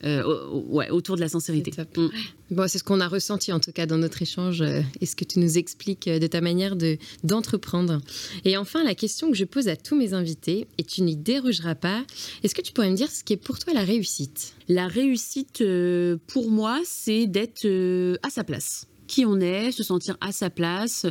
euh, 0.05 0.49
ouais, 0.51 0.89
autour 0.91 1.17
de 1.17 1.21
la 1.21 1.29
sincérité. 1.29 1.71
Mm. 1.97 2.07
Bon, 2.51 2.67
c'est 2.67 2.79
ce 2.79 2.85
qu'on 2.85 3.01
a 3.01 3.09
ressenti 3.09 3.53
en 3.53 3.61
tout 3.61 3.73
cas 3.73 3.85
dans 3.85 3.99
notre 3.99 4.23
échange 4.23 4.63
et 4.63 5.07
ce 5.07 5.15
que 5.15 5.25
tu 5.25 5.39
nous 5.39 5.59
expliques 5.59 6.09
de 6.09 6.27
ta 6.27 6.41
manière 6.41 6.77
de, 6.77 6.97
d'entreprendre? 7.23 8.01
Et 8.47 8.57
enfin, 8.57 8.83
la 8.85 8.95
question 8.95 9.31
que 9.31 9.37
je 9.37 9.45
pose 9.45 9.69
à 9.69 9.77
tous 9.77 9.97
mes 9.97 10.15
invités, 10.15 10.67
et 10.79 10.85
tu 10.85 11.03
n'y 11.03 11.15
dérogeras 11.15 11.75
pas, 11.75 12.05
est-ce 12.43 12.55
que 12.55 12.63
tu 12.63 12.73
pourrais 12.73 12.91
me 12.91 12.97
dire 12.97 13.11
ce 13.11 13.23
qui 13.23 13.35
est 13.35 13.37
pour 13.37 13.59
toi 13.59 13.75
la 13.75 13.85
réussite? 13.85 14.55
La 14.69 14.89
réussite, 14.89 15.63
pour 16.27 16.51
moi, 16.51 16.81
c'est 16.85 17.27
d'être 17.27 17.67
à 18.23 18.31
sa 18.31 18.45
place. 18.45 18.87
Qui 19.07 19.27
on 19.27 19.41
est, 19.41 19.73
se 19.73 19.83
sentir 19.83 20.17
à 20.23 20.33
sa 20.33 20.49
place, 20.49 21.05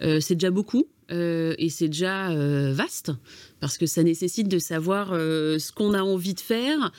c'est 0.00 0.34
déjà 0.34 0.50
beaucoup. 0.50 0.86
Et 1.10 1.68
c'est 1.70 1.88
déjà 1.88 2.34
vaste 2.72 3.12
parce 3.60 3.78
que 3.78 3.86
ça 3.86 4.02
nécessite 4.02 4.48
de 4.48 4.58
savoir 4.58 5.10
euh, 5.12 5.58
ce 5.58 5.70
qu'on 5.70 5.94
a 5.94 6.02
envie 6.02 6.34
de 6.34 6.40
faire. 6.40 6.92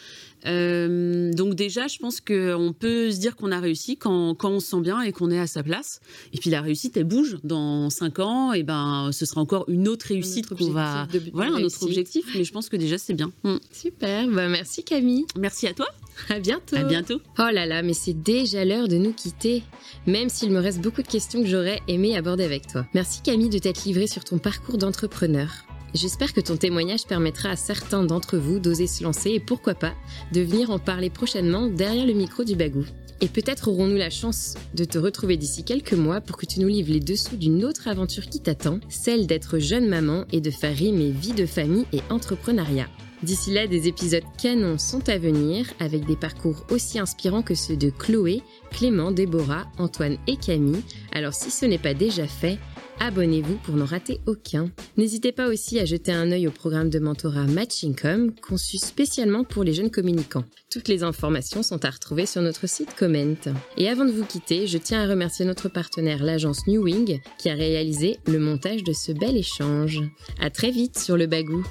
Euh, 0.45 1.32
donc 1.34 1.56
déjà, 1.56 1.88
je 1.88 1.97
pense 1.97 2.21
qu'on 2.21 2.74
peut 2.78 3.12
se 3.12 3.19
dire 3.19 3.36
qu'on 3.36 3.52
a 3.52 3.60
réussi 3.60 3.97
quand, 3.97 4.36
quand 4.36 4.50
on 4.50 4.60
se 4.60 4.67
sent 4.67 4.82
bien 4.82 5.02
et 5.02 5.12
qu'on 5.12 5.30
est 5.30 5.39
à 5.39 5.47
sa 5.47 5.63
place. 5.63 6.02
Et 6.34 6.38
puis 6.38 6.50
la 6.50 6.62
réussite, 6.62 6.95
elle 6.97 7.04
bouge. 7.04 7.38
Dans 7.43 7.89
cinq 7.89 8.19
ans, 8.19 8.54
et 8.54 8.63
ben, 8.63 9.10
ce 9.12 9.26
sera 9.26 9.41
encore 9.41 9.65
une 9.67 9.88
autre 9.88 10.08
réussite 10.08 10.47
qu'on 10.50 10.71
va... 10.71 11.08
voilà, 11.34 11.56
un 11.56 11.63
autre 11.63 11.84
objectif. 11.84 12.26
Mais 12.36 12.43
je 12.43 12.52
pense 12.52 12.69
que 12.69 12.78
déjà, 12.78 12.97
c'est 12.97 13.13
bien. 13.13 13.32
Mm. 13.43 13.58
Super. 13.71 14.28
Bah, 14.28 14.47
merci 14.47 14.84
Camille. 14.84 15.26
Merci 15.38 15.67
à 15.67 15.74
toi. 15.74 15.88
À 16.30 16.40
bientôt. 16.40 16.76
À 16.76 16.84
bientôt. 16.84 17.20
Oh 17.40 17.50
là 17.52 17.66
là, 17.66 17.82
mais 17.82 17.94
c'est 17.94 18.14
déjà 18.14 18.66
l'heure 18.66 18.88
de 18.88 18.98
nous 18.98 19.14
quitter. 19.14 19.64
Même 20.08 20.30
s'il 20.30 20.52
me 20.52 20.60
reste 20.60 20.82
beaucoup 20.82 21.02
de 21.02 21.08
questions 21.08 21.42
que 21.42 21.48
j'aurais 21.48 21.80
aimé 21.88 22.16
aborder 22.16 22.44
avec 22.44 22.68
toi. 22.68 22.86
Merci 22.94 23.22
Camille 23.22 23.50
de 23.50 23.60
t'être 23.60 23.86
livrée 23.86 24.08
sur 24.08 24.24
ton 24.24 24.38
parcours 24.38 24.78
d'entrepreneur. 24.78 25.50
J'espère 25.94 26.34
que 26.34 26.40
ton 26.40 26.56
témoignage 26.56 27.06
permettra 27.06 27.50
à 27.50 27.56
certains 27.58 28.04
d'entre 28.04 28.38
vous 28.38 28.60
d'oser 28.60 28.88
se 28.88 29.04
lancer 29.04 29.32
et 29.32 29.40
pourquoi 29.42 29.76
pas 29.76 29.94
de 30.32 30.40
venir 30.40 30.70
en 30.70 30.80
parler 30.80 31.10
prochainement 31.10 31.68
derrière 31.68 32.06
le 32.06 32.14
micro 32.14 32.46
du 32.46 32.56
bagou. 32.56 32.86
Et 33.20 33.28
peut-être 33.28 33.68
aurons-nous 33.68 33.98
la 33.98 34.10
chance 34.10 34.56
de 34.74 34.84
te 34.86 34.98
retrouver 34.98 35.38
d'ici 35.38 35.64
quelques 35.64 35.94
mois 35.94 36.22
pour 36.22 36.38
que 36.38 36.46
tu 36.46 36.60
nous 36.60 36.70
livres 36.70 36.92
les 36.92 37.00
dessous 37.00 37.36
d'une 37.36 37.64
autre 37.66 37.88
aventure 37.88 38.26
qui 38.28 38.40
t'attend, 38.40 38.80
celle 38.90 39.28
d'être 39.28 39.60
jeune 39.60 39.88
maman 39.88 40.26
et 40.32 40.42
de 40.42 40.50
faire 40.50 40.76
rimer 40.76 41.12
vie 41.12 41.34
de 41.34 41.46
famille 41.46 41.86
et 41.94 42.02
entrepreneuriat. 42.10 42.88
D'ici 43.24 43.52
là, 43.52 43.68
des 43.68 43.88
épisodes 43.88 44.24
canons 44.42 44.80
sont 44.80 45.08
à 45.08 45.20
venir 45.20 45.68
avec 45.80 46.06
des 46.06 46.16
parcours 46.16 46.66
aussi 46.72 46.98
inspirants 46.98 47.44
que 47.44 47.54
ceux 47.54 47.78
de 47.78 47.92
Chloé, 47.92 48.42
Clément, 48.72 49.12
Déborah, 49.12 49.68
Antoine 49.78 50.18
et 50.26 50.38
Camille. 50.38 50.82
Alors 51.12 51.36
si 51.36 51.52
ce 51.52 51.68
n'est 51.68 51.78
pas 51.78 51.94
déjà 51.94 52.26
fait, 52.26 52.58
abonnez-vous 53.00 53.58
pour 53.58 53.76
n'en 53.76 53.86
rater 53.86 54.22
aucun. 54.26 54.72
N'hésitez 54.98 55.32
pas 55.32 55.50
aussi 55.50 55.80
à 55.80 55.86
jeter 55.86 56.12
un 56.12 56.32
œil 56.32 56.48
au 56.48 56.52
programme 56.52 56.90
de 56.90 56.98
mentorat 56.98 57.46
Matchingcom 57.46 58.32
conçu 58.42 58.80
spécialement 58.80 59.44
pour 59.44 59.64
les 59.64 59.74
jeunes 59.76 59.92
communicants. 59.92 60.46
Toutes 60.72 60.88
les 60.88 61.04
informations 61.04 61.62
sont 61.62 61.86
à 61.86 61.92
retrouver 61.92 62.26
sur 62.26 62.42
notre 62.42 62.68
site 62.68 62.96
Comment. 62.98 63.36
Et 63.78 63.88
avant 63.88 64.06
de 64.06 64.12
vous 64.12 64.26
quitter, 64.26 64.66
je 64.66 64.80
tiens 64.80 65.04
à 65.04 65.08
remercier 65.08 65.46
notre 65.46 65.70
partenaire 65.70 66.24
l'agence 66.24 66.66
New 66.66 66.84
Wing 66.84 67.20
qui 67.38 67.50
a 67.50 67.54
réalisé 67.54 68.18
le 68.26 68.40
montage 68.40 68.84
de 68.84 68.94
ce 68.94 69.12
bel 69.12 69.38
échange. 69.38 70.02
À 70.40 70.50
très 70.50 70.72
vite 70.72 70.98
sur 70.98 71.18
le 71.18 71.28
bagou. 71.28 71.64